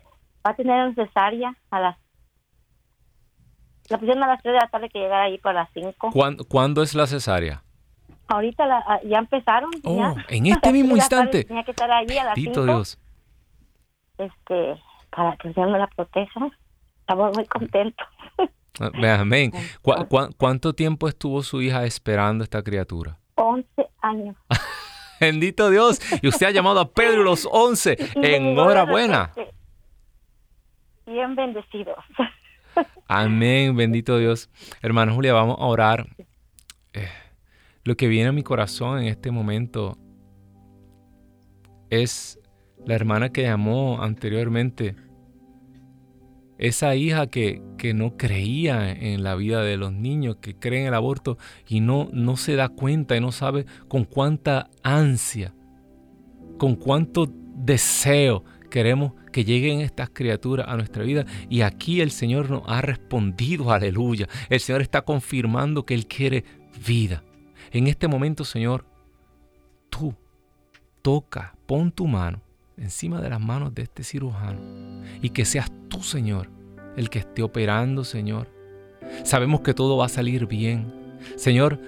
Va 0.46 0.50
a 0.50 0.54
tener 0.54 0.86
un 0.86 0.94
cesárea 0.94 1.56
a 1.70 1.80
las 1.80 1.96
la 3.90 3.98
pusieron 3.98 4.22
a 4.22 4.28
las 4.28 4.42
3 4.42 4.54
de 4.54 4.60
la 4.60 4.68
tarde 4.68 4.88
que 4.88 4.98
llegara 4.98 5.24
ahí 5.24 5.38
para 5.38 5.60
las 5.60 5.70
5. 5.74 6.10
¿Cuándo, 6.48 6.82
es 6.82 6.94
la 6.94 7.06
cesárea? 7.06 7.62
Ahorita 8.28 8.64
ah, 8.64 9.00
ya 9.04 9.18
empezaron. 9.18 9.70
Oh, 9.82 10.14
en 10.28 10.46
este 10.52 10.72
mismo 10.72 10.96
instante. 10.96 11.44
Tenía 11.44 11.64
que 11.64 11.72
estar 11.72 11.90
allí 11.90 12.16
a 12.16 12.24
las 12.24 12.34
Dios. 12.34 12.98
Este, 14.16 14.80
para 15.14 15.36
que 15.36 15.50
Dios 15.50 15.70
me 15.70 15.78
la 15.78 15.86
proteja. 15.88 16.50
Estamos 17.00 17.36
muy 17.36 17.44
contentos. 17.46 18.06
Ah, 18.80 19.18
amén. 19.20 19.52
cuánto 20.38 20.74
tiempo 20.74 21.06
estuvo 21.06 21.42
su 21.42 21.60
hija 21.60 21.84
esperando 21.84 22.42
esta 22.42 22.62
criatura? 22.62 23.18
11 23.34 23.66
años. 24.00 24.36
Bendito 25.24 25.70
Dios. 25.70 26.00
Y 26.20 26.28
usted 26.28 26.46
ha 26.46 26.50
llamado 26.50 26.80
a 26.80 26.90
Pedro 26.90 27.22
los 27.22 27.48
11. 27.50 27.96
Enhorabuena. 28.16 29.32
Bien 31.06 31.34
bendecidos. 31.34 31.96
Amén, 33.08 33.74
bendito 33.74 34.18
Dios. 34.18 34.50
Hermano 34.82 35.14
Julia, 35.14 35.32
vamos 35.32 35.56
a 35.58 35.64
orar. 35.64 36.06
Eh, 36.92 37.08
lo 37.84 37.96
que 37.96 38.06
viene 38.08 38.28
a 38.28 38.32
mi 38.32 38.42
corazón 38.42 38.98
en 38.98 39.06
este 39.06 39.30
momento 39.30 39.96
es 41.88 42.38
la 42.84 42.94
hermana 42.94 43.30
que 43.30 43.42
llamó 43.42 44.02
anteriormente. 44.02 44.94
Esa 46.58 46.94
hija 46.94 47.26
que, 47.26 47.62
que, 47.78 47.94
no 47.94 48.16
creía 48.16 48.92
en 48.92 49.24
la 49.24 49.34
vida 49.34 49.62
de 49.62 49.76
los 49.76 49.92
niños, 49.92 50.36
que 50.40 50.54
cree 50.54 50.82
en 50.82 50.86
el 50.86 50.94
aborto 50.94 51.36
y 51.68 51.80
no, 51.80 52.08
no 52.12 52.36
se 52.36 52.54
da 52.54 52.68
cuenta 52.68 53.16
y 53.16 53.20
no 53.20 53.32
sabe 53.32 53.66
con 53.88 54.04
cuánta 54.04 54.70
ansia, 54.82 55.52
con 56.58 56.76
cuánto 56.76 57.28
deseo 57.56 58.44
queremos 58.70 59.12
que 59.32 59.44
lleguen 59.44 59.80
estas 59.80 60.10
criaturas 60.10 60.66
a 60.68 60.76
nuestra 60.76 61.02
vida. 61.02 61.26
Y 61.48 61.62
aquí 61.62 62.00
el 62.00 62.12
Señor 62.12 62.50
nos 62.50 62.62
ha 62.66 62.80
respondido, 62.82 63.72
aleluya. 63.72 64.28
El 64.48 64.60
Señor 64.60 64.82
está 64.82 65.02
confirmando 65.02 65.84
que 65.84 65.94
Él 65.94 66.06
quiere 66.06 66.44
vida. 66.86 67.24
En 67.72 67.88
este 67.88 68.06
momento, 68.06 68.44
Señor, 68.44 68.86
tú 69.90 70.14
toca, 71.02 71.56
pon 71.66 71.90
tu 71.90 72.06
mano 72.06 72.44
encima 72.76 73.20
de 73.20 73.30
las 73.30 73.40
manos 73.40 73.74
de 73.74 73.82
este 73.82 74.02
cirujano 74.02 74.60
y 75.22 75.30
que 75.30 75.44
seas 75.44 75.70
tú, 75.88 76.02
Señor, 76.02 76.48
el 76.96 77.10
que 77.10 77.20
esté 77.20 77.42
operando, 77.42 78.04
Señor. 78.04 78.48
Sabemos 79.22 79.60
que 79.60 79.74
todo 79.74 79.96
va 79.96 80.06
a 80.06 80.08
salir 80.08 80.46
bien. 80.46 80.92
Señor, 81.36 81.80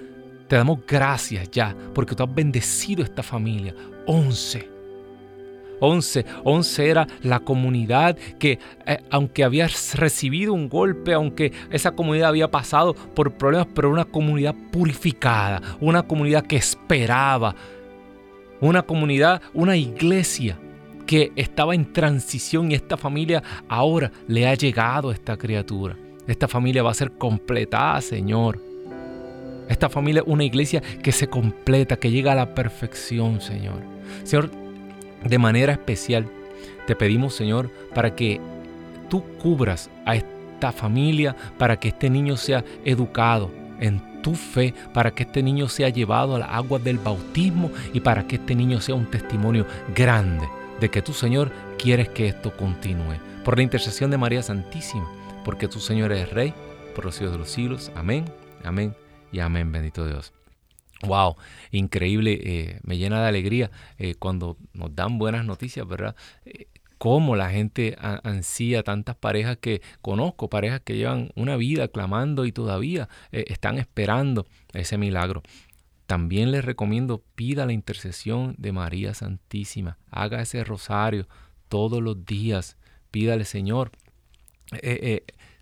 te 0.47 0.55
damos 0.55 0.79
gracias 0.87 1.49
ya 1.51 1.75
porque 1.93 2.15
tú 2.15 2.23
has 2.23 2.33
bendecido 2.33 3.03
esta 3.03 3.23
familia. 3.23 3.75
Once 4.05 4.77
11. 5.79 6.25
11 6.43 6.89
era 6.89 7.07
la 7.21 7.39
comunidad 7.39 8.17
que, 8.39 8.59
eh, 8.85 8.99
aunque 9.09 9.43
había 9.43 9.67
recibido 9.93 10.53
un 10.53 10.69
golpe, 10.69 11.13
aunque 11.13 11.51
esa 11.71 11.91
comunidad 11.91 12.29
había 12.29 12.49
pasado 12.49 12.93
por 12.93 13.33
problemas, 13.33 13.67
pero 13.73 13.91
una 13.91 14.05
comunidad 14.05 14.55
purificada, 14.71 15.61
una 15.79 16.03
comunidad 16.03 16.45
que 16.45 16.55
esperaba, 16.55 17.55
una 18.59 18.81
comunidad, 18.81 19.41
una 19.53 19.77
iglesia 19.77 20.57
que 21.07 21.31
estaba 21.35 21.73
en 21.73 21.91
transición 21.91 22.71
y 22.71 22.75
esta 22.75 22.97
familia 22.97 23.41
ahora 23.67 24.11
le 24.27 24.45
ha 24.47 24.53
llegado 24.53 25.09
a 25.09 25.13
esta 25.13 25.37
criatura. 25.37 25.97
Esta 26.27 26.47
familia 26.47 26.83
va 26.83 26.91
a 26.91 26.93
ser 26.93 27.13
completada, 27.13 27.99
Señor. 28.01 28.61
Esta 29.69 29.89
familia 29.89 30.21
es 30.21 30.27
una 30.27 30.43
iglesia 30.43 30.81
que 31.01 31.13
se 31.13 31.27
completa, 31.27 31.95
que 31.95 32.11
llega 32.11 32.33
a 32.33 32.35
la 32.35 32.53
perfección, 32.53 33.41
Señor. 33.41 33.81
Señor, 34.23 34.51
de 35.23 35.37
manera 35.37 35.71
especial, 35.73 36.27
te 36.85 36.95
pedimos, 36.95 37.33
Señor, 37.33 37.71
para 37.95 38.13
que 38.13 38.39
tú 39.09 39.23
cubras 39.39 39.89
a 40.05 40.15
esta 40.15 40.71
familia 40.73 41.35
para 41.57 41.79
que 41.79 41.89
este 41.89 42.09
niño 42.09 42.35
sea 42.35 42.63
educado 42.83 43.51
en 43.79 44.21
tu 44.21 44.33
fe, 44.33 44.73
para 44.93 45.11
que 45.11 45.23
este 45.23 45.43
niño 45.43 45.69
sea 45.69 45.89
llevado 45.89 46.35
a 46.35 46.39
las 46.39 46.49
aguas 46.49 46.83
del 46.83 46.97
bautismo 46.97 47.71
y 47.93 47.99
para 47.99 48.27
que 48.27 48.35
este 48.37 48.55
niño 48.55 48.81
sea 48.81 48.95
un 48.95 49.05
testimonio 49.05 49.65
grande 49.95 50.47
de 50.79 50.89
que 50.89 51.01
tu 51.01 51.13
Señor 51.13 51.51
quieres 51.77 52.09
que 52.09 52.27
esto 52.27 52.55
continúe. 52.55 53.17
Por 53.43 53.57
la 53.57 53.63
intercesión 53.63 54.11
de 54.11 54.17
María 54.17 54.43
Santísima, 54.43 55.09
porque 55.43 55.67
tu 55.67 55.79
Señor 55.79 56.11
es 56.11 56.29
Rey, 56.31 56.53
por 56.95 57.05
los 57.05 57.15
siglos 57.15 57.33
de 57.33 57.39
los 57.39 57.49
siglos. 57.49 57.91
Amén, 57.95 58.25
amén 58.63 58.95
y 59.31 59.39
amén, 59.39 59.71
bendito 59.71 60.05
Dios. 60.05 60.33
Wow, 61.03 61.35
increíble, 61.71 62.39
eh, 62.43 62.79
me 62.83 62.97
llena 62.97 63.21
de 63.21 63.27
alegría 63.27 63.71
eh, 63.97 64.15
cuando 64.15 64.57
nos 64.73 64.95
dan 64.95 65.19
buenas 65.19 65.45
noticias, 65.45 65.87
¿verdad? 65.87 66.15
Eh, 66.45 66.67
cómo 66.97 67.35
la 67.35 67.51
gente 67.51 67.95
ansía 67.99 68.81
tantas 68.81 69.15
parejas 69.15 69.57
que 69.57 69.83
conozco, 70.01 70.49
parejas 70.49 70.81
que 70.81 70.95
llevan 70.95 71.29
una 71.35 71.55
vida 71.55 71.87
clamando 71.89 72.43
y 72.45 72.51
todavía 72.51 73.07
están 73.31 73.77
esperando 73.77 74.47
ese 74.73 74.97
milagro. 74.97 75.43
También 76.07 76.51
les 76.51 76.65
recomiendo 76.65 77.23
pida 77.35 77.65
la 77.65 77.73
intercesión 77.73 78.55
de 78.57 78.71
María 78.71 79.13
Santísima, 79.13 79.97
haga 80.09 80.41
ese 80.41 80.63
rosario 80.63 81.27
todos 81.67 82.01
los 82.01 82.25
días, 82.25 82.77
pídale 83.11 83.45
Señor, 83.45 83.91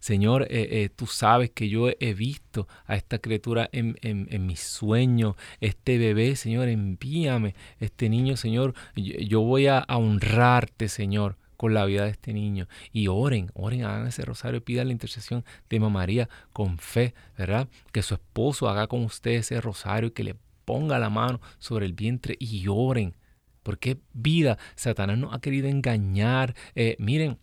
Señor, 0.05 0.43
eh, 0.43 0.67
eh, 0.69 0.89
tú 0.95 1.07
sabes 1.07 1.49
que 1.49 1.67
yo 1.67 1.89
he 1.99 2.13
visto 2.13 2.67
a 2.85 2.95
esta 2.95 3.17
criatura 3.17 3.69
en, 3.71 3.97
en, 4.03 4.45
mis 4.45 4.59
sueños, 4.59 5.35
este 5.61 5.97
bebé, 5.97 6.35
Señor, 6.35 6.67
envíame, 6.67 7.55
este 7.79 8.07
niño, 8.07 8.37
Señor, 8.37 8.75
yo, 8.95 9.41
voy 9.41 9.65
a, 9.65 9.83
honrarte, 9.87 10.89
Señor 10.89 11.37
con 11.57 11.73
la 11.73 11.85
vida 11.85 12.03
de 12.05 12.11
este 12.11 12.33
niño. 12.33 12.67
Y 12.91 13.07
oren, 13.07 13.51
oren, 13.53 13.83
hagan 13.83 14.07
ese 14.07 14.23
rosario, 14.23 14.63
pidan 14.63 14.87
la 14.87 14.93
intercesión 14.93 15.43
de 15.69 15.79
Mamá 15.79 15.99
María 15.99 16.29
con 16.53 16.77
fe, 16.77 17.13
¿verdad? 17.37 17.67
Que 17.91 18.01
su 18.01 18.15
esposo 18.15 18.69
haga 18.69 18.87
con 18.87 19.03
usted 19.03 19.31
ese 19.31 19.61
rosario 19.61 20.09
y 20.09 20.11
que 20.11 20.23
le 20.23 20.35
ponga 20.65 20.99
la 20.99 21.09
mano 21.09 21.39
sobre 21.57 21.85
el 21.85 21.93
vientre 21.93 22.35
y 22.39 22.65
oren. 22.67 23.15
Porque 23.63 23.97
vida, 24.13 24.59
Satanás 24.75 25.17
nos 25.17 25.33
ha 25.33 25.39
querido 25.39 25.67
engañar. 25.67 26.53
Eh, 26.75 26.95
miren, 26.99 27.39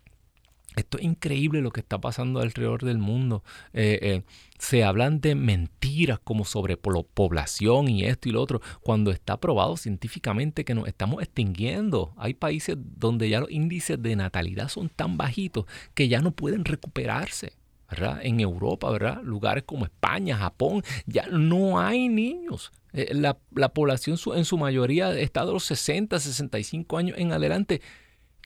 esto 0.77 0.99
es 0.99 1.05
increíble 1.05 1.61
lo 1.61 1.71
que 1.71 1.81
está 1.81 2.01
pasando 2.01 2.41
alrededor 2.41 2.85
del 2.85 2.99
mundo. 2.99 3.43
Eh, 3.73 3.99
eh, 4.03 4.23
se 4.59 4.85
hablan 4.85 5.21
de 5.21 5.35
mentiras 5.35 6.19
como 6.19 6.45
sobre 6.45 6.77
población 6.77 7.89
y 7.89 8.05
esto 8.05 8.29
y 8.29 8.33
lo 8.33 8.41
otro, 8.41 8.61
cuando 8.81 9.11
está 9.11 9.39
probado 9.39 9.77
científicamente 9.77 10.65
que 10.65 10.75
nos 10.75 10.89
estamos 10.89 11.23
extinguiendo. 11.23 12.15
Hay 12.17 12.35
países 12.35 12.77
donde 12.79 13.29
ya 13.29 13.41
los 13.41 13.51
índices 13.51 14.01
de 14.01 14.17
natalidad 14.17 14.69
son 14.69 14.89
tan 14.89 15.17
bajitos 15.17 15.67
que 15.95 16.09
ya 16.09 16.21
no 16.21 16.31
pueden 16.31 16.65
recuperarse. 16.65 17.55
¿verdad? 17.91 18.21
En 18.23 18.41
Europa, 18.41 18.91
¿verdad? 18.91 19.21
lugares 19.23 19.65
como 19.65 19.85
España, 19.85 20.39
Japón, 20.39 20.83
ya 21.05 21.27
no 21.27 21.79
hay 21.79 22.09
niños. 22.09 22.73
Eh, 22.95 23.13
la, 23.13 23.37
la 23.55 23.75
población 23.75 24.17
en 24.35 24.47
su 24.47 24.57
mayoría 24.57 25.13
está 25.19 25.45
de 25.45 25.53
los 25.53 25.65
60, 25.65 26.19
65 26.19 26.97
años 26.97 27.19
en 27.19 27.33
adelante 27.33 27.83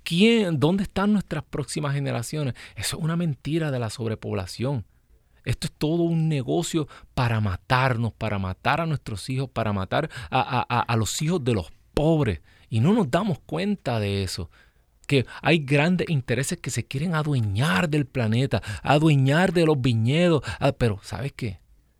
¿Quién, 0.06 0.60
¿Dónde 0.60 0.84
están 0.84 1.12
nuestras 1.12 1.42
próximas 1.42 1.92
generaciones? 1.92 2.54
Eso 2.76 2.96
es 2.96 3.02
una 3.02 3.16
mentira 3.16 3.72
de 3.72 3.80
la 3.80 3.90
sobrepoblación. 3.90 4.84
Esto 5.44 5.66
es 5.66 5.72
todo 5.76 6.04
un 6.04 6.28
negocio 6.28 6.86
para 7.14 7.40
matarnos, 7.40 8.12
para 8.12 8.38
matar 8.38 8.80
a 8.80 8.86
nuestros 8.86 9.28
hijos, 9.30 9.50
para 9.50 9.72
matar 9.72 10.08
a, 10.30 10.96
los 10.96 11.20
hijos 11.22 11.42
de 11.42 11.54
los 11.54 11.72
pobres. 11.92 12.40
Y 12.68 12.78
no 12.78 12.92
nos 12.92 13.10
damos 13.10 13.40
cuenta 13.40 13.98
de 13.98 14.22
eso 14.22 14.48
que 15.08 15.26
hay 15.42 15.58
grandes 15.58 16.08
intereses 16.08 16.58
que 16.60 16.70
se 16.70 16.86
quieren 16.86 17.16
adueñar 17.16 17.88
del 17.88 18.06
planeta, 18.06 18.62
adueñar 18.84 19.52
de 19.52 19.66
los 19.66 19.80
viñedos. 19.80 20.44
Ah, 20.60 20.70
pero 20.70 21.00
¿sabes 21.02 21.32
qué? 21.32 21.58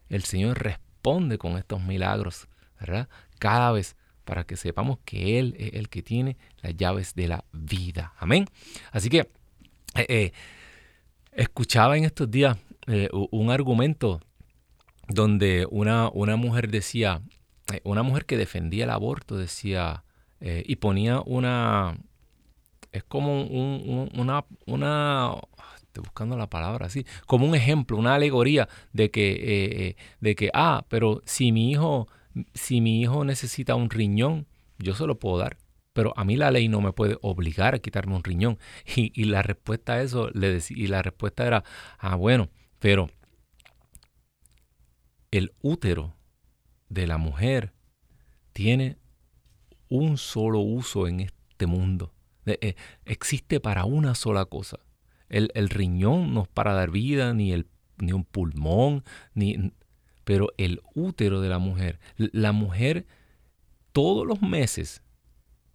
El 0.09 0.22
Señor 0.22 0.62
responde 0.62 1.38
con 1.38 1.59
estos 1.59 1.82
milagros, 1.82 2.46
¿verdad? 2.78 3.09
Cada 3.40 3.72
vez 3.72 3.96
para 4.27 4.45
que 4.45 4.57
sepamos 4.57 4.99
que 5.05 5.39
Él 5.39 5.55
es 5.57 5.74
el 5.74 5.89
que 5.89 6.03
tiene 6.03 6.37
las 6.61 6.77
llaves 6.77 7.14
de 7.14 7.29
la 7.29 7.45
vida. 7.53 8.12
Amén. 8.18 8.45
Así 8.91 9.09
que 9.09 9.20
eh, 9.95 10.07
eh, 10.09 10.33
escuchaba 11.33 11.97
en 11.97 12.05
estos 12.05 12.29
días 12.29 12.59
eh, 12.89 13.09
un 13.12 13.51
argumento 13.51 14.20
donde 15.09 15.66
una, 15.70 16.11
una 16.12 16.35
mujer 16.35 16.68
decía, 16.68 17.22
una 17.85 18.03
mujer 18.03 18.27
que 18.27 18.37
defendía 18.37 18.85
el 18.85 18.91
aborto 18.91 19.37
decía, 19.37 20.03
y 20.41 20.77
ponía 20.77 21.20
una, 21.20 21.97
es 22.93 23.05
como 23.05 23.43
una, 23.43 24.45
una, 24.66 25.35
estoy 25.77 26.03
buscando 26.03 26.37
la 26.37 26.49
palabra 26.49 26.87
así, 26.87 27.07
como 27.27 27.47
un 27.47 27.55
ejemplo, 27.55 27.97
una 27.97 28.16
alegoría 28.16 28.68
de 28.93 29.11
que, 29.11 29.97
de 30.20 30.35
que, 30.35 30.51
ah, 30.53 30.85
pero 30.89 31.22
si 31.24 31.53
mi 31.53 31.70
hijo 31.70 32.09
si 32.55 32.80
mi 32.80 33.01
hijo 33.01 33.24
necesita 33.24 33.74
un 33.74 33.91
riñón, 33.91 34.47
yo 34.78 34.95
se 34.95 35.07
lo 35.07 35.18
puedo 35.18 35.39
dar, 35.39 35.59
pero 35.93 36.12
a 36.16 36.24
mí 36.24 36.37
la 36.37 36.51
ley 36.51 36.68
no 36.68 36.80
me 36.80 36.93
puede 36.93 37.16
obligar 37.22 37.74
a 37.74 37.78
quitarme 37.78 38.14
un 38.16 38.24
riñón. 38.24 38.59
Y, 38.97 39.24
la 39.24 39.43
respuesta 39.43 39.95
a 39.95 40.03
eso, 40.03 40.30
le 40.32 40.61
y 40.68 40.87
la 40.89 41.03
respuesta 41.03 41.47
era, 41.47 41.64
ah, 41.99 42.16
bueno, 42.16 42.51
pero 42.78 43.09
el 45.30 45.53
útero 45.62 46.14
de 46.89 47.07
la 47.07 47.18
mujer 47.18 47.72
tiene 48.53 48.99
un 49.89 50.18
solo 50.18 50.61
uso 50.61 51.09
en 51.09 51.20
este 51.20 51.66
mundo. 51.66 52.12
Eh, 52.45 52.74
existe 53.05 53.61
para 53.61 53.84
una 53.84 54.14
sola 54.14 54.45
cosa. 54.45 54.78
El, 55.28 55.51
el, 55.55 55.68
riñón 55.68 56.34
no 56.34 56.43
es 56.43 56.49
para 56.49 56.74
dar 56.74 56.91
vida, 56.91 57.34
ni, 57.34 57.53
el, 57.53 57.66
ni 57.99 58.12
un 58.12 58.24
pulmón, 58.24 59.03
ni 59.34 59.72
pero 60.27 60.53
el 60.57 60.83
útero 60.97 61.41
de 61.41 61.49
la 61.49 61.61
mujer, 61.61 62.01
la 62.16 62.51
mujer 62.51 63.07
todos 63.93 64.27
los 64.27 64.43
meses, 64.43 65.01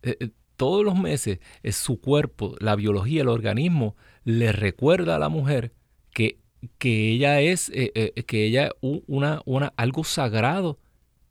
eh, 0.04 0.18
eh, 0.20 0.32
todos 0.58 0.84
los 0.84 1.00
meses, 1.00 1.40
es 1.64 1.78
su 1.78 2.02
cuerpo, 2.02 2.58
la 2.60 2.76
biología, 2.76 3.22
el 3.22 3.30
organismo, 3.30 3.96
le 4.26 4.52
recuerda 4.52 5.16
a 5.16 5.20
la 5.20 5.30
mujer 5.30 5.72
que, 6.14 6.38
que 6.80 7.12
ella 7.12 7.40
es, 7.40 7.72
eh, 7.74 8.12
que 8.28 8.46
ella 8.46 8.72
una, 8.82 9.42
una, 9.46 9.72
algo 9.78 10.04
sagrado 10.04 10.80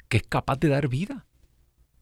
que 0.09 0.17
es 0.17 0.23
capaz 0.27 0.59
de 0.59 0.69
dar 0.69 0.89
vida. 0.89 1.27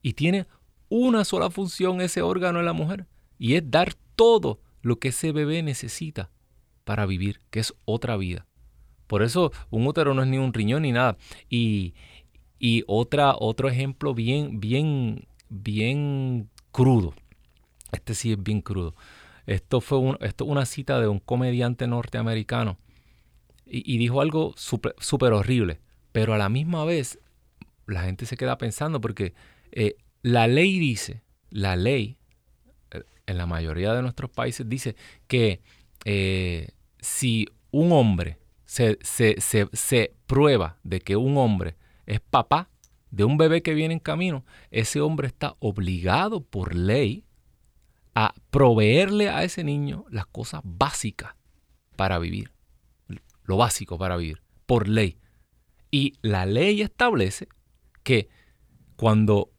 Y 0.01 0.13
tiene 0.13 0.47
una 0.87 1.25
sola 1.25 1.49
función 1.49 1.99
ese 1.99 2.21
órgano 2.21 2.59
en 2.59 2.65
la 2.65 2.73
mujer, 2.73 3.07
y 3.37 3.55
es 3.55 3.69
dar 3.69 3.93
todo 4.15 4.61
lo 4.81 4.99
que 4.99 5.09
ese 5.09 5.33
bebé 5.33 5.63
necesita 5.63 6.31
para 6.85 7.05
vivir, 7.05 7.41
que 7.49 7.59
es 7.59 7.73
otra 7.83 8.15
vida. 8.15 8.47
Por 9.09 9.23
eso 9.23 9.51
un 9.71 9.87
útero 9.87 10.13
no 10.13 10.21
es 10.21 10.27
ni 10.27 10.37
un 10.37 10.53
riñón 10.53 10.83
ni 10.83 10.91
nada. 10.91 11.17
Y, 11.49 11.95
otra, 12.85 13.33
otro 13.39 13.67
ejemplo 13.67 14.13
bien, 14.13 14.59
bien, 14.59 15.25
bien 15.49 16.47
crudo. 16.71 17.15
Este 17.91 18.13
sí 18.13 18.33
es 18.33 18.43
bien 18.43 18.61
crudo. 18.61 18.93
Esto 19.47 19.81
fue 19.81 20.15
esto 20.19 20.45
una 20.45 20.67
cita 20.67 20.99
de 20.99 21.07
un 21.07 21.17
comediante 21.19 21.87
norteamericano. 21.87 22.77
Y, 23.65 23.97
dijo 23.97 24.21
algo 24.21 24.53
súper 24.55 25.33
horrible. 25.33 25.79
Pero 26.11 26.35
a 26.35 26.37
la 26.37 26.49
misma 26.49 26.85
vez, 26.85 27.17
la 27.87 28.03
gente 28.03 28.27
se 28.27 28.37
queda 28.37 28.59
pensando 28.59 29.01
porque 29.01 29.33
eh, 29.71 29.95
la 30.21 30.45
ley 30.45 30.77
dice, 30.77 31.23
la 31.49 31.75
ley, 31.75 32.19
eh, 32.91 33.01
en 33.25 33.39
la 33.39 33.47
mayoría 33.47 33.95
de 33.95 34.03
nuestros 34.03 34.29
países 34.29 34.69
dice 34.69 34.95
que 35.27 35.61
eh, 36.05 36.69
si 36.99 37.47
un 37.71 37.91
hombre 37.91 38.37
se, 38.69 38.99
se, 39.01 40.15
prueba 40.27 40.77
de 40.83 41.01
que 41.01 41.15
un 41.15 41.37
hombre 41.37 41.75
es 42.05 42.19
papá 42.19 42.69
de 43.09 43.23
un 43.23 43.35
bebé 43.35 43.63
que 43.63 43.73
viene 43.73 43.95
en 43.95 43.99
camino, 43.99 44.45
ese 44.69 45.01
hombre 45.01 45.27
está 45.27 45.55
obligado 45.57 46.41
por 46.41 46.75
ley 46.75 47.25
a 48.13 48.35
proveerle 48.51 49.29
a 49.29 49.43
ese 49.43 49.63
niño 49.63 50.05
las 50.11 50.27
cosas 50.27 50.61
básicas 50.63 51.33
para 51.95 52.19
vivir. 52.19 52.51
Lo 53.43 53.57
básico 53.57 53.97
para 53.97 54.17
vivir, 54.17 54.43
por 54.67 54.87
ley. 54.87 55.17
Y 55.89 56.13
la 56.21 56.45
ley 56.45 56.83
establece 56.83 57.47
que 58.03 58.29
cuando, 58.95 59.51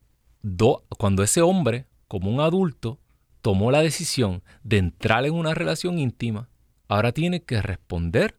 cuando 0.99 1.25
ese 1.25 1.43
hombre, 1.43 1.89
como 2.07 2.31
un 2.31 2.41
adulto, 2.41 3.01
tomó 3.43 3.73
la 3.73 3.83
decisión 3.83 4.45
de 4.63 4.79
entrar 4.79 5.27
en 5.27 5.35
una 5.35 5.53
relación 5.53 5.99
íntima, 5.99 6.49
ahora 6.87 7.11
tiene 7.11 7.43
que 7.43 7.61
responder 7.61 8.37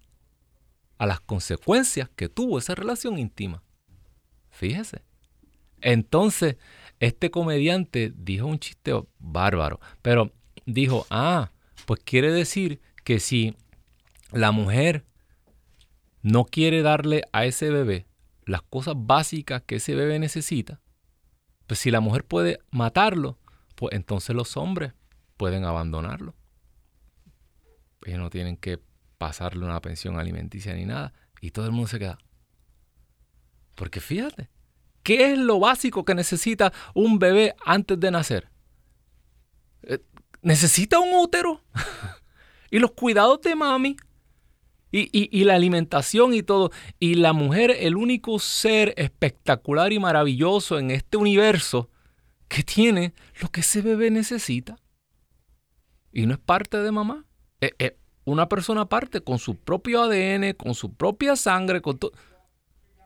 a 1.01 1.07
las 1.07 1.19
consecuencias 1.19 2.11
que 2.15 2.29
tuvo 2.29 2.59
esa 2.59 2.75
relación 2.75 3.17
íntima. 3.17 3.63
Fíjese. 4.51 5.01
Entonces, 5.81 6.57
este 6.99 7.31
comediante 7.31 8.13
dijo 8.15 8.45
un 8.45 8.59
chiste 8.59 8.93
bárbaro, 9.17 9.79
pero 10.03 10.31
dijo, 10.67 11.07
ah, 11.09 11.53
pues 11.87 12.01
quiere 12.05 12.31
decir 12.31 12.81
que 13.03 13.19
si 13.19 13.57
la 14.31 14.51
mujer 14.51 15.03
no 16.21 16.45
quiere 16.45 16.83
darle 16.83 17.23
a 17.33 17.45
ese 17.45 17.71
bebé 17.71 18.05
las 18.45 18.61
cosas 18.61 18.93
básicas 18.95 19.63
que 19.63 19.77
ese 19.77 19.95
bebé 19.95 20.19
necesita, 20.19 20.81
pues 21.65 21.79
si 21.79 21.89
la 21.89 21.99
mujer 21.99 22.25
puede 22.25 22.59
matarlo, 22.69 23.39
pues 23.73 23.95
entonces 23.95 24.35
los 24.35 24.55
hombres 24.55 24.93
pueden 25.35 25.65
abandonarlo. 25.65 26.35
ellos 28.05 28.19
no 28.19 28.29
tienen 28.29 28.55
que 28.55 28.79
pasarle 29.21 29.63
una 29.63 29.79
pensión 29.81 30.17
alimenticia 30.17 30.73
ni 30.73 30.87
nada. 30.87 31.13
Y 31.41 31.51
todo 31.51 31.67
el 31.67 31.71
mundo 31.71 31.87
se 31.87 31.99
queda. 31.99 32.17
Porque 33.75 34.01
fíjate, 34.01 34.49
¿qué 35.03 35.31
es 35.31 35.37
lo 35.37 35.59
básico 35.59 36.03
que 36.03 36.15
necesita 36.15 36.73
un 36.95 37.19
bebé 37.19 37.55
antes 37.63 37.99
de 37.99 38.09
nacer? 38.09 38.49
Eh, 39.83 39.99
necesita 40.41 40.97
un 40.97 41.13
útero. 41.13 41.63
y 42.71 42.79
los 42.79 42.93
cuidados 42.93 43.41
de 43.41 43.55
mami. 43.55 43.95
Y, 44.91 45.07
y, 45.13 45.43
la 45.45 45.53
alimentación 45.53 46.33
y 46.33 46.41
todo. 46.41 46.71
Y 46.99 47.13
la 47.13 47.31
mujer, 47.31 47.77
el 47.79 47.97
único 47.97 48.39
ser 48.39 48.95
espectacular 48.97 49.93
y 49.93 49.99
maravilloso 49.99 50.79
en 50.79 50.89
este 50.89 51.15
universo 51.15 51.91
que 52.49 52.63
tiene 52.63 53.13
lo 53.39 53.49
que 53.49 53.61
ese 53.61 53.83
bebé 53.83 54.09
necesita. 54.09 54.77
Y 56.11 56.25
no 56.25 56.33
es 56.33 56.39
parte 56.39 56.77
de 56.77 56.91
mamá. 56.91 57.25
Es, 57.61 57.93
una 58.25 58.47
persona 58.47 58.81
aparte, 58.81 59.21
con 59.21 59.39
su 59.39 59.55
propio 59.55 60.03
ADN, 60.03 60.53
con 60.53 60.75
su 60.75 60.93
propia 60.93 61.35
sangre, 61.35 61.81
con 61.81 61.97
todo. 61.97 62.11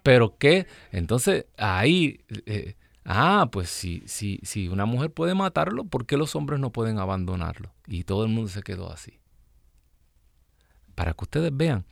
Pero 0.03 0.37
que, 0.37 0.67
entonces 0.91 1.45
ahí, 1.57 2.21
eh, 2.45 2.75
ah, 3.05 3.49
pues 3.51 3.69
si, 3.69 4.03
si, 4.05 4.39
si 4.43 4.67
una 4.67 4.85
mujer 4.85 5.11
puede 5.11 5.33
matarlo, 5.33 5.85
¿por 5.85 6.05
qué 6.05 6.17
los 6.17 6.35
hombres 6.35 6.59
no 6.59 6.71
pueden 6.71 6.99
abandonarlo? 6.99 7.73
Y 7.87 8.03
todo 8.03 8.23
el 8.23 8.29
mundo 8.31 8.49
se 8.49 8.61
quedó 8.61 8.91
así. 8.91 9.19
Para 10.93 11.13
que 11.13 11.23
ustedes 11.23 11.55
vean 11.55 11.85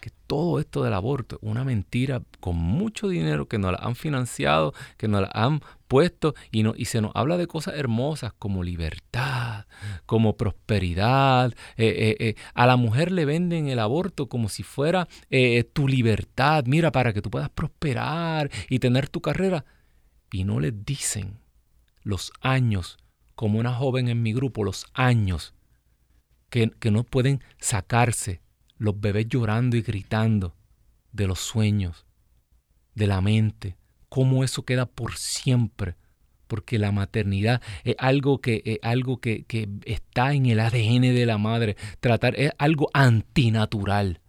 que 0.00 0.10
todo 0.26 0.60
esto 0.60 0.82
del 0.82 0.94
aborto 0.94 1.38
una 1.42 1.64
mentira 1.64 2.22
con 2.40 2.56
mucho 2.56 3.08
dinero 3.08 3.48
que 3.48 3.58
nos 3.58 3.72
la 3.72 3.78
han 3.78 3.96
financiado, 3.96 4.72
que 4.96 5.08
nos 5.08 5.22
la 5.22 5.30
han 5.32 5.60
puesto 5.88 6.34
y, 6.50 6.62
no, 6.62 6.74
y 6.76 6.84
se 6.84 7.00
nos 7.00 7.12
habla 7.14 7.36
de 7.36 7.46
cosas 7.46 7.74
hermosas 7.76 8.32
como 8.38 8.62
libertad, 8.62 9.66
como 10.06 10.36
prosperidad. 10.36 11.52
Eh, 11.76 11.86
eh, 11.86 12.16
eh, 12.20 12.34
a 12.54 12.66
la 12.66 12.76
mujer 12.76 13.10
le 13.10 13.24
venden 13.24 13.68
el 13.68 13.78
aborto 13.78 14.28
como 14.28 14.48
si 14.48 14.62
fuera 14.62 15.08
tu 15.72 15.88
libertad, 15.88 16.64
mira, 16.66 16.92
para 16.92 17.12
que 17.12 17.22
tú 17.22 17.30
puedas 17.30 17.50
prosperar 17.50 18.50
y 18.68 18.78
tener 18.78 19.08
tu 19.08 19.20
carrera. 19.20 19.64
Y 20.30 20.44
no 20.44 20.60
les 20.60 20.84
dicen 20.84 21.38
los 22.02 22.32
años, 22.40 22.98
como 23.34 23.58
una 23.58 23.72
joven 23.72 24.08
en 24.08 24.22
mi 24.22 24.32
grupo, 24.32 24.64
los 24.64 24.86
años 24.92 25.54
que, 26.50 26.70
que 26.78 26.90
no 26.90 27.04
pueden 27.04 27.42
sacarse 27.58 28.40
los 28.78 28.98
bebés 29.00 29.28
llorando 29.28 29.76
y 29.76 29.82
gritando 29.82 30.54
de 31.12 31.26
los 31.26 31.40
sueños, 31.40 32.06
de 32.94 33.06
la 33.06 33.20
mente, 33.20 33.76
cómo 34.08 34.44
eso 34.44 34.64
queda 34.64 34.86
por 34.86 35.16
siempre, 35.16 35.96
porque 36.46 36.78
la 36.78 36.92
maternidad 36.92 37.60
es 37.84 37.94
algo 37.98 38.40
que, 38.40 38.80
algo 38.82 39.20
que, 39.20 39.44
está 39.84 40.32
en 40.32 40.46
el 40.46 40.60
ADN 40.60 41.02
de 41.14 41.26
la 41.26 41.38
madre, 41.38 41.76
tratar 42.00 42.34
es 42.38 42.52
algo 42.58 42.88
antinatural. 42.92 44.20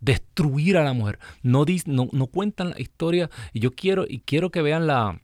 Destruir 0.00 0.78
a 0.78 0.82
la 0.82 0.94
mujer. 0.94 1.20
No, 1.42 1.64
no, 1.86 2.08
no 2.10 2.26
cuentan 2.26 2.70
la 2.70 2.80
historia. 2.80 3.30
Y 3.52 3.60
yo 3.60 3.70
quiero, 3.70 4.04
y 4.08 4.18
quiero 4.18 4.50
que 4.50 4.60
vean 4.60 4.88
la, 4.88 5.21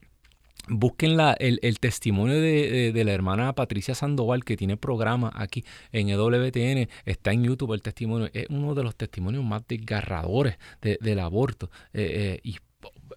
Busquen 0.70 1.16
la, 1.16 1.32
el, 1.32 1.80
testimonio 1.80 2.40
de, 2.40 3.02
la 3.04 3.12
hermana 3.12 3.54
Patricia 3.54 3.94
Sandoval, 3.94 4.44
que 4.44 4.56
tiene 4.56 4.76
programa 4.76 5.32
aquí 5.34 5.64
en 5.92 6.08
EWTN. 6.08 6.88
Está 7.04 7.32
en 7.32 7.44
YouTube 7.44 7.72
el 7.72 7.82
testimonio. 7.82 8.28
Es 8.32 8.46
uno 8.50 8.74
de 8.74 8.82
los 8.82 8.96
testimonios 8.96 9.44
más 9.44 9.62
desgarradores 9.66 10.58
del 10.80 11.18
aborto. 11.20 11.70
Eh, 11.92 12.38
eh, 12.38 12.40
y 12.42 12.56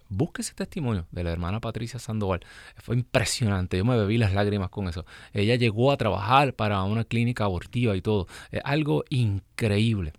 busque 0.08 0.42
ese 0.42 0.54
testimonio 0.54 1.06
de 1.10 1.24
la 1.24 1.30
hermana 1.30 1.60
Patricia 1.60 1.98
Sandoval. 1.98 2.40
Fue 2.76 2.96
impresionante. 2.96 3.76
Yo 3.76 3.84
me 3.84 3.96
bebí 3.96 4.18
las 4.18 4.32
lágrimas 4.32 4.70
con 4.70 4.88
eso. 4.88 5.04
Ella 5.32 5.56
llegó 5.56 5.92
a 5.92 5.96
trabajar 5.96 6.54
para 6.54 6.82
una 6.82 7.04
clínica 7.04 7.44
abortiva 7.44 7.96
y 7.96 8.02
todo. 8.02 8.26
Es 8.50 8.62
algo 8.64 9.04
increíble. 9.10 10.12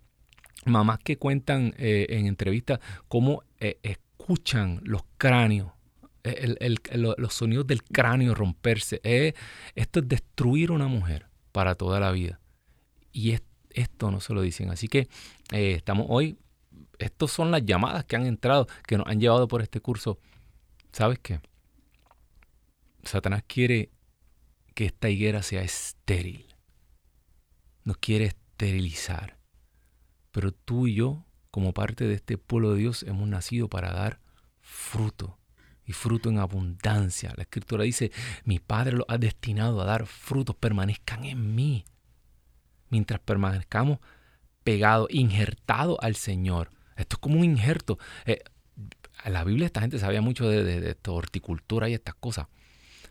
Mamás 0.66 0.98
que 1.00 1.18
cuentan 1.18 1.74
eh, 1.78 2.06
en 2.10 2.26
entrevistas 2.26 2.80
cómo 3.08 3.42
escuchan 3.58 4.80
los 4.84 5.02
cráneos 5.18 5.73
los 6.24 7.34
sonidos 7.34 7.66
del 7.66 7.82
cráneo 7.82 8.34
romperse. 8.34 9.00
esto 9.74 10.00
es 10.00 10.08
destruir 10.08 10.70
una 10.70 10.88
mujer 10.88 11.28
para 11.52 11.74
toda 11.74 12.00
la 12.00 12.10
vida. 12.10 12.40
Y 13.12 13.38
esto 13.70 14.10
no 14.10 14.20
se 14.20 14.32
lo 14.32 14.42
dicen. 14.42 14.70
Así 14.70 14.88
que 14.88 15.08
eh, 15.52 15.72
estamos 15.72 16.06
hoy, 16.08 16.38
estas 16.98 17.30
son 17.30 17.50
las 17.50 17.64
llamadas 17.64 18.04
que 18.04 18.16
han 18.16 18.26
entrado, 18.26 18.66
que 18.86 18.96
nos 18.96 19.06
han 19.06 19.20
llevado 19.20 19.46
por 19.48 19.62
este 19.62 19.80
curso. 19.80 20.18
¿Sabes 20.92 21.18
qué? 21.18 21.40
Satanás 23.02 23.44
quiere 23.46 23.90
que 24.74 24.86
esta 24.86 25.10
higuera 25.10 25.42
sea 25.42 25.62
estéril. 25.62 26.46
Nos 27.84 27.98
quiere 27.98 28.24
esterilizar. 28.24 29.38
Pero 30.32 30.52
tú 30.52 30.86
y 30.86 30.94
yo, 30.94 31.26
como 31.50 31.74
parte 31.74 32.06
de 32.06 32.14
este 32.14 32.38
pueblo 32.38 32.72
de 32.72 32.80
Dios, 32.80 33.02
hemos 33.02 33.28
nacido 33.28 33.68
para 33.68 33.92
dar 33.92 34.20
fruto 34.62 35.38
y 35.86 35.92
fruto 35.92 36.28
en 36.28 36.38
abundancia. 36.38 37.32
La 37.36 37.42
escritura 37.42 37.84
dice, 37.84 38.10
mi 38.44 38.58
Padre 38.58 38.96
lo 38.96 39.04
ha 39.08 39.18
destinado 39.18 39.80
a 39.80 39.84
dar 39.84 40.06
frutos, 40.06 40.56
permanezcan 40.56 41.24
en 41.24 41.54
mí. 41.54 41.84
Mientras 42.90 43.20
permanezcamos 43.20 43.98
pegados, 44.62 45.08
injertados 45.10 45.98
al 46.00 46.16
Señor. 46.16 46.70
Esto 46.96 47.16
es 47.16 47.20
como 47.20 47.38
un 47.38 47.44
injerto. 47.44 47.98
eh, 48.26 48.42
la 49.26 49.44
Biblia 49.44 49.66
esta 49.66 49.80
gente 49.80 49.98
sabía 49.98 50.20
mucho 50.20 50.48
de, 50.48 50.64
de, 50.64 50.96
horticultura 51.06 51.88
y 51.88 51.94
estas 51.94 52.14
cosas. 52.14 52.46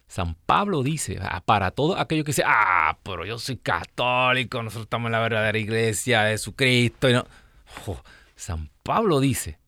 San 0.07 0.35
Pablo 0.35 0.83
dice, 0.83 1.17
ah, 1.21 1.41
para 1.43 1.71
todo 1.71 1.97
aquello 1.97 2.23
que 2.23 2.31
dice, 2.31 2.43
ah, 2.45 2.97
pero 3.03 3.25
yo 3.25 3.39
soy 3.39 3.57
católico, 3.57 4.61
nosotros 4.61 4.85
estamos 4.85 5.07
en 5.07 5.13
la 5.13 5.19
verdadera 5.19 5.57
iglesia 5.57 6.23
de 6.23 6.33
Jesucristo. 6.33 7.09
No. 7.09 7.25
San 8.35 8.69
Pablo 8.83 9.19
dice, 9.19 9.59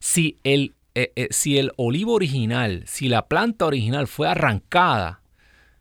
si 0.00 0.40
el 0.42 0.74
eh, 0.96 1.12
eh, 1.16 1.28
si 1.32 1.58
el 1.58 1.72
olivo 1.76 2.12
original, 2.12 2.84
si 2.86 3.08
la 3.08 3.26
planta 3.26 3.66
original 3.66 4.06
fue 4.06 4.28
arrancada 4.28 5.22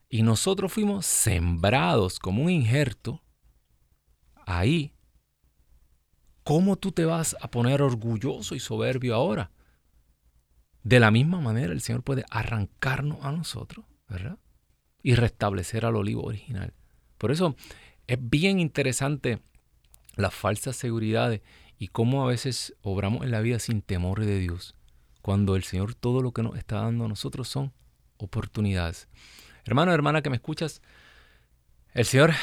y 0.10 0.24
nosotros 0.24 0.74
fuimos 0.74 1.06
sembrados 1.06 2.18
como 2.18 2.44
un 2.44 2.50
injerto, 2.50 3.22
ahí, 4.48 4.92
¿cómo 6.44 6.78
tú 6.78 6.92
te 6.92 7.06
vas 7.06 7.36
a 7.42 7.48
poner 7.52 7.84
orgulloso 7.84 8.56
y 8.56 8.60
soberbio 8.60 9.14
ahora? 9.14 9.52
De 10.82 11.00
la 11.00 11.12
misma 11.12 11.40
manera 11.40 11.74
el 11.74 11.82
Señor 11.82 12.02
puede 12.02 12.26
arrancarnos 12.32 13.24
a 13.24 13.32
nosotros, 13.32 13.86
¿verdad? 14.10 14.40
Y 15.04 15.14
restablecer 15.14 15.86
al 15.86 15.96
olivo 15.96 16.24
original. 16.24 16.74
Por 17.20 17.32
eso 17.32 17.56
es 18.08 18.18
bien 18.20 18.60
interesante 18.60 19.40
las 20.16 20.34
falsas 20.34 20.76
seguridades 20.76 21.42
y 21.78 21.90
cómo 21.90 22.24
a 22.24 22.28
veces 22.28 22.76
obramos 22.82 23.24
en 23.24 23.32
la 23.32 23.42
vida 23.42 23.60
sin 23.60 23.84
temor 23.84 24.26
de 24.26 24.40
Dios 24.40 24.76
cuando 25.24 25.56
el 25.56 25.64
Señor 25.64 25.96
todo 25.96 26.22
lo 26.22 26.34
que 26.34 26.44
nos 26.44 26.58
está 26.58 26.82
dando 26.82 27.06
a 27.06 27.08
nosotros 27.08 27.48
son 27.48 27.72
oportunidades. 28.18 29.08
Hermano, 29.64 29.94
hermana 29.94 30.22
que 30.22 30.30
me 30.30 30.36
escuchas, 30.36 30.82
el 31.94 32.04
Señor, 32.04 32.34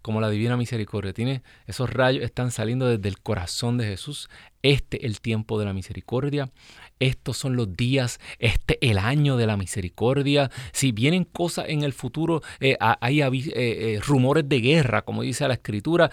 como 0.00 0.22
la 0.22 0.30
divina 0.30 0.56
misericordia, 0.56 1.12
tiene 1.12 1.42
esos 1.66 1.90
rayos, 1.90 2.24
están 2.24 2.50
saliendo 2.50 2.86
desde 2.86 3.10
el 3.10 3.20
corazón 3.20 3.76
de 3.76 3.84
Jesús. 3.84 4.30
Este 4.62 4.96
es 4.98 5.04
el 5.04 5.20
tiempo 5.20 5.58
de 5.58 5.66
la 5.66 5.74
misericordia. 5.74 6.50
Estos 6.98 7.36
son 7.36 7.56
los 7.56 7.76
días, 7.76 8.18
este 8.38 8.78
el 8.80 8.96
año 8.96 9.36
de 9.36 9.46
la 9.46 9.58
misericordia. 9.58 10.50
Si 10.72 10.92
vienen 10.92 11.24
cosas 11.24 11.66
en 11.68 11.82
el 11.82 11.92
futuro, 11.92 12.40
eh, 12.58 12.78
hay 12.80 13.20
eh, 13.20 13.30
eh, 13.54 14.00
rumores 14.00 14.48
de 14.48 14.60
guerra, 14.62 15.02
como 15.02 15.20
dice 15.20 15.46
la 15.46 15.54
escritura, 15.54 16.10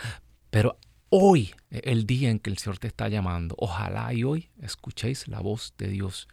pero 0.50 0.78
Hoy 1.14 1.54
es 1.70 1.82
el 1.84 2.08
día 2.08 2.30
en 2.30 2.40
que 2.40 2.50
el 2.50 2.58
Señor 2.58 2.78
te 2.78 2.88
está 2.88 3.10
llamando. 3.10 3.54
Ojalá 3.58 4.14
y 4.14 4.24
hoy 4.24 4.50
escuchéis 4.62 5.28
la 5.28 5.42
voz 5.42 5.74
de 5.78 5.90
Dios 5.90 6.30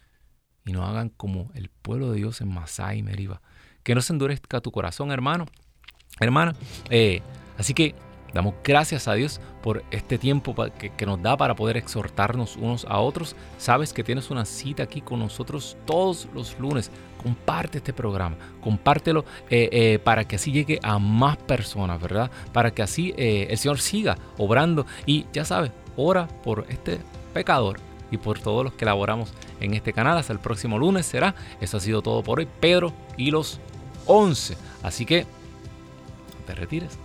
y 0.65 0.71
no 0.71 0.87
hagan 0.87 1.09
como 1.09 1.51
el 1.55 1.69
pueblo 1.69 2.13
de 2.13 2.19
Dios 2.19 2.41
en 2.43 2.55
Masai 2.55 2.99
y 2.99 3.03
Meriba. 3.03 3.43
Que 3.83 3.97
no 3.97 4.03
se 4.03 4.13
endurezca 4.13 4.61
tu 4.61 4.71
corazón, 4.71 5.11
hermano, 5.11 5.47
hermana. 6.21 6.55
Eh, 6.91 7.23
así 7.57 7.75
que 7.75 7.97
Damos 8.33 8.55
gracias 8.63 9.09
a 9.09 9.15
Dios 9.15 9.41
por 9.63 9.83
este 9.91 10.19
tiempo 10.19 10.55
que, 10.79 11.07
nos 11.07 11.23
da 11.23 11.37
para 11.37 11.57
poder 11.57 11.77
exhortarnos 11.77 12.57
unos 12.57 12.85
a 12.85 12.99
otros. 12.99 13.35
Sabes 13.57 13.93
que 13.93 14.05
tienes 14.05 14.31
una 14.31 14.45
cita 14.45 14.83
aquí 14.83 15.01
con 15.01 15.19
nosotros 15.19 15.77
todos 15.87 16.29
los 16.35 16.59
lunes. 16.59 16.91
Comparte 17.23 17.79
este 17.79 17.93
programa, 17.93 18.37
compártelo 18.61 19.25
eh, 19.51 19.69
eh, 19.73 19.99
para 19.99 20.25
que 20.25 20.37
así 20.37 20.53
llegue 20.53 20.79
a 20.83 20.99
más 20.99 21.37
personas, 21.37 22.01
¿verdad? 22.01 22.31
Para 22.53 22.71
que 22.71 22.83
así 22.83 23.13
eh, 23.17 23.49
el 23.51 23.59
Señor 23.59 23.81
siga 23.81 24.17
obrando. 24.37 24.87
Y 25.07 25.27
ya 25.33 25.45
sabes, 25.45 25.73
ora 25.97 26.29
por 26.29 26.67
este 26.69 27.01
pecador 27.33 27.81
y 28.11 28.19
por 28.19 28.39
todos 28.39 28.63
los 28.63 28.75
que 28.75 28.85
laboramos 28.85 29.33
en 29.59 29.75
este 29.75 29.93
canal. 29.93 30.19
Hasta 30.19 30.35
el 30.35 30.39
próximo 30.39 30.79
lunes 30.79 31.07
será. 31.07 31.35
Eso 31.61 31.79
ha 31.79 31.81
sido 31.81 32.03
todo 32.03 32.23
por 32.23 32.39
hoy. 32.39 32.49
Pedro 32.61 32.93
y 33.17 33.31
los 33.31 33.59
11. 34.07 34.57
Así 34.83 35.07
que, 35.07 35.27
te 36.47 36.55
retires 36.55 36.99